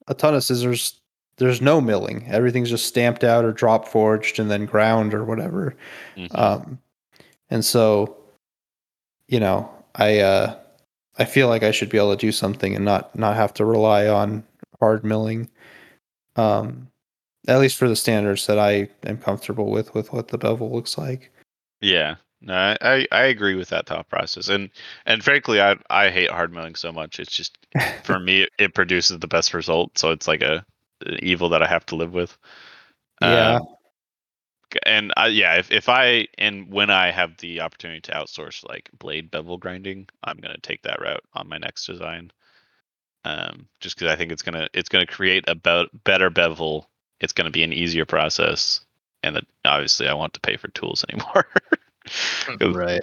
a 0.07 0.13
ton 0.13 0.33
of 0.35 0.43
scissors 0.43 0.99
there's 1.37 1.61
no 1.61 1.79
milling 1.79 2.25
everything's 2.29 2.71
just 2.71 2.87
stamped 2.87 3.23
out 3.23 3.45
or 3.45 3.51
drop 3.51 3.87
forged 3.87 4.39
and 4.39 4.49
then 4.49 4.65
ground 4.65 5.13
or 5.13 5.23
whatever 5.23 5.75
Mhm. 6.15 6.35
um 6.35 6.79
and 7.51 7.63
so 7.63 8.17
you 9.27 9.39
know 9.39 9.69
i 9.93 10.17
uh 10.19 10.55
i 11.19 11.25
feel 11.25 11.47
like 11.47 11.61
i 11.61 11.69
should 11.69 11.89
be 11.89 11.97
able 11.99 12.09
to 12.15 12.17
do 12.25 12.31
something 12.31 12.75
and 12.75 12.83
not 12.85 13.15
not 13.15 13.35
have 13.35 13.53
to 13.53 13.65
rely 13.65 14.07
on 14.07 14.43
hard 14.79 15.03
milling 15.03 15.47
um 16.37 16.87
at 17.47 17.59
least 17.59 17.77
for 17.77 17.87
the 17.87 17.95
standards 17.95 18.47
that 18.47 18.57
i 18.57 18.89
am 19.05 19.17
comfortable 19.19 19.69
with 19.69 19.93
with 19.93 20.11
what 20.11 20.29
the 20.29 20.39
bevel 20.39 20.71
looks 20.71 20.97
like 20.97 21.31
Yeah, 21.81 22.15
no, 22.41 22.53
I, 22.81 23.07
I 23.11 23.23
agree 23.25 23.55
with 23.55 23.69
that 23.69 23.87
thought 23.87 24.09
process, 24.09 24.47
and 24.49 24.69
and 25.05 25.23
frankly, 25.23 25.61
I 25.61 25.75
I 25.89 26.09
hate 26.09 26.29
hard 26.29 26.53
milling 26.53 26.75
so 26.75 26.91
much. 26.91 27.19
It's 27.19 27.31
just 27.35 27.57
for 28.03 28.19
me, 28.19 28.43
it, 28.43 28.49
it 28.59 28.73
produces 28.75 29.19
the 29.19 29.27
best 29.27 29.53
result, 29.53 29.97
so 29.97 30.11
it's 30.11 30.27
like 30.27 30.41
a, 30.41 30.65
an 31.05 31.19
evil 31.23 31.49
that 31.49 31.63
I 31.63 31.67
have 31.67 31.85
to 31.87 31.95
live 31.95 32.13
with. 32.13 32.37
yeah 33.19 33.59
Um, 33.59 33.67
and 34.85 35.13
I, 35.17 35.27
yeah, 35.27 35.55
if 35.57 35.71
if 35.71 35.89
I 35.89 36.27
and 36.37 36.69
when 36.71 36.89
I 36.89 37.11
have 37.11 37.37
the 37.37 37.61
opportunity 37.61 38.01
to 38.01 38.11
outsource 38.11 38.67
like 38.67 38.89
blade 38.97 39.31
bevel 39.31 39.57
grinding, 39.57 40.07
I'm 40.23 40.37
gonna 40.37 40.57
take 40.61 40.81
that 40.83 41.01
route 41.01 41.23
on 41.33 41.47
my 41.47 41.57
next 41.57 41.85
design. 41.85 42.31
Um, 43.25 43.67
just 43.81 43.97
because 43.97 44.11
I 44.11 44.15
think 44.17 44.31
it's 44.31 44.43
gonna 44.43 44.69
it's 44.73 44.89
gonna 44.89 45.07
create 45.07 45.45
a 45.47 45.55
be- 45.55 45.89
better 46.05 46.29
bevel. 46.29 46.89
It's 47.21 47.33
gonna 47.33 47.51
be 47.51 47.63
an 47.63 47.73
easier 47.73 48.05
process, 48.05 48.81
and 49.23 49.35
that 49.37 49.45
obviously 49.65 50.07
I 50.07 50.13
want 50.15 50.33
to 50.35 50.41
pay 50.41 50.57
for 50.57 50.69
tools 50.69 51.05
anymore. 51.09 51.47
'Cause, 52.59 52.75
right. 52.75 53.01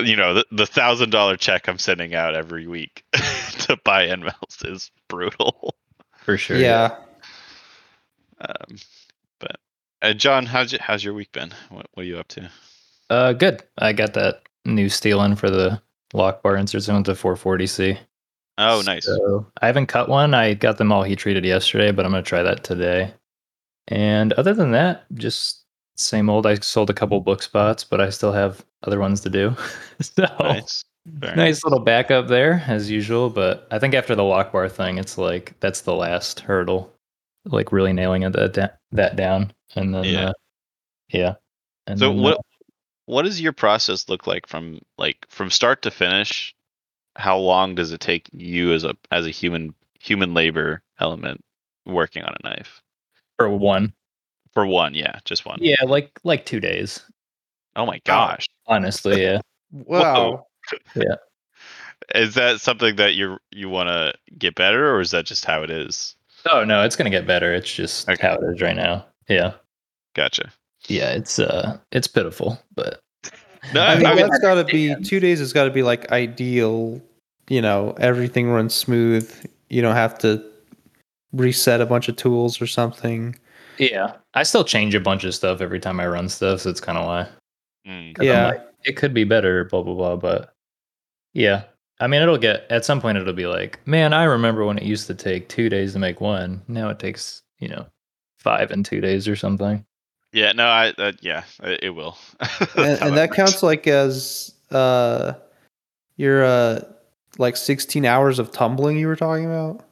you 0.00 0.16
know, 0.16 0.34
the, 0.34 0.46
the 0.52 0.66
thousand 0.66 1.10
dollar 1.10 1.36
check 1.36 1.68
I'm 1.68 1.78
sending 1.78 2.14
out 2.14 2.34
every 2.34 2.66
week 2.66 3.04
to 3.12 3.76
buy 3.84 4.06
end 4.06 4.22
mills 4.22 4.62
is 4.64 4.90
brutal. 5.08 5.74
For 6.18 6.36
sure. 6.36 6.58
yeah 6.58 6.96
Um, 8.40 8.76
but 9.38 9.56
uh, 10.02 10.12
Jon, 10.12 10.46
how's 10.46 10.72
your, 10.72 10.80
how's 10.82 11.02
your 11.04 11.14
week 11.14 11.32
been? 11.32 11.52
What, 11.70 11.86
what 11.94 12.02
are 12.04 12.06
you 12.06 12.18
up 12.18 12.28
to? 12.28 12.50
Uh, 13.08 13.32
good. 13.32 13.62
I 13.78 13.92
got 13.92 14.14
that 14.14 14.42
new 14.64 14.88
steel 14.88 15.22
in 15.22 15.36
for 15.36 15.50
the 15.50 15.80
lock 16.12 16.42
bar 16.42 16.56
inserts 16.56 16.88
in 16.88 16.96
with 16.96 17.06
the 17.06 17.12
440C. 17.12 17.98
Oh, 18.58 18.82
nice. 18.84 19.06
So 19.06 19.46
I 19.62 19.66
haven't 19.66 19.86
cut 19.86 20.08
one. 20.08 20.34
I 20.34 20.54
got 20.54 20.76
them 20.78 20.92
all 20.92 21.02
heat 21.02 21.18
treated 21.18 21.44
yesterday, 21.44 21.90
but 21.92 22.04
I'm 22.04 22.12
gonna 22.12 22.22
try 22.22 22.42
that 22.42 22.62
today. 22.62 23.12
And 23.88 24.32
other 24.34 24.52
than 24.52 24.72
that, 24.72 25.04
just 25.14 25.59
same 26.00 26.30
old. 26.30 26.46
I 26.46 26.54
sold 26.56 26.90
a 26.90 26.94
couple 26.94 27.20
book 27.20 27.42
spots, 27.42 27.84
but 27.84 28.00
I 28.00 28.10
still 28.10 28.32
have 28.32 28.64
other 28.84 28.98
ones 28.98 29.20
to 29.22 29.30
do. 29.30 29.54
so 30.00 30.26
Nice. 30.40 30.84
Nice 31.06 31.64
little 31.64 31.80
backup 31.80 32.28
there 32.28 32.62
as 32.66 32.90
usual. 32.90 33.30
But 33.30 33.66
I 33.70 33.78
think 33.78 33.94
after 33.94 34.14
the 34.14 34.22
lock 34.24 34.52
bar 34.52 34.68
thing, 34.68 34.98
it's 34.98 35.16
like 35.18 35.58
that's 35.60 35.80
the 35.80 35.94
last 35.94 36.40
hurdle, 36.40 36.92
like 37.46 37.72
really 37.72 37.92
nailing 37.92 38.22
it 38.22 38.32
that 38.34 38.52
da- 38.52 38.68
that 38.92 39.16
down, 39.16 39.52
and 39.74 39.94
then 39.94 40.04
Yeah. 40.04 40.28
uh, 40.28 40.32
yeah. 41.08 41.34
And 41.86 41.98
So 41.98 42.10
then, 42.10 42.20
what 42.22 42.36
uh, 42.36 42.42
what 43.06 43.22
does 43.22 43.40
your 43.40 43.52
process 43.52 44.08
look 44.08 44.26
like 44.26 44.46
from 44.46 44.80
like 44.98 45.26
from 45.28 45.50
start 45.50 45.82
to 45.82 45.90
finish? 45.90 46.54
How 47.16 47.38
long 47.38 47.74
does 47.74 47.92
it 47.92 48.00
take 48.00 48.28
you 48.32 48.72
as 48.72 48.84
a 48.84 48.94
as 49.10 49.26
a 49.26 49.30
human 49.30 49.74
human 49.98 50.34
labor 50.34 50.82
element 51.00 51.42
working 51.86 52.22
on 52.22 52.34
a 52.44 52.48
knife? 52.48 52.82
For 53.38 53.48
one. 53.48 53.94
For 54.52 54.66
one, 54.66 54.94
yeah, 54.94 55.18
just 55.24 55.46
one. 55.46 55.58
Yeah, 55.60 55.76
like 55.84 56.18
like 56.24 56.44
two 56.44 56.60
days. 56.60 57.02
Oh 57.76 57.86
my 57.86 58.00
gosh. 58.04 58.46
Honestly, 58.66 59.22
yeah. 59.22 59.40
Wow. 59.72 60.46
Yeah. 60.94 61.14
Is 62.14 62.34
that 62.34 62.60
something 62.60 62.96
that 62.96 63.14
you 63.14 63.38
you 63.50 63.68
want 63.68 63.88
to 63.88 64.14
get 64.36 64.54
better, 64.54 64.92
or 64.92 65.00
is 65.00 65.12
that 65.12 65.26
just 65.26 65.44
how 65.44 65.62
it 65.62 65.70
is? 65.70 66.16
Oh 66.50 66.64
no, 66.64 66.82
it's 66.82 66.96
gonna 66.96 67.10
get 67.10 67.26
better. 67.26 67.54
It's 67.54 67.72
just 67.72 68.08
Okay. 68.08 68.26
how 68.26 68.34
it 68.34 68.54
is 68.54 68.60
right 68.60 68.76
now. 68.76 69.06
Yeah. 69.28 69.52
Gotcha. 70.14 70.50
Yeah, 70.88 71.10
it's 71.10 71.38
uh 71.38 71.78
it's 71.92 72.08
pitiful, 72.08 72.58
but 72.74 73.00
No, 73.74 73.82
I 73.82 73.96
mean, 73.96 74.06
I 74.06 74.14
mean, 74.14 74.26
that's 74.26 74.40
got 74.40 74.54
to 74.54 74.64
be 74.64 74.94
two 75.04 75.20
days. 75.20 75.38
Has 75.38 75.52
got 75.52 75.64
to 75.64 75.70
be 75.70 75.82
like 75.82 76.10
ideal. 76.10 77.00
You 77.48 77.60
know, 77.62 77.94
everything 78.00 78.48
runs 78.48 78.74
smooth. 78.74 79.30
You 79.68 79.82
don't 79.82 79.94
have 79.94 80.18
to 80.20 80.44
reset 81.32 81.80
a 81.80 81.86
bunch 81.86 82.08
of 82.08 82.16
tools 82.16 82.60
or 82.60 82.66
something. 82.66 83.36
Yeah. 83.80 84.16
I 84.34 84.42
still 84.44 84.64
change 84.64 84.94
a 84.94 85.00
bunch 85.00 85.24
of 85.24 85.34
stuff 85.34 85.60
every 85.60 85.80
time 85.80 85.98
I 86.00 86.06
run 86.06 86.28
stuff, 86.28 86.60
so 86.60 86.70
it's 86.70 86.80
kinda 86.80 87.02
why. 87.02 87.26
mm, 87.86 88.14
'Cause 88.14 88.26
I'm 88.28 88.36
Yeah. 88.36 88.46
like, 88.48 88.62
it 88.84 88.96
could 88.96 89.12
be 89.14 89.24
better, 89.24 89.64
blah 89.64 89.82
blah 89.82 89.94
blah, 89.94 90.16
but 90.16 90.54
yeah. 91.32 91.64
I 91.98 92.06
mean 92.06 92.22
it'll 92.22 92.38
get 92.38 92.66
at 92.70 92.84
some 92.84 93.00
point 93.00 93.18
it'll 93.18 93.32
be 93.34 93.46
like, 93.46 93.78
man, 93.86 94.12
I 94.14 94.24
remember 94.24 94.64
when 94.64 94.78
it 94.78 94.84
used 94.84 95.06
to 95.08 95.14
take 95.14 95.48
two 95.48 95.68
days 95.68 95.92
to 95.94 95.98
make 95.98 96.20
one. 96.20 96.62
Now 96.68 96.88
it 96.88 96.98
takes, 96.98 97.42
you 97.58 97.68
know, 97.68 97.86
five 98.38 98.70
and 98.70 98.84
two 98.84 99.00
days 99.02 99.28
or 99.28 99.36
something. 99.36 99.84
yeah, 100.32 100.52
no, 100.52 100.66
I 100.66 100.90
uh, 100.96 101.12
yeah, 101.20 101.44
it, 101.62 101.80
it 101.84 101.90
will. 101.90 102.16
And, 102.76 103.02
and 103.02 103.16
that 103.18 103.32
counts 103.32 103.62
like 103.62 103.86
as 103.86 104.54
uh 104.70 105.34
your 106.16 106.44
uh 106.44 106.84
like 107.38 107.56
16 107.56 108.04
hours 108.06 108.38
of 108.38 108.50
tumbling 108.52 108.96
you 108.98 109.06
were 109.08 109.16
talking 109.16 109.44
about 109.46 109.84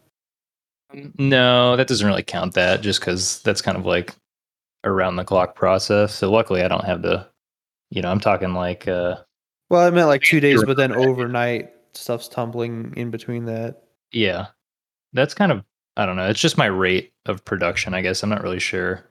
No, 1.18 1.76
that 1.76 1.88
doesn't 1.88 2.06
really 2.06 2.22
count 2.22 2.54
that 2.54 2.80
just 2.80 3.00
because 3.00 3.42
that's 3.42 3.60
kind 3.60 3.76
of 3.76 3.84
like 3.84 4.14
around 4.84 5.16
the 5.16 5.24
clock 5.24 5.54
process. 5.54 6.14
So 6.14 6.30
luckily 6.30 6.62
I 6.62 6.68
don't 6.68 6.84
have 6.84 7.02
to 7.02 7.26
you 7.90 8.02
know, 8.02 8.10
I'm 8.10 8.20
talking 8.20 8.52
like 8.54 8.86
uh 8.86 9.16
well 9.70 9.86
i 9.86 9.90
meant 9.90 10.08
like 10.08 10.22
two 10.22 10.40
days 10.40 10.62
but 10.64 10.76
then 10.76 10.92
overnight 10.92 11.70
stuff's 11.94 12.28
tumbling 12.28 12.92
in 12.96 13.10
between 13.10 13.44
that 13.46 13.82
yeah. 14.12 14.46
That's 15.12 15.34
kind 15.34 15.52
of 15.52 15.64
I 15.96 16.06
don't 16.06 16.16
know, 16.16 16.28
it's 16.28 16.40
just 16.40 16.58
my 16.58 16.66
rate 16.66 17.12
of 17.26 17.44
production, 17.44 17.92
I 17.92 18.02
guess. 18.02 18.22
I'm 18.22 18.30
not 18.30 18.42
really 18.42 18.60
sure. 18.60 19.04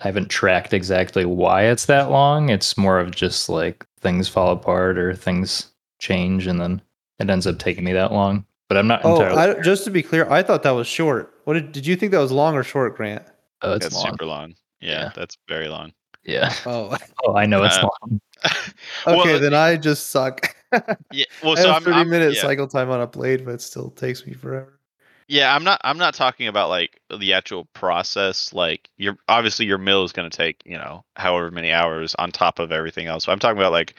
I 0.00 0.08
haven't 0.08 0.28
tracked 0.28 0.74
exactly 0.74 1.24
why 1.24 1.64
it's 1.64 1.86
that 1.86 2.10
long. 2.10 2.50
It's 2.50 2.76
more 2.76 2.98
of 3.00 3.14
just 3.14 3.48
like 3.48 3.86
things 4.00 4.28
fall 4.28 4.52
apart 4.52 4.98
or 4.98 5.14
things 5.14 5.72
change 5.98 6.46
and 6.46 6.60
then 6.60 6.82
it 7.18 7.30
ends 7.30 7.46
up 7.46 7.58
taking 7.58 7.84
me 7.84 7.92
that 7.92 8.12
long. 8.12 8.44
But 8.70 8.78
I'm 8.78 8.86
not 8.86 9.04
oh 9.04 9.20
entirely 9.20 9.58
I, 9.58 9.62
just 9.62 9.82
to 9.84 9.90
be 9.90 10.00
clear 10.02 10.30
i 10.30 10.42
thought 10.44 10.62
that 10.62 10.70
was 10.70 10.86
short 10.86 11.34
what 11.44 11.54
did, 11.54 11.72
did 11.72 11.84
you 11.86 11.96
think 11.96 12.12
that 12.12 12.20
was 12.20 12.30
long 12.32 12.54
or 12.54 12.62
short 12.62 12.96
grant 12.96 13.24
oh, 13.62 13.72
it's 13.74 13.84
That's 13.84 13.96
long. 13.96 14.12
super 14.12 14.24
long. 14.26 14.54
Yeah, 14.80 14.90
Yeah. 14.90 15.12
that's 15.14 15.36
very 15.48 15.68
long. 15.68 15.92
Yeah. 16.24 16.54
oh 16.66 16.96
Oh, 17.24 17.34
I 17.36 17.44
know 17.46 17.64
it's 17.64 17.76
Uh, 17.76 17.88
long. 18.02 18.20
okay 18.44 19.32
Well, 19.32 19.38
then 19.40 19.52
i 19.54 19.76
just 19.76 20.10
suck 20.10 20.54
Yeah, 21.12 21.24
well, 21.42 21.58
I 21.58 21.62
so 21.62 21.66
have 21.72 21.76
I'm, 21.78 21.82
30 21.82 21.96
I'm- 21.96 22.10
minute 22.10 22.34
yeah. 22.36 22.42
cycle 22.42 22.68
time 22.68 22.90
on 22.90 23.00
a 23.00 23.06
blade 23.08 23.44
but 23.44 23.54
it 23.54 23.60
still 23.60 23.90
takes 23.90 24.24
me 24.24 24.32
forever 24.34 24.78
Yeah, 25.26 25.54
I'm 25.54 25.62
not. 25.64 25.80
I'm 25.84 25.98
not 25.98 26.14
talking 26.14 26.48
about 26.48 26.68
like 26.70 27.00
the 27.18 27.32
actual 27.34 27.64
process. 27.72 28.52
Like, 28.52 28.90
your 28.98 29.16
obviously 29.28 29.64
your 29.66 29.78
mill 29.78 30.02
is 30.04 30.10
going 30.12 30.28
to 30.30 30.36
take 30.36 30.60
you 30.64 30.76
know 30.76 31.04
however 31.16 31.50
many 31.52 31.70
hours 31.72 32.14
on 32.18 32.32
top 32.32 32.58
of 32.58 32.72
everything 32.72 33.06
else. 33.06 33.24
So 33.26 33.32
I'm 33.32 33.38
talking 33.38 33.56
about 33.58 33.70
like 33.70 33.94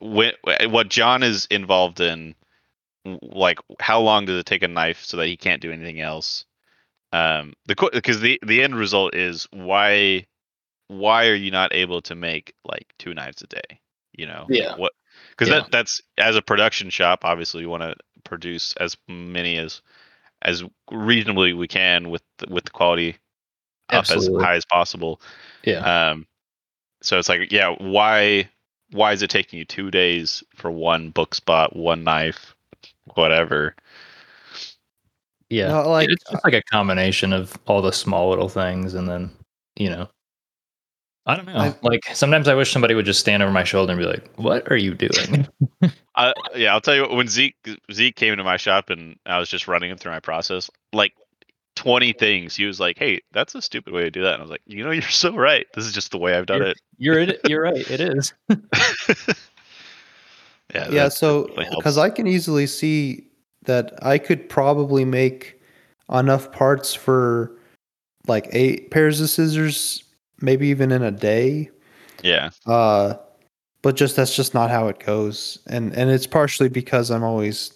when, 0.00 0.32
what 0.70 0.88
Jon 0.88 1.22
is 1.22 1.46
involved 1.50 2.00
in. 2.00 2.34
Like, 3.22 3.58
how 3.80 4.00
long 4.00 4.26
does 4.26 4.38
it 4.38 4.46
take 4.46 4.62
a 4.62 4.68
knife 4.68 5.04
so 5.04 5.16
that 5.18 5.26
he 5.26 5.36
can't 5.36 5.62
do 5.62 5.72
anything 5.72 6.00
else? 6.00 6.44
Um, 7.12 7.54
the 7.66 7.76
because 7.92 8.20
the 8.20 8.38
the 8.44 8.62
end 8.62 8.74
result 8.74 9.14
is 9.14 9.46
why 9.52 10.26
why 10.88 11.26
are 11.26 11.34
you 11.34 11.50
not 11.50 11.72
able 11.72 12.02
to 12.02 12.14
make 12.14 12.54
like 12.64 12.92
two 12.98 13.14
knives 13.14 13.42
a 13.42 13.46
day? 13.46 13.80
You 14.12 14.26
know, 14.26 14.46
Yeah. 14.48 14.76
What? 14.76 14.92
Because 15.30 15.48
Yeah. 15.48 15.60
that 15.60 15.70
that's 15.70 16.02
as 16.18 16.36
a 16.36 16.42
production 16.42 16.90
shop, 16.90 17.24
obviously 17.24 17.62
you 17.62 17.68
want 17.68 17.82
to 17.82 17.94
produce 18.24 18.74
as 18.78 18.96
many 19.08 19.56
as 19.58 19.82
as 20.42 20.64
reasonably 20.90 21.52
we 21.52 21.68
can 21.68 22.10
with 22.10 22.22
the, 22.38 22.46
with 22.52 22.64
the 22.64 22.70
quality 22.70 23.16
up 23.90 24.10
as 24.10 24.28
high 24.40 24.56
as 24.56 24.64
possible. 24.64 25.20
Yeah. 25.64 26.10
Um, 26.10 26.26
so 27.02 27.18
it's 27.18 27.28
like, 27.28 27.52
yeah, 27.52 27.74
why 27.78 28.50
why 28.90 29.12
is 29.12 29.22
it 29.22 29.30
taking 29.30 29.58
you 29.58 29.64
two 29.64 29.90
days 29.90 30.42
for 30.54 30.70
one 30.70 31.10
book 31.10 31.34
spot, 31.34 31.74
one 31.74 32.04
knife, 32.04 32.55
whatever? 33.14 33.74
Yeah. 35.48 35.68
No, 35.68 35.90
like- 35.90 36.08
it's 36.10 36.24
just 36.30 36.44
like 36.44 36.54
a 36.54 36.58
uh, 36.58 36.62
combination 36.70 37.32
of 37.32 37.56
all 37.66 37.82
the 37.82 37.92
small 37.92 38.30
little 38.30 38.48
things 38.48 38.94
and 38.94 39.08
then, 39.08 39.30
you 39.76 39.90
know. 39.90 40.08
I 41.28 41.34
don't 41.34 41.46
know. 41.46 41.56
I- 41.56 41.74
like 41.82 42.04
sometimes 42.14 42.46
I 42.46 42.54
wish 42.54 42.70
somebody 42.70 42.94
would 42.94 43.04
just 43.04 43.18
stand 43.20 43.42
over 43.42 43.52
my 43.52 43.64
shoulder 43.64 43.92
and 43.92 44.00
be 44.00 44.06
like, 44.06 44.30
"What 44.36 44.70
are 44.70 44.76
you 44.76 44.94
doing?" 44.94 45.48
I, 46.14 46.32
yeah, 46.54 46.72
I'll 46.72 46.80
tell 46.80 46.94
you 46.94 47.02
what, 47.02 47.16
when 47.16 47.26
Zeke 47.26 47.56
Zeke 47.92 48.14
came 48.14 48.32
into 48.32 48.44
my 48.44 48.56
shop 48.56 48.90
and 48.90 49.16
I 49.26 49.40
was 49.40 49.48
just 49.48 49.66
running 49.66 49.90
him 49.90 49.98
through 49.98 50.12
my 50.12 50.20
process, 50.20 50.70
like 50.92 51.14
twenty 51.74 52.12
things, 52.12 52.54
he 52.54 52.64
was 52.64 52.78
like, 52.78 52.96
"Hey, 52.96 53.22
that's 53.32 53.56
a 53.56 53.62
stupid 53.62 53.92
way 53.92 54.02
to 54.02 54.10
do 54.10 54.22
that." 54.22 54.34
And 54.34 54.40
I 54.40 54.42
was 54.42 54.50
like, 54.52 54.62
"You 54.66 54.84
know, 54.84 54.92
you're 54.92 55.02
so 55.02 55.34
right. 55.34 55.66
This 55.74 55.84
is 55.84 55.92
just 55.92 56.12
the 56.12 56.18
way 56.18 56.34
I've 56.36 56.46
done 56.46 56.62
it." 56.62 56.80
you're 56.96 57.18
it, 57.18 57.40
you're 57.48 57.62
right. 57.62 57.90
It 57.90 58.00
is. 58.00 58.32
yeah, 60.84 60.90
yeah 60.90 61.08
so 61.08 61.48
because 61.76 61.98
i 61.98 62.08
can 62.10 62.26
easily 62.26 62.66
see 62.66 63.26
that 63.64 63.98
i 64.02 64.18
could 64.18 64.48
probably 64.48 65.04
make 65.04 65.60
enough 66.12 66.52
parts 66.52 66.94
for 66.94 67.52
like 68.28 68.48
eight 68.52 68.90
pairs 68.90 69.20
of 69.20 69.28
scissors 69.28 70.04
maybe 70.40 70.68
even 70.68 70.92
in 70.92 71.02
a 71.02 71.10
day. 71.10 71.70
Yeah, 72.22 72.50
uh 72.66 73.14
but 73.82 73.96
just 73.96 74.16
that's 74.16 74.34
just 74.34 74.54
not 74.54 74.70
how 74.70 74.88
it 74.88 74.98
goes. 74.98 75.58
And 75.66 75.92
and 75.94 76.10
it's 76.10 76.26
partially 76.26 76.68
because 76.68 77.10
i'm 77.10 77.24
always 77.24 77.72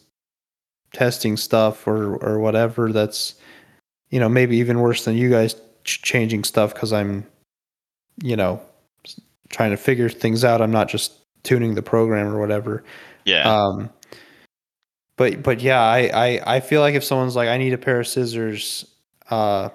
testing 0.92 1.36
stuff 1.36 1.86
or 1.86 2.16
or 2.16 2.40
whatever 2.40 2.92
that's 2.92 3.34
you 4.10 4.18
know 4.18 4.28
maybe 4.28 4.56
even 4.56 4.80
worse 4.80 5.04
than 5.04 5.16
you 5.16 5.30
guys 5.30 5.54
ch- 5.84 6.02
changing 6.02 6.42
stuff 6.42 6.74
because 6.74 6.92
i'm 6.92 7.24
you 8.24 8.34
know 8.34 8.60
trying 9.50 9.70
to 9.70 9.76
figure 9.76 10.08
things 10.08 10.44
out. 10.44 10.60
I'm 10.62 10.70
not 10.70 10.88
just 10.88 11.12
tuning 11.42 11.74
the 11.74 11.82
program 11.82 12.34
or 12.34 12.38
whatever 12.38 12.82
yeah. 13.24 13.42
um, 13.42 13.90
but 15.20 15.42
but 15.42 15.60
yeah, 15.60 15.82
I, 15.82 16.10
I 16.14 16.56
I 16.56 16.60
feel 16.60 16.80
like 16.80 16.94
if 16.94 17.04
someone's 17.04 17.36
like, 17.36 17.50
I 17.50 17.58
need 17.58 17.74
a 17.74 17.78
pair 17.78 18.00
of 18.00 18.08
scissors, 18.08 18.86
uh, 19.30 19.68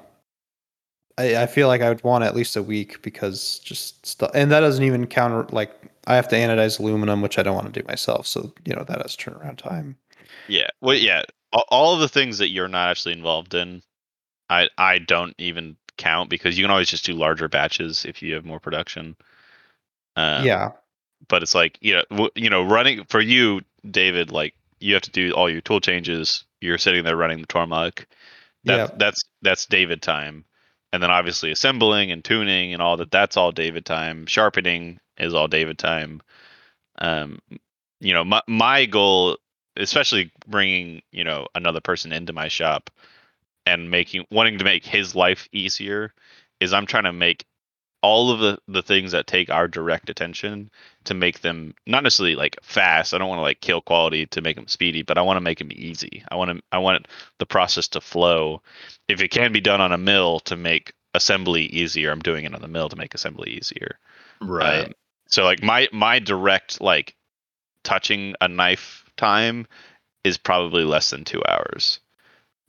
I 1.20 1.44
I 1.44 1.46
feel 1.46 1.68
like 1.68 1.82
I 1.82 1.90
would 1.90 2.04
want 2.04 2.24
at 2.24 2.36
least 2.36 2.56
a 2.56 2.64
week 2.64 3.02
because 3.04 3.60
just 3.60 4.04
stuff, 4.06 4.32
and 4.34 4.52
that 4.52 4.62
doesn't 4.62 4.84
even 4.84 5.06
count 5.06 5.54
like 5.54 5.72
I 6.08 6.16
have 6.16 6.28
to 6.30 6.36
anodize 6.36 6.80
aluminum, 6.80 7.22
which 7.22 7.38
I 7.38 7.44
don't 7.44 7.54
want 7.54 7.72
to 7.72 7.80
do 7.80 7.88
myself. 7.88 8.26
So 8.26 8.52
you 8.66 8.76
know 8.76 8.84
that 8.86 9.04
has 9.04 9.16
turnaround 9.16 9.58
time. 9.58 9.98
Yeah. 10.48 10.70
Well, 10.82 10.96
yeah. 10.96 11.22
All, 11.54 11.66
all 11.70 11.94
of 11.94 12.00
the 12.00 12.10
things 12.10 12.40
that 12.40 12.50
you're 12.50 12.68
not 12.68 12.90
actually 12.90 13.14
involved 13.14 13.54
in, 13.54 13.84
I 14.50 14.68
I 14.80 14.98
don't 14.98 15.36
even 15.38 15.78
count 15.98 16.28
because 16.32 16.58
you 16.58 16.64
can 16.64 16.72
always 16.72 16.90
just 16.90 17.06
do 17.06 17.14
larger 17.14 17.48
batches 17.48 18.04
if 18.04 18.24
you 18.24 18.34
have 18.34 18.46
more 18.46 18.60
production. 18.60 19.16
Um, 20.16 20.44
yeah, 20.44 20.72
But 21.28 21.44
it's 21.44 21.56
like 21.56 21.78
you 21.82 21.96
know 21.96 22.04
w- 22.10 22.32
you 22.36 22.50
know 22.50 22.64
running 22.64 23.06
for 23.06 23.22
you, 23.22 23.62
David. 23.90 24.32
Like 24.32 24.54
you 24.80 24.94
have 24.94 25.04
to 25.04 25.12
do 25.12 25.32
all 25.34 25.50
your 25.50 25.62
tool 25.62 25.82
changes. 25.82 26.46
You're 26.62 26.78
sitting 26.78 27.04
there 27.04 27.18
running 27.18 27.42
the 27.42 27.48
Tormach. 27.48 28.06
That, 28.66 28.78
yeah, 28.78 28.88
That's 28.98 29.24
that's 29.42 29.66
David 29.66 30.02
time. 30.02 30.46
And 30.94 31.04
then 31.04 31.12
obviously 31.12 31.52
assembling 31.52 32.12
and 32.12 32.24
tuning 32.24 32.74
and 32.74 32.82
all 32.82 32.98
that. 32.98 33.12
That's 33.12 33.38
all 33.38 33.52
David 33.52 33.86
time. 33.86 34.26
Sharpening 34.28 35.00
is 35.18 35.34
all 35.34 35.48
David 35.48 35.78
time. 35.78 36.22
Um, 37.00 37.40
you 38.00 38.14
know, 38.14 38.24
my 38.24 38.42
my 38.48 38.86
goal, 38.86 39.38
especially 39.78 40.32
bringing 40.48 41.02
you 41.12 41.24
know 41.24 41.48
another 41.56 41.82
person 41.82 42.12
into 42.12 42.34
my 42.34 42.48
shop 42.48 42.90
and 43.66 43.90
making 43.92 44.26
wanting 44.32 44.58
to 44.60 44.66
make 44.66 44.86
his 44.86 45.16
life 45.16 45.48
easier, 45.52 46.14
is 46.60 46.74
I'm 46.74 46.86
trying 46.86 47.06
to 47.06 47.14
make 47.14 47.46
all 48.06 48.30
of 48.30 48.40
the 48.40 48.60
the 48.68 48.84
things 48.84 49.14
that 49.14 49.26
take 49.26 49.50
our 49.50 49.68
direct 49.68 50.12
attention 50.12 50.70
to 51.06 51.16
make 51.16 51.42
them 51.42 51.74
not 51.88 52.04
necessarily 52.04 52.36
like 52.36 52.56
fast. 52.62 53.16
I 53.16 53.18
don't 53.18 53.28
want 53.28 53.40
to 53.40 53.44
like 53.44 53.62
kill 53.62 53.82
quality 53.82 54.28
to 54.28 54.42
make 54.42 54.58
them 54.58 54.68
speedy, 54.68 55.02
but 55.02 55.18
I 55.18 55.24
want 55.24 55.38
to 55.38 55.42
make 55.42 55.58
them 55.58 55.72
easy. 55.72 56.24
I 56.30 56.36
want 56.36 56.52
to 56.52 56.62
I 56.72 56.78
want 56.78 57.08
the 57.40 57.48
process 57.48 57.88
to 57.90 58.02
flow. 58.02 58.62
If 59.08 59.22
it 59.22 59.30
can 59.30 59.52
be 59.52 59.60
done 59.60 59.82
on 59.82 59.92
a 59.92 59.98
mill 59.98 60.40
to 60.42 60.56
make 60.56 60.94
assembly 61.16 61.64
easier, 61.64 62.12
I'm 62.12 62.20
doing 62.20 62.46
it 62.46 62.54
on 62.54 62.62
the 62.62 62.68
mill 62.68 62.90
to 62.90 62.96
make 62.96 63.16
assembly 63.16 63.50
easier. 63.50 63.98
Um, 64.86 64.94
so 65.28 65.44
like 65.44 65.64
my 65.64 65.88
my 65.92 66.20
direct 66.20 66.80
like 66.82 67.16
touching 67.84 68.36
a 68.40 68.48
knife 68.48 69.04
time 69.18 69.66
is 70.24 70.38
probably 70.38 70.84
less 70.84 71.10
than 71.10 71.24
two 71.24 71.42
hours 71.48 72.00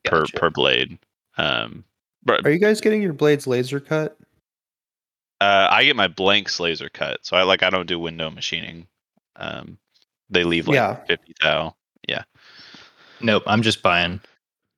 per 0.02 0.24
per 0.34 0.48
blade. 0.48 0.98
Um, 1.36 1.84
but 2.24 2.46
Are 2.46 2.50
you 2.50 2.58
guys 2.58 2.80
getting 2.80 3.02
your 3.02 3.12
blades 3.12 3.46
laser 3.46 3.80
cut? 3.80 4.16
Uh, 5.40 5.68
I 5.70 5.84
get 5.84 5.96
my 5.96 6.08
blanks 6.08 6.58
laser 6.60 6.88
cut, 6.88 7.20
so 7.22 7.36
I 7.36 7.42
like 7.42 7.62
I 7.62 7.70
don't 7.70 7.86
do 7.86 7.98
window 7.98 8.30
machining. 8.30 8.86
Um, 9.36 9.78
they 10.30 10.44
leave 10.44 10.66
like 10.68 10.76
Yeah. 10.76 10.94
fifty 11.04 11.34
thou. 11.42 11.74
Yeah. 12.08 12.24
Nope, 13.20 13.42
I'm 13.46 13.62
just 13.62 13.82
buying 13.82 14.20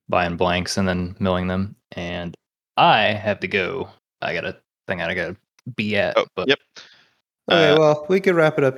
buying 0.09 0.35
blanks 0.37 0.77
and 0.77 0.87
then 0.87 1.15
milling 1.19 1.47
them. 1.47 1.75
And 1.93 2.35
I 2.77 3.03
have 3.13 3.39
to 3.41 3.47
go. 3.47 3.89
I 4.21 4.33
got 4.33 4.45
a 4.45 4.57
thing 4.87 5.01
I 5.01 5.13
gotta 5.13 5.37
be 5.75 5.95
at. 5.95 6.17
Oh, 6.17 6.25
but 6.35 6.47
yep. 6.49 6.59
Okay, 7.49 7.71
Uh, 7.71 7.79
well, 7.79 8.05
we 8.09 8.19
could 8.19 8.35
wrap 8.35 8.57
it 8.57 8.63
up. 8.63 8.77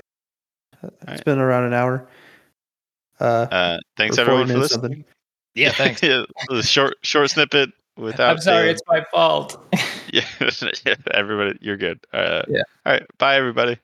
It's 0.83 0.93
right. 1.07 1.25
been 1.25 1.39
around 1.39 1.65
an 1.65 1.73
hour. 1.73 2.07
Uh, 3.19 3.47
Uh, 3.51 3.77
thanks 3.97 4.17
everyone 4.17 4.47
for 4.47 4.57
listening. 4.57 4.81
something. 4.81 5.05
yeah, 5.55 5.71
thanks. 5.71 6.01
yeah, 6.03 6.23
the 6.49 6.61
short 6.63 6.95
short 7.03 7.29
snippet 7.31 7.71
without. 7.97 8.31
I'm 8.31 8.41
sorry, 8.41 8.65
the- 8.65 8.71
it's 8.71 8.81
my 8.87 9.03
fault. 9.11 9.57
yeah, 10.85 10.95
everybody, 11.11 11.57
you're 11.61 11.77
good. 11.77 11.99
Uh, 12.13 12.43
Yeah. 12.47 12.63
All 12.85 12.93
right, 12.93 13.05
bye 13.17 13.37
everybody. 13.37 13.79